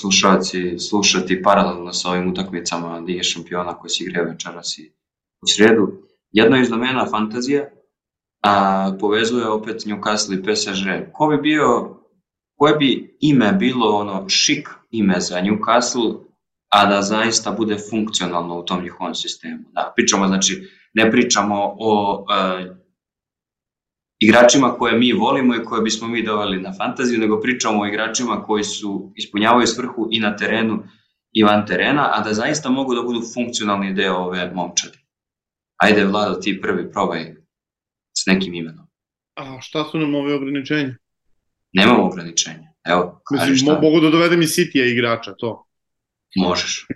slušalci 0.00 0.78
slušati 0.78 1.42
paralelno 1.42 1.92
sa 1.92 2.10
ovim 2.10 2.30
utakmicama 2.30 2.98
Lige 2.98 3.22
šampiona 3.22 3.78
koji 3.78 3.90
se 3.90 4.04
igraju 4.04 4.28
večeras 4.28 4.78
i 4.78 4.92
u 5.42 5.46
sredu. 5.46 5.92
Jedno 6.30 6.56
iz 6.56 6.68
domena 6.68 7.06
fantazija, 7.10 7.70
a 8.42 8.92
povezuje 9.00 9.48
opet 9.48 9.76
Newcastle 9.86 10.38
i 10.38 10.42
PSG. 10.42 11.12
Ko 11.12 11.26
bi 11.26 11.36
bio, 11.36 11.96
koje 12.56 12.76
bi 12.76 13.16
ime 13.20 13.52
bilo 13.52 13.96
ono 13.96 14.28
šik 14.28 14.68
ime 14.90 15.20
za 15.20 15.40
Newcastle, 15.40 16.26
a 16.68 16.86
da 16.86 17.02
zaista 17.02 17.50
bude 17.50 17.76
funkcionalno 17.90 18.58
u 18.58 18.62
tom 18.62 18.82
njihovom 18.82 19.14
sistemu. 19.14 19.64
Da, 19.72 19.92
pričamo, 19.96 20.26
znači, 20.26 20.68
ne 20.94 21.10
pričamo 21.10 21.74
o 21.78 22.20
uh, 22.20 22.76
igračima 24.26 24.74
koje 24.78 24.98
mi 24.98 25.12
volimo 25.12 25.54
i 25.54 25.64
koje 25.64 25.82
bismo 25.82 26.08
mi 26.08 26.22
doveli 26.22 26.60
na 26.60 26.72
fantaziju, 26.78 27.20
nego 27.20 27.40
pričamo 27.40 27.82
o 27.82 27.86
igračima 27.86 28.42
koji 28.42 28.64
su 28.64 29.12
ispunjavaju 29.16 29.66
svrhu 29.66 30.08
i 30.10 30.20
na 30.20 30.36
terenu 30.36 30.82
i 31.32 31.42
van 31.42 31.66
terena, 31.66 32.10
a 32.14 32.20
da 32.20 32.34
zaista 32.34 32.70
mogu 32.70 32.94
da 32.94 33.02
budu 33.02 33.20
funkcionalni 33.34 33.94
deo 33.94 34.14
ove 34.14 34.50
momčadi. 34.54 34.98
Ajde, 35.76 36.04
Vlado, 36.04 36.34
ti 36.34 36.60
prvi, 36.62 36.92
probaj 36.92 37.34
s 38.18 38.26
nekim 38.26 38.54
imenom. 38.54 38.86
A 39.34 39.60
šta 39.60 39.84
su 39.84 39.98
nam 39.98 40.14
ove 40.14 40.34
ograničenja? 40.34 40.96
Nemamo 41.72 42.04
ograničenja. 42.04 42.72
Evo, 42.84 43.22
Mislim, 43.32 43.56
šta. 43.56 43.80
mogu 43.82 44.00
da 44.00 44.10
dovedem 44.10 44.42
i 44.42 44.46
City 44.46 44.92
igrača, 44.92 45.34
to. 45.38 45.66
Možeš. 46.36 46.86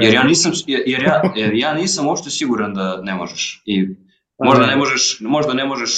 Jer 0.00 0.14
ja 0.14 0.22
nisam, 0.22 0.52
jer 0.66 1.02
ja, 1.02 1.32
jer 1.36 1.54
ja 1.54 1.74
nisam 1.74 2.06
uopšte 2.06 2.30
siguran 2.30 2.74
da 2.74 3.00
ne 3.02 3.14
možeš. 3.14 3.62
I 3.64 3.88
možda 4.44 4.66
ne 4.66 4.76
možeš, 4.76 5.20
možda 5.20 5.54
ne 5.54 5.64
možeš 5.64 5.90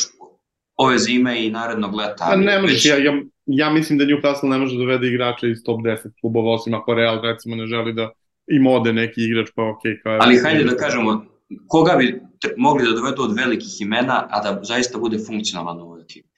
ove 0.76 0.98
zime 0.98 1.46
i 1.46 1.50
narednog 1.50 1.94
leta. 1.94 2.26
Pa 2.30 2.36
ne 2.36 2.60
možeš, 2.60 2.86
ja, 2.86 2.96
ja, 2.96 3.12
ja 3.46 3.70
mislim 3.70 3.98
da 3.98 4.04
Newcastle 4.04 4.48
ne 4.48 4.58
može 4.58 4.76
da 4.76 4.80
dovede 4.80 5.08
igrača 5.08 5.46
iz 5.46 5.58
top 5.64 5.80
10 5.80 5.96
klubova, 6.20 6.54
osim 6.54 6.74
ako 6.74 6.94
Real 6.94 7.22
recimo 7.22 7.56
ne 7.56 7.66
želi 7.66 7.92
da 7.92 8.10
im 8.46 8.66
ode 8.66 8.92
neki 8.92 9.20
igrač, 9.24 9.48
pa 9.54 9.62
ok. 9.62 9.80
Kao 10.02 10.18
Ali 10.20 10.38
hajde 10.38 10.64
da 10.64 10.76
kažemo, 10.76 11.24
koga 11.66 11.96
bi 11.98 12.20
mogli 12.56 12.84
da 12.84 12.92
dovedu 12.92 13.22
od 13.22 13.36
velikih 13.36 13.80
imena, 13.80 14.26
a 14.30 14.42
da 14.42 14.60
zaista 14.62 14.98
bude 14.98 15.18
funkcionalan 15.26 15.80
u 15.80 15.82
ovoj 15.82 16.02
ekipi? 16.02 16.28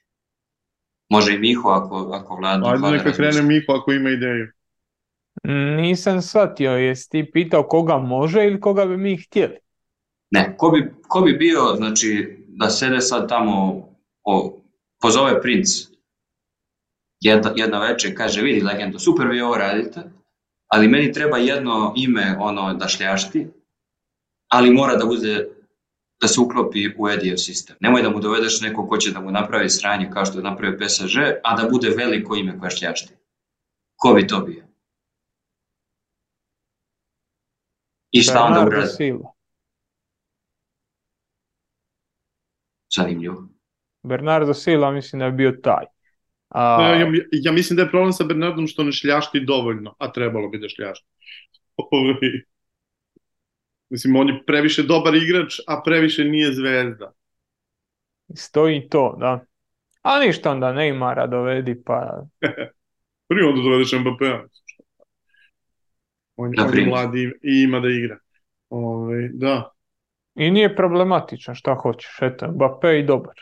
Može 1.09 1.33
i 1.33 1.39
Miho 1.39 1.69
ako, 1.69 2.11
ako 2.13 2.35
vlada. 2.35 2.69
Ajde 2.69 2.97
neka 2.97 3.11
krene 3.11 3.41
Miho 3.41 3.73
ako 3.73 3.91
ima 3.91 4.09
ideju. 4.09 4.47
Nisam 5.77 6.21
shvatio, 6.21 6.71
jesi 6.71 7.09
ti 7.09 7.31
pitao 7.33 7.63
koga 7.63 7.97
može 7.97 8.45
ili 8.45 8.59
koga 8.59 8.85
bi 8.85 8.97
mi 8.97 9.17
htjeli? 9.17 9.57
Ne, 10.31 10.55
ko 10.57 10.69
bi, 10.69 10.93
ko 11.07 11.21
bi 11.21 11.33
bio, 11.33 11.61
znači, 11.75 12.37
da 12.47 12.69
sede 12.69 13.01
sad 13.01 13.29
tamo, 13.29 13.87
o, 14.25 14.61
pozove 15.01 15.41
princ 15.41 15.67
jedna, 17.19 17.53
jedna 17.55 17.79
večer 17.79 18.17
kaže, 18.17 18.41
vidi 18.41 18.61
legendo, 18.61 18.99
super 18.99 19.27
vi 19.27 19.41
ovo 19.41 19.57
radite, 19.57 20.03
ali 20.67 20.87
meni 20.87 21.13
treba 21.13 21.37
jedno 21.37 21.93
ime 21.97 22.37
ono 22.39 22.73
da 22.73 22.87
šljašti, 22.87 23.47
ali 24.47 24.73
mora 24.73 24.95
da 24.95 25.05
bude 25.05 25.49
da 26.21 26.27
se 26.27 26.41
uklopi 26.41 26.79
u 26.97 27.09
Edijev 27.09 27.37
sistem. 27.37 27.75
Nemoj 27.79 28.01
da 28.01 28.09
mu 28.09 28.19
dovedeš 28.19 28.61
neko 28.61 28.87
ko 28.87 28.97
će 28.97 29.11
da 29.11 29.19
mu 29.19 29.31
napravi 29.31 29.69
sranje 29.69 30.09
kao 30.13 30.25
što 30.25 30.37
je 30.39 30.43
napravio 30.43 30.79
PSG, 30.79 31.17
a 31.43 31.55
da 31.55 31.69
bude 31.69 31.89
veliko 31.89 32.35
ime 32.35 32.59
koje 32.59 32.71
šljašti. 32.71 33.13
Ko 33.95 34.13
bi 34.13 34.27
to 34.27 34.39
bio? 34.39 34.63
I 38.11 38.21
šta 38.21 38.43
onda 38.43 38.65
uradi? 38.65 39.13
Zanimljivo. 42.95 43.54
Bernardo 44.05 44.53
Silva 44.53 44.91
mislim 44.91 45.19
da 45.19 45.25
je 45.25 45.31
bio 45.31 45.51
taj. 45.51 45.85
A... 46.49 46.95
Ja, 46.95 47.11
ja 47.31 47.51
mislim 47.51 47.77
da 47.77 47.83
je 47.83 47.89
problem 47.89 48.13
sa 48.13 48.23
Bernardom 48.23 48.67
što 48.67 48.83
ne 48.83 48.91
šljašti 48.91 49.39
dovoljno, 49.39 49.95
a 49.99 50.11
trebalo 50.11 50.49
bi 50.49 50.59
da 50.59 50.69
šljašti. 50.69 51.07
Mislim, 53.89 54.15
on 54.15 54.29
je 54.29 54.43
previše 54.47 54.83
dobar 54.83 55.15
igrač, 55.15 55.59
a 55.67 55.81
previše 55.85 56.23
nije 56.23 56.53
zvezda. 56.53 57.11
Stoji 58.35 58.89
to, 58.89 59.15
da. 59.19 59.45
A 60.01 60.19
ništa 60.19 60.51
onda 60.51 60.73
Neymara 60.73 61.27
dovedi, 61.27 61.83
pa... 61.85 62.23
Prvi 63.27 63.41
onda 63.43 63.61
dovedeš 63.61 63.91
Mbappé-a. 63.91 64.43
On, 66.35 66.53
on 66.59 66.77
je 66.77 66.85
mladi 66.85 67.23
i 67.41 67.63
ima 67.63 67.79
da 67.79 67.89
igra. 67.89 68.17
Ove, 68.69 69.29
da. 69.33 69.71
I 70.35 70.51
nije 70.51 70.75
problematičan, 70.75 71.55
šta 71.55 71.73
hoćeš. 71.73 72.17
Eto, 72.21 72.45
Mbappé 72.45 72.99
i 72.99 73.03
dobar. 73.03 73.35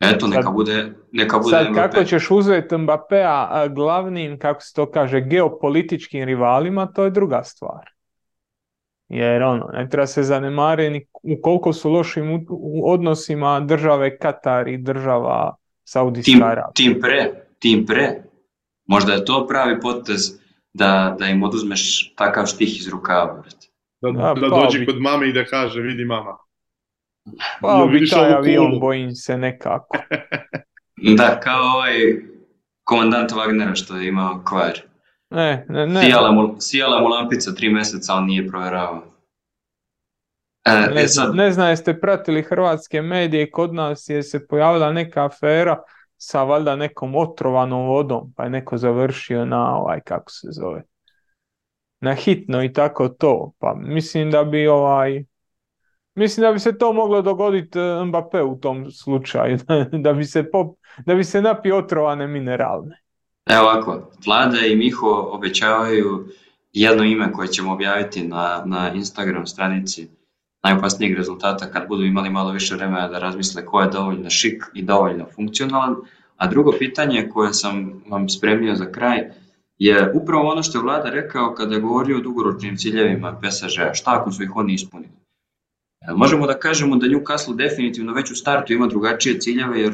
Eto, 0.00 0.26
neka 0.26 0.42
sad, 0.42 0.52
bude, 0.52 0.92
neka 1.12 1.38
bude 1.38 1.50
sad, 1.50 1.66
Mbappé. 1.66 1.74
kako 1.74 2.04
ćeš 2.04 2.30
uzeti 2.30 2.74
Mbappé-a 2.74 3.68
glavnim, 3.68 4.38
kako 4.38 4.60
se 4.60 4.74
to 4.74 4.90
kaže, 4.90 5.20
geopolitičkim 5.20 6.24
rivalima, 6.24 6.86
to 6.86 7.04
je 7.04 7.10
druga 7.10 7.42
stvar. 7.44 7.90
Jer 9.08 9.42
ono, 9.42 9.70
ne 9.72 9.88
treba 9.88 10.06
se 10.06 10.22
zanemariti 10.22 11.06
u 11.12 11.42
koliko 11.42 11.72
su 11.72 11.90
lošim 11.90 12.46
odnosima 12.84 13.60
države 13.60 14.18
Katar 14.18 14.68
i 14.68 14.78
država 14.78 15.54
Saudijska 15.84 16.44
Arabija. 16.44 16.72
Tim 16.74 17.00
pre, 17.00 17.46
tim 17.58 17.86
pre. 17.86 18.22
Možda 18.86 19.12
je 19.12 19.24
to 19.24 19.46
pravi 19.46 19.80
potez 19.80 20.40
da, 20.72 21.16
da 21.18 21.26
im 21.26 21.42
oduzmeš 21.42 22.14
takav 22.14 22.46
štih 22.46 22.80
iz 22.80 22.88
rukava. 22.88 23.42
Da, 24.00 24.10
da, 24.10 24.34
da 24.40 24.48
dođe 24.48 24.86
kod 24.86 25.00
mame 25.00 25.28
i 25.28 25.32
da 25.32 25.44
kaže, 25.44 25.80
vidi 25.80 26.04
mama. 26.04 26.36
Pa 27.60 27.88
bi 27.92 28.08
taj 28.08 28.32
avion, 28.32 28.80
bojim 28.80 29.14
se 29.14 29.36
nekako. 29.36 29.98
da, 31.18 31.40
kao 31.40 31.62
ovaj 31.62 31.92
komandant 32.84 33.30
Wagnera 33.30 33.74
što 33.74 33.96
je 33.96 34.08
imao 34.08 34.42
kvar. 34.44 34.80
Ne, 35.30 35.66
ne, 35.68 35.86
ne. 35.86 36.02
Sijala 36.02 36.32
mu, 36.32 36.56
sijala 36.58 37.00
mu 37.00 37.08
lampica 37.08 37.54
tri 37.54 37.70
meseca, 37.70 38.12
ali 38.14 38.26
nije 38.26 38.48
provjeravao. 38.48 39.02
E, 40.64 40.94
ne, 40.94 41.02
e 41.02 41.08
sad... 41.08 41.34
ne 41.34 41.52
znam, 41.52 41.68
jeste 41.68 42.00
pratili 42.00 42.42
hrvatske 42.42 43.02
medije, 43.02 43.50
kod 43.50 43.74
nas 43.74 44.08
je 44.08 44.22
se 44.22 44.46
pojavila 44.46 44.92
neka 44.92 45.24
afera 45.24 45.82
sa 46.16 46.42
valjda 46.42 46.76
nekom 46.76 47.14
otrovanom 47.14 47.86
vodom, 47.86 48.32
pa 48.36 48.44
je 48.44 48.50
neko 48.50 48.76
završio 48.76 49.44
na 49.44 49.76
ovaj, 49.76 50.00
kako 50.00 50.30
se 50.30 50.48
zove, 50.50 50.82
na 52.00 52.14
hitno 52.14 52.64
i 52.64 52.72
tako 52.72 53.08
to. 53.08 53.52
Pa 53.58 53.74
mislim 53.74 54.30
da 54.30 54.44
bi 54.44 54.66
ovaj, 54.68 55.24
mislim 56.18 56.42
da 56.42 56.52
bi 56.52 56.58
se 56.58 56.78
to 56.78 56.92
moglo 56.92 57.22
dogoditi 57.22 57.78
e, 57.78 57.82
Mbappé 57.82 58.42
u 58.42 58.60
tom 58.60 58.90
slučaju, 58.90 59.58
da 60.04 60.12
bi 60.12 60.24
se, 60.24 60.50
pop, 60.50 60.76
da 61.06 61.14
bi 61.14 61.24
se 61.24 61.42
napio 61.42 61.78
otrovane 61.78 62.26
mineralne. 62.26 63.02
Evo 63.46 63.62
ovako, 63.62 64.10
Vlada 64.26 64.58
i 64.60 64.76
Miho 64.76 65.28
obećavaju 65.32 66.28
jedno 66.72 67.04
ime 67.04 67.32
koje 67.32 67.48
ćemo 67.48 67.72
objaviti 67.72 68.28
na, 68.28 68.62
na 68.66 68.92
Instagram 68.92 69.46
stranici 69.46 70.08
najopasnijeg 70.62 71.16
rezultata 71.16 71.70
kad 71.70 71.88
budu 71.88 72.04
imali 72.04 72.30
malo 72.30 72.52
više 72.52 72.74
vremena 72.74 73.08
da 73.08 73.18
razmisle 73.18 73.66
ko 73.66 73.80
je 73.80 73.88
dovoljno 73.88 74.30
šik 74.30 74.64
i 74.74 74.82
dovoljno 74.82 75.26
funkcionalan. 75.34 75.96
A 76.36 76.46
drugo 76.46 76.72
pitanje 76.78 77.28
koje 77.32 77.52
sam 77.52 78.02
vam 78.08 78.28
spremio 78.28 78.74
za 78.74 78.92
kraj 78.92 79.30
je 79.78 80.12
upravo 80.14 80.48
ono 80.48 80.62
što 80.62 80.78
je 80.78 80.82
Vlada 80.82 81.10
rekao 81.10 81.54
kada 81.54 81.74
je 81.74 81.80
govorio 81.80 82.16
o 82.16 82.20
dugoročnim 82.20 82.76
ciljevima 82.76 83.40
PSG-a, 83.40 83.94
šta 83.94 84.10
ako 84.20 84.32
su 84.32 84.42
ih 84.42 84.56
oni 84.56 84.74
ispunili. 84.74 85.12
Možemo 86.16 86.46
da 86.46 86.58
kažemo 86.58 86.96
da 86.96 87.06
Newcastle 87.06 87.56
definitivno 87.56 88.12
već 88.12 88.30
u 88.30 88.34
startu 88.34 88.72
ima 88.72 88.86
drugačije 88.86 89.40
ciljeve 89.40 89.80
jer 89.80 89.92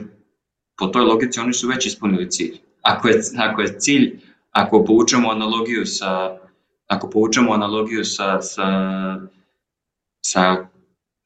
po 0.79 0.87
toj 0.87 1.03
logici 1.03 1.41
oni 1.41 1.53
su 1.53 1.69
već 1.69 1.87
ispunili 1.87 2.31
cilj. 2.31 2.59
Ako 2.83 3.09
je, 3.09 3.21
ako 3.39 3.63
je 3.63 3.79
cilj, 3.79 4.21
ako 4.53 4.85
povučemo 4.85 5.31
analogiju 5.31 5.87
sa 5.87 6.39
ako 6.87 7.11
povučemo 7.11 7.53
analogiju 7.53 8.05
sa, 8.05 8.43
sa 8.43 8.67
sa 10.25 10.67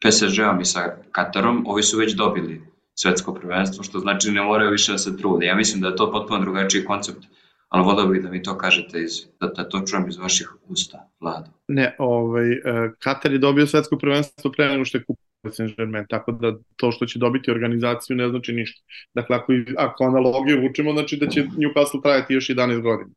PSG-om 0.03 0.61
i 0.61 0.65
sa 0.65 0.97
Katarom, 1.13 1.65
ovi 1.67 1.83
su 1.83 1.99
već 1.99 2.15
dobili 2.15 2.63
svetsko 2.95 3.35
prvenstvo, 3.35 3.85
što 3.85 3.99
znači 3.99 4.31
ne 4.31 4.43
moraju 4.43 4.71
više 4.71 4.93
da 4.93 4.99
se 4.99 5.17
trude. 5.17 5.47
Ja 5.47 5.55
mislim 5.55 5.81
da 5.81 5.89
je 5.89 5.97
to 5.97 6.13
potpuno 6.13 6.41
drugačiji 6.41 6.85
koncept, 6.85 7.25
ali 7.69 7.85
volio 7.85 8.07
bih 8.07 8.23
da 8.23 8.31
mi 8.31 8.43
to 8.43 8.59
kažete, 8.59 9.03
iz, 9.03 9.13
da, 9.41 9.47
da 9.47 9.69
to 9.69 9.81
čujem 9.81 10.09
iz 10.09 10.17
vaših 10.17 10.53
usta, 10.69 11.09
Vlado. 11.21 11.51
Ne, 11.69 11.97
ovaj, 11.99 12.53
e, 12.53 12.59
Katar 12.99 13.33
je 13.33 13.39
dobio 13.39 13.67
svetsko 13.67 13.99
prvenstvo 13.99 14.51
pre 14.51 14.69
nego 14.69 14.85
što 14.85 14.99
je 14.99 15.05
kupio 15.05 15.29
Saint-Germain, 15.51 16.07
tako 16.09 16.33
da 16.33 16.57
to 16.77 16.93
što 16.93 17.07
će 17.07 17.19
dobiti 17.19 17.51
organizaciju 17.51 18.17
ne 18.17 18.29
znači 18.29 18.53
ništa. 18.53 18.83
Dakle, 19.15 19.37
ako, 19.37 19.53
ako 19.77 20.05
analogiju 20.05 20.63
vučemo, 20.63 20.93
znači 20.93 21.17
da 21.17 21.27
će 21.27 21.45
Newcastle 21.45 22.03
trajati 22.03 22.35
još 22.35 22.49
11 22.49 22.83
godina. 22.83 23.11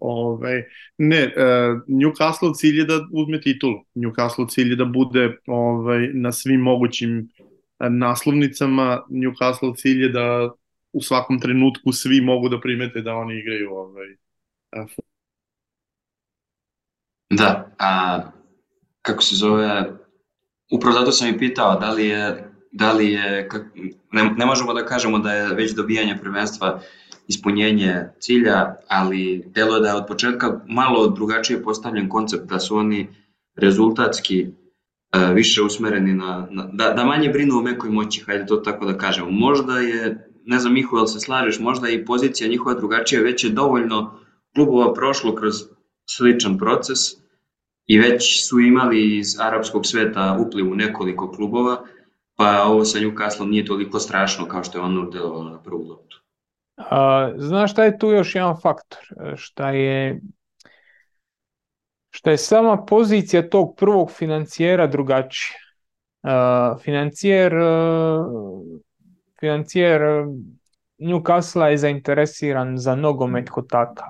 Ove, 0.00 0.64
ne, 0.98 1.24
uh, 1.24 1.32
Newcastle 1.88 2.54
cilj 2.56 2.78
je 2.78 2.84
da 2.84 3.00
uzme 3.12 3.40
titulu. 3.40 3.84
Newcastle 3.94 4.50
cilj 4.50 4.70
je 4.70 4.76
da 4.76 4.84
bude 4.84 5.36
ovaj, 5.46 6.08
na 6.14 6.32
svim 6.32 6.60
mogućim 6.60 7.28
e, 7.80 7.90
naslovnicama. 7.90 9.02
Newcastle 9.10 9.76
cilj 9.76 10.02
je 10.02 10.08
da 10.08 10.50
u 10.96 11.02
svakom 11.02 11.40
trenutku 11.40 11.92
svi 11.92 12.20
mogu 12.20 12.48
da 12.48 12.60
primete 12.60 13.00
da 13.00 13.14
oni 13.14 13.38
igraju 13.38 13.70
ovaj, 13.72 14.16
Da, 17.30 17.74
a 17.78 18.20
kako 19.02 19.22
se 19.22 19.36
zove, 19.36 19.84
upravo 20.72 20.98
zato 20.98 21.12
sam 21.12 21.28
i 21.28 21.38
pitao 21.38 21.80
da 21.80 21.90
li 21.90 22.06
je, 22.06 22.50
da 22.72 22.92
li 22.92 23.12
je, 23.12 23.48
ne, 24.12 24.30
ne 24.36 24.46
možemo 24.46 24.74
da 24.74 24.86
kažemo 24.86 25.18
da 25.18 25.32
je 25.32 25.54
već 25.54 25.74
dobijanje 25.74 26.18
prvenstva 26.22 26.80
ispunjenje 27.28 28.04
cilja, 28.20 28.74
ali 28.88 29.44
delo 29.46 29.80
da 29.80 29.88
je 29.88 29.94
od 29.94 30.06
početka 30.06 30.60
malo 30.68 31.08
drugačije 31.08 31.62
postavljen 31.62 32.08
koncept, 32.08 32.44
da 32.44 32.60
su 32.60 32.76
oni 32.76 33.08
rezultatski 33.56 34.40
e, 34.40 34.48
više 35.34 35.62
usmereni 35.62 36.14
na, 36.14 36.48
na 36.50 36.68
da, 36.72 36.90
da 36.90 37.04
manje 37.04 37.28
brinu 37.28 37.58
o 37.58 37.62
mekoj 37.62 37.90
moći, 37.90 38.20
hajde 38.20 38.46
to 38.46 38.56
tako 38.56 38.86
da 38.86 38.98
kažemo. 38.98 39.30
Možda 39.30 39.78
je, 39.78 40.28
ne 40.46 40.58
znam 40.58 40.72
Miho, 40.72 40.96
jel 40.96 41.06
se 41.06 41.20
slažeš, 41.20 41.58
možda 41.58 41.88
i 41.88 42.04
pozicija 42.04 42.50
njihova 42.50 42.74
drugačija, 42.74 43.22
već 43.22 43.44
je 43.44 43.50
dovoljno 43.50 44.18
klubova 44.54 44.94
prošlo 44.94 45.34
kroz 45.34 45.54
sličan 46.10 46.58
proces 46.58 46.98
i 47.86 47.98
već 47.98 48.48
su 48.48 48.60
imali 48.60 49.16
iz 49.18 49.40
arapskog 49.40 49.86
sveta 49.86 50.38
upliv 50.46 50.70
u 50.70 50.74
nekoliko 50.74 51.32
klubova, 51.32 51.84
pa 52.36 52.62
ovo 52.62 52.84
sa 52.84 52.98
Newcastle 52.98 53.48
nije 53.50 53.64
toliko 53.64 53.98
strašno 53.98 54.48
kao 54.48 54.64
što 54.64 54.78
je 54.78 54.82
on 54.82 55.10
delovalo 55.10 55.50
na 55.50 55.62
prvu 55.62 55.88
loptu. 55.88 56.16
Znaš 57.36 57.72
šta 57.72 57.84
je 57.84 57.98
tu 57.98 58.10
još 58.10 58.34
jedan 58.34 58.56
faktor? 58.62 58.98
Šta 59.36 59.70
je 59.70 60.20
šta 62.10 62.30
je 62.30 62.38
sama 62.38 62.84
pozicija 62.84 63.48
tog 63.48 63.74
prvog 63.76 64.10
financijera 64.10 64.86
drugačija. 64.86 65.58
Financijer, 66.82 67.52
financijer 69.40 70.02
Newcastle 70.98 71.64
je 71.64 71.78
zainteresiran 71.78 72.78
za 72.78 72.94
nogomet 72.94 73.50
kod 73.50 73.68
takav. 73.68 74.08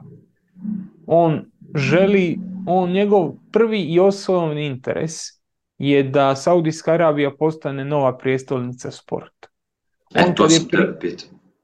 On 1.06 1.44
želi, 1.74 2.38
on 2.66 2.90
njegov 2.90 3.32
prvi 3.52 3.80
i 3.80 4.00
osnovni 4.00 4.66
interes 4.66 5.12
je 5.78 6.02
da 6.02 6.36
Saudijska 6.36 6.92
Arabija 6.92 7.30
postane 7.38 7.84
nova 7.84 8.18
prijestolnica 8.18 8.90
sporta. 8.90 9.48
E, 10.14 10.24
on, 10.26 10.34
kad 10.34 10.50
je 10.50 11.16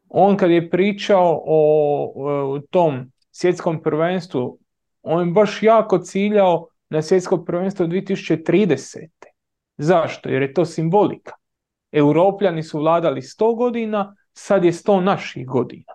on 0.08 0.36
kad 0.36 0.50
je 0.50 0.70
pričao 0.70 1.42
o, 1.44 2.12
o 2.16 2.60
tom 2.70 3.12
svjetskom 3.30 3.82
prvenstvu, 3.82 4.58
on 5.02 5.28
je 5.28 5.32
baš 5.32 5.62
jako 5.62 5.98
ciljao 5.98 6.68
na 6.90 7.02
svjetsko 7.02 7.44
prvenstvo 7.44 7.86
2030. 7.86 9.06
Zašto? 9.76 10.28
Jer 10.28 10.42
je 10.42 10.52
to 10.54 10.64
simbolika. 10.64 11.32
Europljani 11.92 12.62
su 12.62 12.78
vladali 12.78 13.20
100 13.20 13.56
godina, 13.56 14.16
sad 14.32 14.64
je 14.64 14.72
100 14.72 15.00
naših 15.00 15.46
godina. 15.46 15.92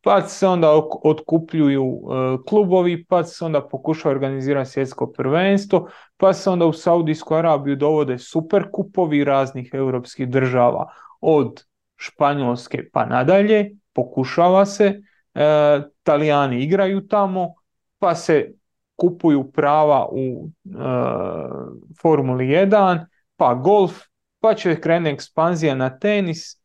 Pa 0.00 0.20
se 0.22 0.46
onda 0.46 0.82
otkupljuju 1.04 1.84
e, 1.84 2.38
klubovi, 2.48 3.04
pa 3.04 3.24
se 3.24 3.44
onda 3.44 3.68
pokušava 3.68 4.14
organizirati 4.14 4.70
svjetsko 4.70 5.12
prvenstvo, 5.12 5.88
pa 6.16 6.32
se 6.32 6.50
onda 6.50 6.66
u 6.66 6.72
Saudijsku 6.72 7.34
Arabiju 7.34 7.76
dovode 7.76 8.18
super 8.18 8.64
kupovi 8.72 9.24
raznih 9.24 9.70
europskih 9.72 10.28
država 10.28 10.92
od 11.20 11.64
Španjolske 11.96 12.90
pa 12.92 13.06
nadalje, 13.06 13.70
pokušava 13.92 14.66
se, 14.66 15.02
e, 15.34 15.82
Talijani 16.02 16.62
igraju 16.62 17.06
tamo, 17.06 17.54
pa 17.98 18.14
se 18.14 18.52
kupuju 18.96 19.50
prava 19.52 20.08
u 20.12 20.48
e, 20.64 20.68
Formuli 22.02 22.46
1, 22.46 23.06
pa 23.36 23.54
golf, 23.54 24.00
pa 24.46 24.54
će 24.54 24.80
krene 24.80 25.10
ekspanzija 25.10 25.74
na 25.74 25.98
tenis. 25.98 26.58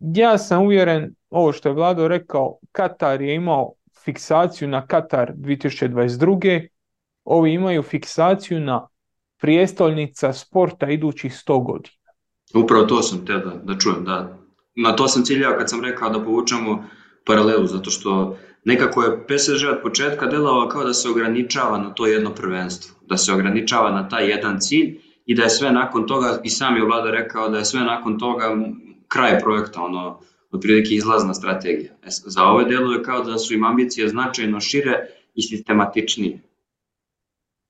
Ja 0.00 0.38
sam 0.38 0.62
uvjeren, 0.62 1.14
ovo 1.30 1.52
što 1.52 1.68
je 1.68 1.74
Vlado 1.74 2.08
rekao, 2.08 2.58
Katar 2.72 3.22
je 3.22 3.34
imao 3.34 3.72
fiksaciju 4.04 4.68
na 4.68 4.86
Katar 4.86 5.32
2022. 5.34 6.68
Ovi 7.24 7.52
imaju 7.52 7.82
fiksaciju 7.82 8.60
na 8.60 8.88
prijestolnica 9.40 10.32
sporta 10.32 10.88
idućih 10.90 11.32
100 11.32 11.64
godina. 11.64 11.96
Upravo 12.54 12.84
to 12.84 13.02
sam 13.02 13.26
te 13.26 13.32
da, 13.32 13.54
da 13.62 13.78
čujem, 13.78 14.04
da. 14.04 14.38
Na 14.76 14.96
to 14.96 15.08
sam 15.08 15.24
ciljao 15.24 15.58
kad 15.58 15.70
sam 15.70 15.84
rekao 15.84 16.10
da 16.10 16.24
povučemo 16.24 16.84
paralelu, 17.26 17.66
zato 17.66 17.90
što 17.90 18.36
nekako 18.64 19.02
je 19.02 19.26
PSG 19.26 19.68
od 19.72 19.82
početka 19.82 20.26
delovao 20.26 20.68
kao 20.68 20.84
da 20.84 20.94
se 20.94 21.08
ograničava 21.08 21.78
na 21.78 21.94
to 21.94 22.06
jedno 22.06 22.34
prvenstvo, 22.34 22.96
da 23.06 23.16
se 23.16 23.32
ograničava 23.32 23.90
na 23.90 24.08
taj 24.08 24.28
jedan 24.28 24.60
cilj 24.60 25.09
i 25.30 25.34
da 25.34 25.42
je 25.42 25.50
sve 25.50 25.72
nakon 25.72 26.06
toga, 26.06 26.40
i 26.44 26.50
sam 26.50 26.76
je 26.76 26.84
vlada 26.84 27.10
rekao 27.10 27.48
da 27.48 27.58
je 27.58 27.64
sve 27.64 27.80
nakon 27.80 28.18
toga 28.18 28.44
kraj 29.08 29.38
projekta, 29.38 29.82
ono, 29.82 30.20
otprilike 30.50 30.94
izlazna 30.94 31.34
strategija. 31.34 31.92
E, 31.92 32.08
za 32.08 32.44
ove 32.44 32.64
deluje 32.64 33.02
kao 33.02 33.22
da 33.24 33.38
su 33.38 33.54
im 33.54 33.64
ambicije 33.64 34.08
značajno 34.08 34.60
šire 34.60 35.06
i 35.34 35.42
sistematičnije. 35.42 36.40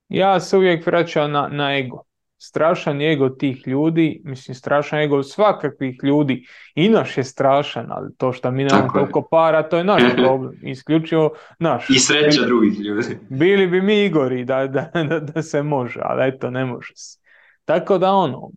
Ja 0.09 0.41
se 0.41 0.57
uvijek 0.57 0.87
vraćam 0.87 1.33
na, 1.33 1.49
na 1.49 1.79
ego 1.79 2.05
strašan 2.43 3.03
ego 3.03 3.29
tih 3.29 3.69
ljudi, 3.69 4.21
mislim 4.25 4.55
strašan 4.55 4.99
ego 4.99 5.23
svakakvih 5.23 5.99
ljudi 6.03 6.47
i 6.75 6.89
naš 6.89 7.19
je 7.19 7.25
strašan, 7.25 7.87
ali 7.89 8.15
to 8.17 8.33
što 8.33 8.51
mi 8.51 8.65
nemamo 8.65 8.89
toliko 8.93 9.29
para, 9.31 9.69
to 9.69 9.77
je 9.77 9.85
naš 9.85 10.03
problem, 10.25 10.55
isključivo 10.63 11.33
naš. 11.59 11.91
I 11.91 11.99
sreća 11.99 12.43
drugih 12.47 12.81
ljudi. 12.81 13.19
Bili 13.29 13.67
bi 13.67 13.83
mi 13.83 14.05
Igori 14.05 14.45
da, 14.45 14.67
da, 14.67 14.91
da, 15.09 15.21
da 15.21 15.43
se 15.43 15.63
može, 15.63 16.01
ali 16.03 16.29
eto 16.29 16.51
ne 16.51 16.65
može 16.65 16.93
se. 16.97 17.20
Tako 17.65 17.99
da 17.99 18.13
ono, 18.13 18.51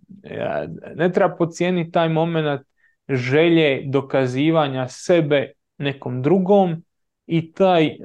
ne 0.95 1.11
treba 1.11 1.35
pocijeniti 1.35 1.91
taj 1.91 2.09
moment 2.09 2.61
želje 3.09 3.83
dokazivanja 3.85 4.87
sebe 4.87 5.51
nekom 5.77 6.21
drugom 6.21 6.83
i 7.25 7.51
taj, 7.51 7.97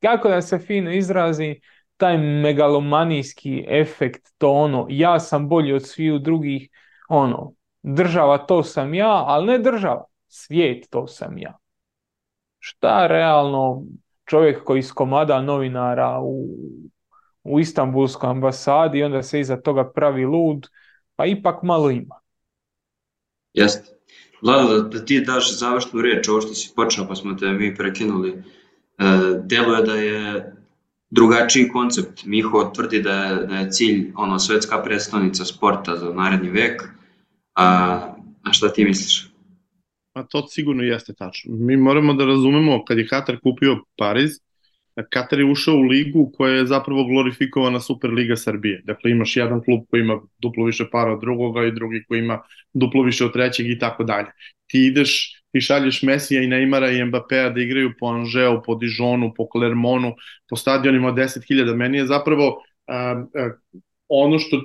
kako 0.00 0.28
da 0.28 0.42
se 0.42 0.58
fino 0.58 0.92
izrazi, 0.92 1.60
taj 1.96 2.18
megalomanijski 2.18 3.64
efekt, 3.68 4.28
to 4.38 4.52
ono, 4.52 4.86
ja 4.90 5.20
sam 5.20 5.48
bolji 5.48 5.72
od 5.72 5.86
svih 5.86 6.12
drugih, 6.20 6.68
ono, 7.08 7.52
država 7.82 8.38
to 8.38 8.62
sam 8.62 8.94
ja, 8.94 9.24
ali 9.26 9.46
ne 9.46 9.58
država, 9.58 10.04
svijet 10.28 10.86
to 10.90 11.06
sam 11.06 11.38
ja. 11.38 11.58
Šta 12.58 13.06
realno 13.06 13.82
čovjek 14.24 14.64
koji 14.64 14.82
skomada 14.82 15.42
novinara 15.42 16.20
u, 16.22 16.46
u 17.48 17.60
Istanbulskoj 17.60 18.30
ambasadi 18.30 18.98
i 18.98 19.02
onda 19.02 19.22
se 19.22 19.40
iza 19.40 19.56
toga 19.56 19.90
pravi 19.92 20.24
lud, 20.24 20.68
pa 21.16 21.26
ipak 21.26 21.62
malo 21.62 21.90
ima. 21.90 22.14
Jeste. 23.54 23.98
Vlada, 24.42 24.78
da, 24.78 25.04
ti 25.04 25.20
daš 25.20 25.58
završnu 25.58 26.00
riječ, 26.02 26.28
ovo 26.28 26.40
što 26.40 26.54
si 26.54 26.72
počeo 26.76 27.06
pa 27.08 27.14
smo 27.14 27.34
te 27.34 27.46
mi 27.46 27.74
prekinuli, 27.74 28.30
e, 28.30 28.42
deluje 29.44 29.82
da 29.82 29.94
je 29.94 30.52
drugačiji 31.10 31.68
koncept. 31.68 32.24
Miho 32.24 32.70
tvrdi 32.74 33.02
da 33.02 33.12
je, 33.12 33.46
da 33.46 33.54
je 33.56 33.70
cilj 33.70 34.12
ono 34.16 34.38
svetska 34.38 34.82
predstavnica 34.82 35.44
sporta 35.44 35.96
za 35.96 36.12
naredni 36.12 36.50
vek. 36.50 36.82
A, 37.54 37.66
a 38.42 38.52
šta 38.52 38.72
ti 38.72 38.84
misliš? 38.84 39.28
A 40.12 40.22
to 40.22 40.46
sigurno 40.46 40.82
jeste 40.82 41.14
tačno. 41.14 41.54
Mi 41.54 41.76
moramo 41.76 42.14
da 42.14 42.24
razumemo 42.24 42.84
kad 42.84 42.98
je 42.98 43.06
Katar 43.06 43.40
kupio 43.42 43.76
Pariz, 43.96 44.30
Katar 45.10 45.38
je 45.38 45.44
ušao 45.44 45.74
u 45.74 45.82
ligu 45.82 46.32
koja 46.36 46.54
je 46.54 46.66
zapravo 46.66 47.04
glorifikovana 47.04 47.80
Superliga 47.80 48.36
Srbije. 48.36 48.82
Dakle, 48.84 49.10
imaš 49.10 49.36
jedan 49.36 49.64
klub 49.64 49.80
koji 49.90 50.00
ima 50.00 50.20
duplo 50.38 50.64
više 50.64 50.84
para 50.92 51.12
od 51.12 51.20
drugoga 51.20 51.66
i 51.66 51.72
drugi 51.72 52.04
koji 52.08 52.18
ima 52.18 52.40
duplo 52.74 53.02
više 53.02 53.24
od 53.24 53.32
trećeg 53.32 53.70
i 53.70 53.78
tako 53.78 54.04
dalje. 54.04 54.28
Ti 54.66 54.86
ideš 54.86 55.38
ti 55.52 55.60
šalješ 55.60 56.02
Mesija 56.02 56.42
i 56.42 56.46
Neymara 56.46 56.90
i 56.90 57.04
Mbappéa 57.04 57.54
da 57.54 57.60
igraju 57.60 57.92
po 57.98 58.06
Angeu, 58.06 58.62
po 58.62 58.74
Dijonu, 58.74 59.32
po 59.36 59.48
Clermontu, 59.52 60.16
po 60.48 60.56
stadionima 60.56 61.08
od 61.08 61.14
10.000. 61.14 61.76
Meni 61.76 61.98
je 61.98 62.06
zapravo 62.06 62.48
uh, 62.48 63.22
uh, 63.22 63.52
ono 64.08 64.38
što, 64.38 64.60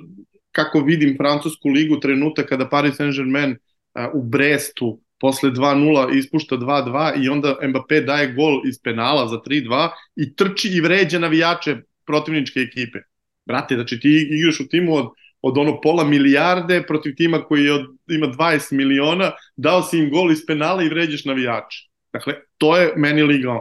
kako 0.52 0.80
vidim 0.80 1.16
francusku 1.16 1.68
ligu 1.68 2.00
trenutak 2.00 2.48
kada 2.48 2.68
Paris 2.68 2.96
Saint-Germain 2.96 3.50
uh, 3.50 4.14
u 4.14 4.22
Brestu 4.22 5.00
posle 5.20 5.50
2-0 5.50 6.18
ispušta 6.18 6.56
2-2 6.56 7.24
i 7.24 7.28
onda 7.28 7.56
Mbappé 7.62 8.04
daje 8.04 8.32
gol 8.32 8.60
iz 8.68 8.80
penala 8.82 9.28
za 9.28 9.36
3-2 9.36 9.88
i 10.16 10.34
trči 10.36 10.68
i 10.68 10.80
vređa 10.80 11.18
navijače 11.18 11.76
protivničke 12.06 12.60
ekipe. 12.60 12.98
Brate, 13.46 13.74
znači 13.74 14.00
ti 14.00 14.28
igraš 14.30 14.60
u 14.60 14.68
timu 14.68 14.94
od 14.94 15.06
od 15.46 15.58
ono 15.58 15.80
pola 15.80 16.04
milijarde 16.04 16.82
protiv 16.88 17.14
tima 17.16 17.42
koji 17.42 17.64
je 17.64 17.72
od, 17.72 17.86
ima 18.08 18.26
20 18.26 18.72
miliona, 18.72 19.32
dao 19.56 19.82
si 19.82 19.98
im 19.98 20.10
gol 20.10 20.32
iz 20.32 20.46
penala 20.46 20.82
i 20.82 20.88
vređaš 20.88 21.24
navijače. 21.24 21.88
Dakle, 22.12 22.34
to 22.58 22.76
je 22.76 22.92
meni 22.96 23.22
liga. 23.22 23.60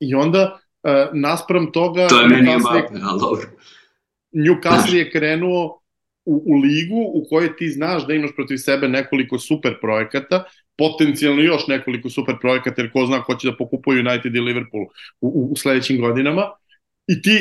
I 0.00 0.14
onda, 0.14 0.58
uh, 0.82 0.90
naspram 1.12 1.72
toga... 1.72 2.06
To 2.08 2.20
je 2.20 2.28
meni 2.28 2.56
Mbappe, 2.58 2.94
ali 3.02 3.20
dobro. 3.20 3.42
Newcastle 4.32 4.94
je 4.94 5.10
krenuo 5.10 5.80
u, 6.24 6.34
u 6.46 6.54
ligu 6.54 7.02
u 7.14 7.26
kojoj 7.28 7.56
ti 7.56 7.68
znaš 7.68 8.06
da 8.06 8.14
imaš 8.14 8.30
protiv 8.36 8.56
sebe 8.56 8.88
nekoliko 8.88 9.38
super 9.38 9.80
projekata, 9.80 10.44
potencijalno 10.80 11.42
još 11.42 11.66
nekoliko 11.68 12.10
super 12.10 12.40
projekata, 12.40 12.82
jer 12.82 12.92
ko 12.92 13.06
zna 13.06 13.22
ko 13.22 13.34
će 13.34 13.50
da 13.50 13.56
pokupuje 13.56 14.00
United 14.00 14.36
i 14.36 14.40
Liverpool 14.40 14.84
u, 15.20 15.28
u, 15.28 15.48
u 15.52 15.56
sledećim 15.56 16.00
godinama, 16.00 16.48
i 17.12 17.22
ti 17.22 17.36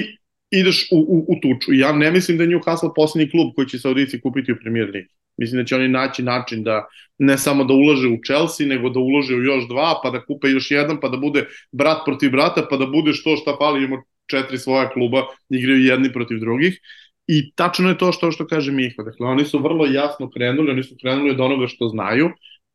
ideš 0.52 0.88
u, 0.92 1.00
u, 1.00 1.26
u 1.28 1.36
tuču. 1.42 1.74
Ja 1.74 1.92
ne 1.92 2.12
mislim 2.12 2.38
da 2.38 2.44
je 2.44 2.50
Newcastle 2.50 2.92
poslednji 2.96 3.32
klub 3.32 3.54
koji 3.56 3.68
će 3.68 3.80
Saudici 3.80 4.22
kupiti 4.22 4.52
u 4.52 4.60
Premier 4.62 4.90
League. 4.94 5.14
Mislim 5.38 5.62
da 5.62 5.66
će 5.66 5.76
oni 5.76 5.88
naći 5.88 6.24
način 6.24 6.64
da 6.64 6.86
ne 7.18 7.38
samo 7.38 7.64
da 7.64 7.74
ulože 7.74 8.08
u 8.08 8.18
Chelsea, 8.26 8.68
nego 8.68 8.90
da 8.90 9.00
ulože 9.00 9.36
u 9.36 9.44
još 9.44 9.68
dva, 9.68 10.00
pa 10.04 10.10
da 10.10 10.24
kupe 10.26 10.50
još 10.50 10.72
jedan, 10.72 11.00
pa 11.02 11.10
da 11.10 11.18
bude 11.18 11.46
brat 11.72 12.02
protiv 12.06 12.32
brata, 12.32 12.68
pa 12.70 12.78
da 12.78 12.86
bude 12.86 13.14
što 13.14 13.36
šta 13.38 13.56
fali, 13.60 13.84
imamo 13.84 14.04
četiri 14.30 14.58
svoja 14.58 14.90
kluba, 14.90 15.24
igraju 15.50 15.86
jedni 15.86 16.14
protiv 16.14 16.40
drugih. 16.40 16.80
I 17.28 17.52
tačno 17.56 17.90
je 17.90 17.98
to 17.98 18.12
što 18.12 18.32
što 18.32 18.48
kaže 18.48 18.72
Miho. 18.72 19.04
Dakle, 19.04 19.28
oni 19.28 19.46
su 19.46 19.60
vrlo 19.60 19.86
jasno 19.86 20.30
krenuli, 20.30 20.72
oni 20.72 20.84
su 20.84 20.96
krenuli 21.02 21.32
od 21.32 21.40
onoga 21.40 21.68
što 21.68 21.88
znaju, 21.88 22.30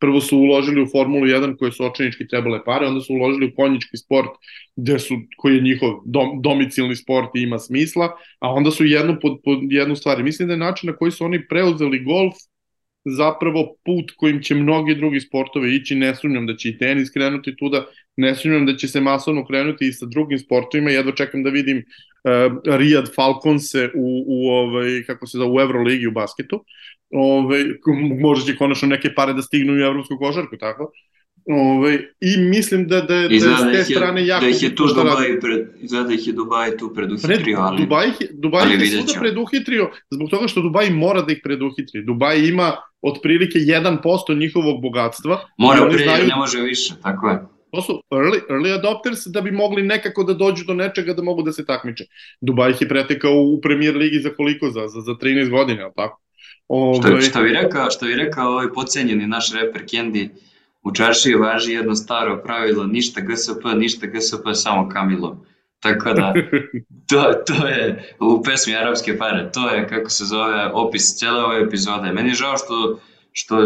prvo 0.05 0.21
su 0.21 0.39
uložili 0.39 0.83
u 0.83 0.87
Formulu 0.87 1.27
1 1.27 1.57
koje 1.57 1.73
su 1.73 1.85
očenički 1.85 2.27
trebale 2.29 2.65
pare, 2.65 2.87
onda 2.87 3.01
su 3.01 3.15
uložili 3.15 3.47
u 3.47 3.55
konjički 3.57 3.97
sport 3.97 4.31
gde 4.77 4.99
su, 4.99 5.15
koji 5.37 5.55
je 5.55 5.63
njihov 5.63 5.91
dom, 6.05 6.43
domicilni 6.43 6.97
sport 6.97 7.29
i 7.37 7.43
ima 7.43 7.59
smisla, 7.59 8.11
a 8.39 8.53
onda 8.53 8.71
su 8.71 8.85
jednu 8.85 9.17
pod, 9.23 9.39
pod 9.45 9.59
jednu 9.71 9.97
stvari. 9.97 10.23
Mislim 10.23 10.49
da 10.49 10.55
je 10.55 10.59
način 10.59 10.91
na 10.91 10.97
koji 10.97 11.11
su 11.11 11.25
oni 11.25 11.49
preuzeli 11.49 12.05
golf 12.05 12.35
zapravo 13.05 13.77
put 13.85 14.13
kojim 14.17 14.43
će 14.43 14.55
mnogi 14.55 14.95
drugi 14.95 15.21
sportove 15.21 15.75
ići, 15.75 15.95
ne 15.95 16.15
sumnjam 16.15 16.47
da 16.47 16.57
će 16.57 16.69
i 16.69 16.79
tenis 16.79 17.11
krenuti 17.11 17.57
tuda, 17.57 17.87
ne 18.17 18.35
sumnjam 18.35 18.67
da 18.67 18.77
će 18.77 18.89
se 18.89 19.01
masovno 19.01 19.47
krenuti 19.47 19.89
i 19.89 19.93
sa 19.93 20.07
drugim 20.07 20.39
sportovima, 20.39 20.91
jedva 20.91 21.13
čekam 21.13 21.43
da 21.43 21.51
vidim 21.51 21.79
uh, 21.79 22.31
Riyad 22.65 23.15
Falconse 23.15 23.91
u, 23.95 24.25
u 24.27 24.49
ovaj, 24.49 25.03
kako 25.07 25.27
se 25.27 25.39
zove, 25.39 25.51
u 25.51 25.61
Euroligi 25.61 26.07
u 26.07 26.13
basketu, 26.13 26.65
ovaj, 27.11 27.65
možda 28.21 28.53
će 28.53 28.59
konačno 28.59 28.89
neke 28.89 29.15
pare 29.15 29.33
da 29.33 29.43
stignu 29.43 29.73
u 29.73 29.79
evropsku 29.79 30.19
košarku, 30.19 30.57
tako? 30.57 30.93
Ove, 31.47 31.99
I 32.21 32.37
mislim 32.37 32.89
da, 32.89 33.01
da, 33.01 33.15
da, 33.15 33.29
da 33.29 33.57
s 33.57 33.73
te 33.73 33.85
strane 33.85 34.27
jako... 34.27 34.45
Da 34.45 34.51
ih 34.51 34.63
je 34.63 34.75
tu 34.75 34.87
Dubaj, 34.87 35.41
pred, 35.41 35.67
izgleda 35.81 36.07
da 36.07 36.15
ih 36.15 36.27
je 36.27 36.33
Dubaj 36.33 36.77
tu 36.77 36.95
preduhitrio, 36.95 37.59
ali... 37.61 37.83
Dubaj, 37.83 38.07
Dubaj 38.33 38.63
ali 38.63 38.85
je 38.85 38.87
svuda 38.87 39.21
preduhitrio 39.21 39.91
zbog 40.11 40.31
toga 40.31 40.49
što 40.49 40.63
Dubaj 40.63 40.91
mora 40.91 41.23
da 41.23 41.33
ih 41.33 41.41
preduhitri. 41.45 42.03
Dubaj 42.05 42.49
ima 42.49 42.73
otprilike 43.03 43.59
1% 43.59 44.39
njihovog 44.39 44.83
bogatstva. 44.83 45.41
Mora 45.59 45.89
prije, 45.89 46.09
znaju... 46.09 46.27
ne 46.27 46.37
može 46.37 46.61
više, 46.61 46.95
tako 47.03 47.29
je. 47.29 47.39
To 47.71 47.83
su 47.83 48.03
early, 48.11 48.41
early 48.51 48.79
adopters 48.79 49.27
da 49.27 49.41
bi 49.41 49.51
mogli 49.51 49.83
nekako 49.83 50.25
da 50.25 50.35
dođu 50.35 50.65
do 50.65 50.75
nečega 50.75 51.13
da 51.13 51.23
mogu 51.23 51.43
da 51.43 51.53
se 51.53 51.65
takmiče. 51.65 52.05
Dubaj 52.41 52.71
ih 52.71 52.81
je 52.81 52.89
pretekao 52.89 53.33
u 53.35 53.61
premier 53.61 53.97
ligi 53.97 54.19
za 54.19 54.31
koliko? 54.31 54.71
Za, 54.71 54.89
za, 54.89 55.01
za 55.01 55.13
13 55.13 55.51
godina, 55.51 55.83
ali 55.83 55.93
tako? 55.97 56.24
Ove... 56.69 57.01
Što, 57.01 57.21
što, 57.21 57.43
bi 57.43 57.49
rekao, 57.49 57.91
što 57.91 58.07
bi 58.07 58.15
rekao 58.15 58.51
ovaj 58.51 58.73
pocenjeni 58.75 59.27
naš 59.27 59.53
reper 59.53 59.87
Kendi, 59.91 60.31
u 60.83 60.93
čaršiji 60.93 61.35
važi 61.35 61.73
jedno 61.73 61.95
staro 61.95 62.43
pravilo, 62.45 62.87
ništa 62.87 63.21
GSP, 63.21 63.65
ništa 63.77 64.07
GSP, 64.07 64.45
samo 64.55 64.89
Kamilo. 64.89 65.45
Tako 65.81 66.13
da, 66.13 66.35
to, 67.09 67.33
to 67.47 67.67
je 67.67 68.15
u 68.21 68.43
pesmi 68.43 68.77
Arabske 68.77 69.19
pare, 69.19 69.51
to 69.53 69.71
je 69.71 69.89
kako 69.89 70.11
se 70.11 70.25
zove 70.25 70.71
opis 70.73 71.17
cijele 71.17 71.45
ove 71.45 71.63
epizode. 71.63 72.13
Meni 72.13 72.29
je 72.29 72.35
žao 72.35 72.57
što, 72.57 73.01
što 73.33 73.57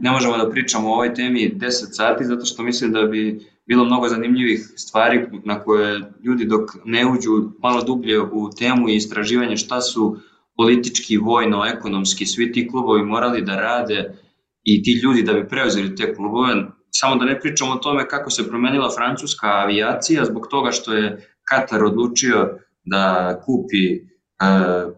ne 0.00 0.10
možemo 0.10 0.36
da 0.36 0.50
pričamo 0.50 0.88
o 0.88 0.92
ovoj 0.92 1.14
temi 1.14 1.52
10 1.54 1.68
sati, 1.70 2.24
zato 2.24 2.44
što 2.44 2.62
mislim 2.62 2.92
da 2.92 3.02
bi 3.02 3.40
bilo 3.66 3.84
mnogo 3.84 4.08
zanimljivih 4.08 4.72
stvari 4.76 5.26
na 5.44 5.60
koje 5.60 6.00
ljudi 6.24 6.44
dok 6.44 6.70
ne 6.84 7.06
uđu 7.06 7.50
malo 7.58 7.82
dublje 7.82 8.20
u 8.20 8.50
temu 8.58 8.88
i 8.88 8.96
istraživanje 8.96 9.56
šta 9.56 9.80
su 9.80 10.16
politički, 10.58 11.16
vojno, 11.16 11.64
ekonomski, 11.66 12.26
svi 12.26 12.52
ti 12.52 12.68
klubovi 12.68 13.02
morali 13.02 13.42
da 13.42 13.60
rade 13.60 14.14
i 14.64 14.82
ti 14.82 15.00
ljudi 15.02 15.22
da 15.22 15.32
bi 15.32 15.48
preuzeli 15.48 15.96
te 15.96 16.14
klubove, 16.14 16.54
samo 16.90 17.16
da 17.16 17.24
ne 17.24 17.40
pričamo 17.40 17.72
o 17.72 17.82
tome 17.84 18.08
kako 18.08 18.30
se 18.30 18.48
promenila 18.48 18.90
francuska 18.96 19.46
avijacija 19.46 20.24
zbog 20.24 20.46
toga 20.50 20.70
što 20.70 20.92
je 20.92 21.34
Katar 21.48 21.84
odlučio 21.84 22.58
da 22.84 23.34
kupi 23.44 23.84
e, 23.94 24.00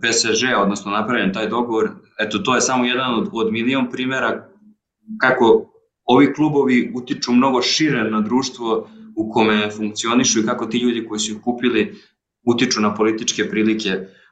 PSG, 0.00 0.42
odnosno 0.62 0.90
napravljen 0.90 1.32
taj 1.32 1.48
dogovor, 1.48 1.90
eto 2.18 2.38
to 2.38 2.54
je 2.54 2.61
samo 2.61 2.84
jedan 2.84 3.14
od, 3.14 3.28
od 3.32 3.52
milion 3.52 3.90
primera 3.90 4.48
kako 5.20 5.72
ovi 6.04 6.34
klubovi 6.34 6.92
utiču 6.94 7.32
mnogo 7.32 7.62
šire 7.62 8.11
na 8.11 8.20
društvo 8.20 8.88
u 9.16 9.30
kome 9.32 9.70
funkcionišu 9.70 10.40
i 10.40 10.46
kako 10.46 10.66
ti 10.66 10.78
ljudi 10.78 11.06
koji 11.08 11.18
su 11.20 11.32
ih 11.32 11.38
kupili 11.44 11.94
utiču 12.46 12.80
na 12.80 12.94
političke 12.94 13.50
prilike 13.50 13.90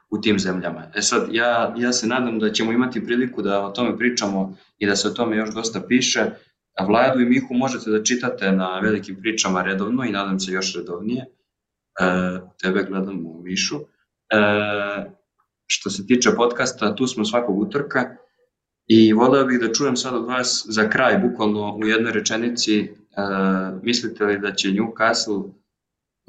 u 0.09 0.21
tim 0.21 0.39
zemljama. 0.39 0.91
E 0.95 1.01
sad, 1.01 1.27
ja, 1.31 1.75
ja 1.77 1.93
se 1.93 2.07
nadam 2.07 2.39
da 2.39 2.51
ćemo 2.51 2.71
imati 2.71 3.05
priliku 3.05 3.41
da 3.41 3.65
o 3.65 3.69
tome 3.69 3.97
pričamo 3.97 4.57
i 4.77 4.87
da 4.87 4.95
se 4.95 5.07
o 5.07 5.11
tome 5.11 5.37
još 5.37 5.53
dosta 5.53 5.81
piše. 5.87 6.25
Vladu 6.87 7.19
i 7.19 7.25
Mihu 7.25 7.53
možete 7.53 7.89
da 7.89 8.03
čitate 8.03 8.51
na 8.51 8.79
velikim 8.79 9.15
pričama 9.21 9.63
redovno 9.63 10.03
i 10.03 10.11
nadam 10.11 10.39
se 10.39 10.51
još 10.51 10.75
redovnije. 10.75 11.21
E, 11.21 12.39
tebe 12.61 12.83
gledam 12.83 13.25
u 13.25 13.41
Mišu. 13.43 13.75
E, 13.75 13.81
što 15.67 15.89
se 15.89 16.07
tiče 16.07 16.29
podcasta, 16.35 16.95
tu 16.95 17.07
smo 17.07 17.25
svakog 17.25 17.59
utorka 17.59 18.15
i 18.87 19.13
voleo 19.13 19.45
bih 19.45 19.59
da 19.59 19.73
čujem 19.73 19.95
sad 19.95 20.15
od 20.15 20.25
vas 20.25 20.65
za 20.69 20.89
kraj, 20.89 21.17
bukvalno 21.17 21.75
u 21.75 21.85
jednoj 21.85 22.11
rečenici, 22.11 22.79
e, 22.79 22.89
mislite 23.83 24.25
li 24.25 24.39
da 24.39 24.53
će 24.53 24.69
Newcastle 24.69 25.51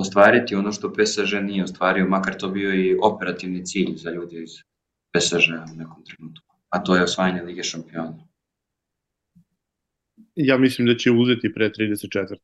ostvariti 0.00 0.54
ono 0.54 0.72
što 0.72 0.92
PSG 0.92 1.34
nije 1.42 1.64
ostvario, 1.64 2.08
makar 2.08 2.36
to 2.36 2.48
bio 2.48 2.74
i 2.74 2.96
operativni 3.02 3.66
cilj 3.66 3.96
za 3.96 4.10
ljudi 4.10 4.42
iz 4.42 4.50
PSG 5.12 5.72
u 5.72 5.76
nekom 5.76 6.04
trenutku, 6.04 6.56
a 6.68 6.82
to 6.82 6.96
je 6.96 7.02
osvajanje 7.02 7.42
Lige 7.42 7.62
šampiona. 7.62 8.26
Ja 10.34 10.58
mislim 10.58 10.86
da 10.86 10.96
će 10.96 11.10
uzeti 11.10 11.54
pre 11.54 11.70
34. 11.70 12.36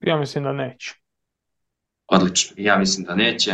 Ja 0.00 0.16
mislim 0.18 0.44
da 0.44 0.52
neće. 0.52 0.94
Odlično, 2.06 2.54
ja 2.58 2.78
mislim 2.78 3.06
da 3.06 3.14
neće. 3.14 3.50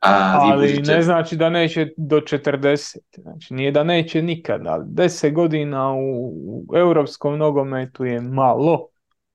A, 0.00 0.38
ali 0.40 0.72
budete... 0.72 0.92
ne 0.92 1.02
znači 1.02 1.36
da 1.36 1.50
neće 1.50 1.88
do 1.96 2.20
40. 2.20 2.98
Znači, 3.16 3.54
nije 3.54 3.72
da 3.72 3.84
neće 3.84 4.22
nikad, 4.22 4.66
ali 4.66 4.84
10 4.84 5.32
godina 5.32 5.92
u, 5.92 6.32
u 6.46 6.76
europskom 6.76 7.38
nogometu 7.38 8.04
je 8.04 8.20
malo 8.20 8.91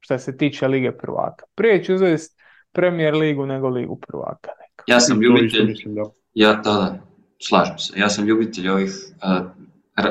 što 0.08 0.18
se 0.18 0.38
tiče 0.38 0.68
Lige 0.68 0.92
prvaka. 0.92 1.46
Prije 1.56 1.84
ću 1.84 1.94
uzeti 1.94 2.24
Premier 2.72 3.16
ligu 3.16 3.46
nego 3.46 3.70
Ligu 3.70 4.00
prvaka. 4.08 4.52
Neka. 4.62 4.84
Ja 4.88 5.00
sam 5.00 5.22
ljubitelj, 5.22 5.76
da. 5.86 6.02
ja, 6.34 6.54
da, 6.54 6.74
da, 6.74 7.00
slažem 7.48 7.78
se, 7.78 8.00
ja 8.00 8.10
sam 8.10 8.26
ljubitelj 8.26 8.70
ovih 8.70 8.92
uh, 9.24 9.46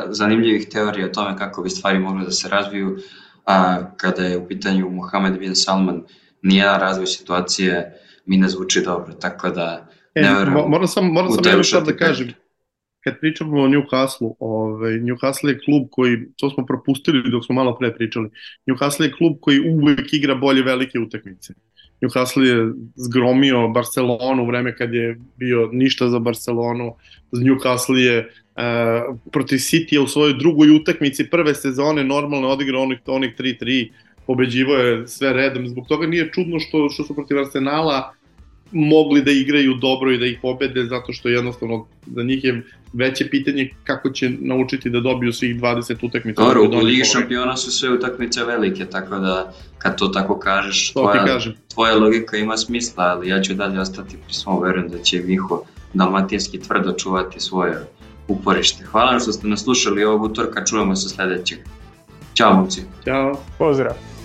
zanimljivih 0.09 0.68
teorija 0.68 1.07
o 1.07 1.09
tome 1.09 1.36
kako 1.36 1.62
bi 1.62 1.70
stvari 1.70 1.99
mogle 1.99 2.24
da 2.24 2.30
se 2.30 2.49
razviju, 2.49 2.99
a 3.44 3.84
kada 3.97 4.22
je 4.22 4.38
u 4.38 4.49
pitanju 4.49 4.90
Mohamed 4.90 5.38
bin 5.38 5.55
Salman, 5.55 6.03
nija 6.42 6.76
razvoj 6.78 7.07
situacije 7.07 8.01
mi 8.26 8.36
ne 8.36 8.49
zvuči 8.49 8.82
dobro, 8.82 9.14
tako 9.14 9.51
da 9.51 9.88
e, 10.14 10.22
ne 10.22 10.34
verujem. 10.34 10.70
Moram 10.70 10.86
sam, 10.86 11.07
moram 11.07 11.30
sam 11.30 11.44
jedno 11.47 11.64
sad 11.64 11.86
da 11.86 11.97
kažem, 11.97 12.32
kad 13.07 13.21
pričamo 13.21 13.63
o 13.63 13.69
Newcastle, 13.69 14.35
ovaj, 14.39 14.93
Newcastle 14.93 15.49
je 15.49 15.59
klub 15.59 15.89
koji, 15.91 16.17
to 16.37 16.51
smo 16.51 16.67
propustili 16.67 17.31
dok 17.31 17.45
smo 17.45 17.55
malo 17.55 17.77
pre 17.79 17.95
pričali, 17.95 18.31
Newcastle 18.67 19.05
je 19.05 19.13
klub 19.13 19.37
koji 19.41 19.61
uvek 19.71 20.13
igra 20.13 20.35
bolje 20.35 20.63
velike 20.63 20.99
utakmice. 20.99 21.55
Newcastle 22.01 22.43
je 22.43 22.73
zgromio 22.97 23.69
Barcelonu 23.69 24.43
u 24.43 24.47
vreme 24.47 24.77
kad 24.77 24.95
je 24.95 25.21
bio 25.37 25.69
ništa 25.73 26.09
za 26.09 26.19
Barcelonu. 26.19 26.95
Newcastle 27.33 27.97
je 27.97 28.19
uh, 28.19 29.17
protiv 29.33 29.57
City 29.57 29.99
u 29.99 30.07
svojoj 30.07 30.35
drugoj 30.39 30.71
utakmici 30.71 31.31
prve 31.31 31.55
sezone 31.55 32.05
normalno 32.05 32.49
odigrao 32.49 32.83
onih, 32.83 32.99
onih 33.07 33.35
3-3 33.39 33.91
pobeđivo 34.27 34.75
je 34.75 35.09
sve 35.09 35.33
redom. 35.33 35.69
Zbog 35.69 35.87
toga 35.89 36.07
nije 36.07 36.31
čudno 36.33 36.61
što, 36.61 36.89
što 36.89 37.05
su 37.05 37.15
protiv 37.15 37.39
Arsenala 37.39 38.15
mogli 38.72 39.22
da 39.22 39.30
igraju 39.30 39.74
dobro 39.74 40.12
i 40.12 40.18
da 40.18 40.26
ih 40.26 40.38
pobede 40.43 40.84
zato 40.84 41.12
što 41.12 41.28
jednostavno 41.28 41.86
za 42.06 42.22
njih 42.22 42.44
je 42.44 42.62
veće 42.93 43.28
pitanje 43.30 43.70
kako 43.84 44.10
će 44.10 44.30
naučiti 44.40 44.90
da 44.90 45.01
dobiju 45.01 45.32
svih 45.32 45.56
20 45.56 46.06
utakmica. 46.06 46.43
Dobro, 46.43 46.62
u 46.62 46.84
Ligi 46.84 47.05
šampiona 47.05 47.56
su 47.56 47.70
sve 47.70 47.90
utakmice 47.90 48.44
velike, 48.44 48.84
tako 48.84 49.18
da 49.18 49.52
kad 49.78 49.98
to 49.98 50.09
tako 50.09 50.38
kažeš, 50.38 50.93
to 50.93 51.01
tvoja, 51.01 51.26
kažem. 51.26 51.55
tvoja 51.74 51.97
logika 51.97 52.36
ima 52.36 52.56
smisla, 52.56 53.05
ali 53.05 53.28
ja 53.28 53.43
ću 53.43 53.55
dalje 53.55 53.80
ostati 53.80 54.16
pri 54.24 54.34
svom, 54.34 54.62
verujem 54.62 54.88
da 54.88 54.98
će 54.98 55.22
Miho 55.26 55.62
dalmatinski 55.94 56.60
tvrdo 56.60 56.93
čuvati 56.93 57.40
svoje 57.40 57.74
uporište. 58.28 58.84
Hvala 58.84 59.18
što 59.18 59.32
ste 59.32 59.47
nas 59.47 59.62
slušali 59.62 60.05
ovog 60.05 60.22
utorka, 60.22 60.64
čujemo 60.64 60.97
se 60.97 61.09
sledećeg. 61.09 61.59
Ćao, 62.34 62.55
momci. 62.55 62.80
Ćao. 63.05 63.38
Pozdrav. 63.59 64.15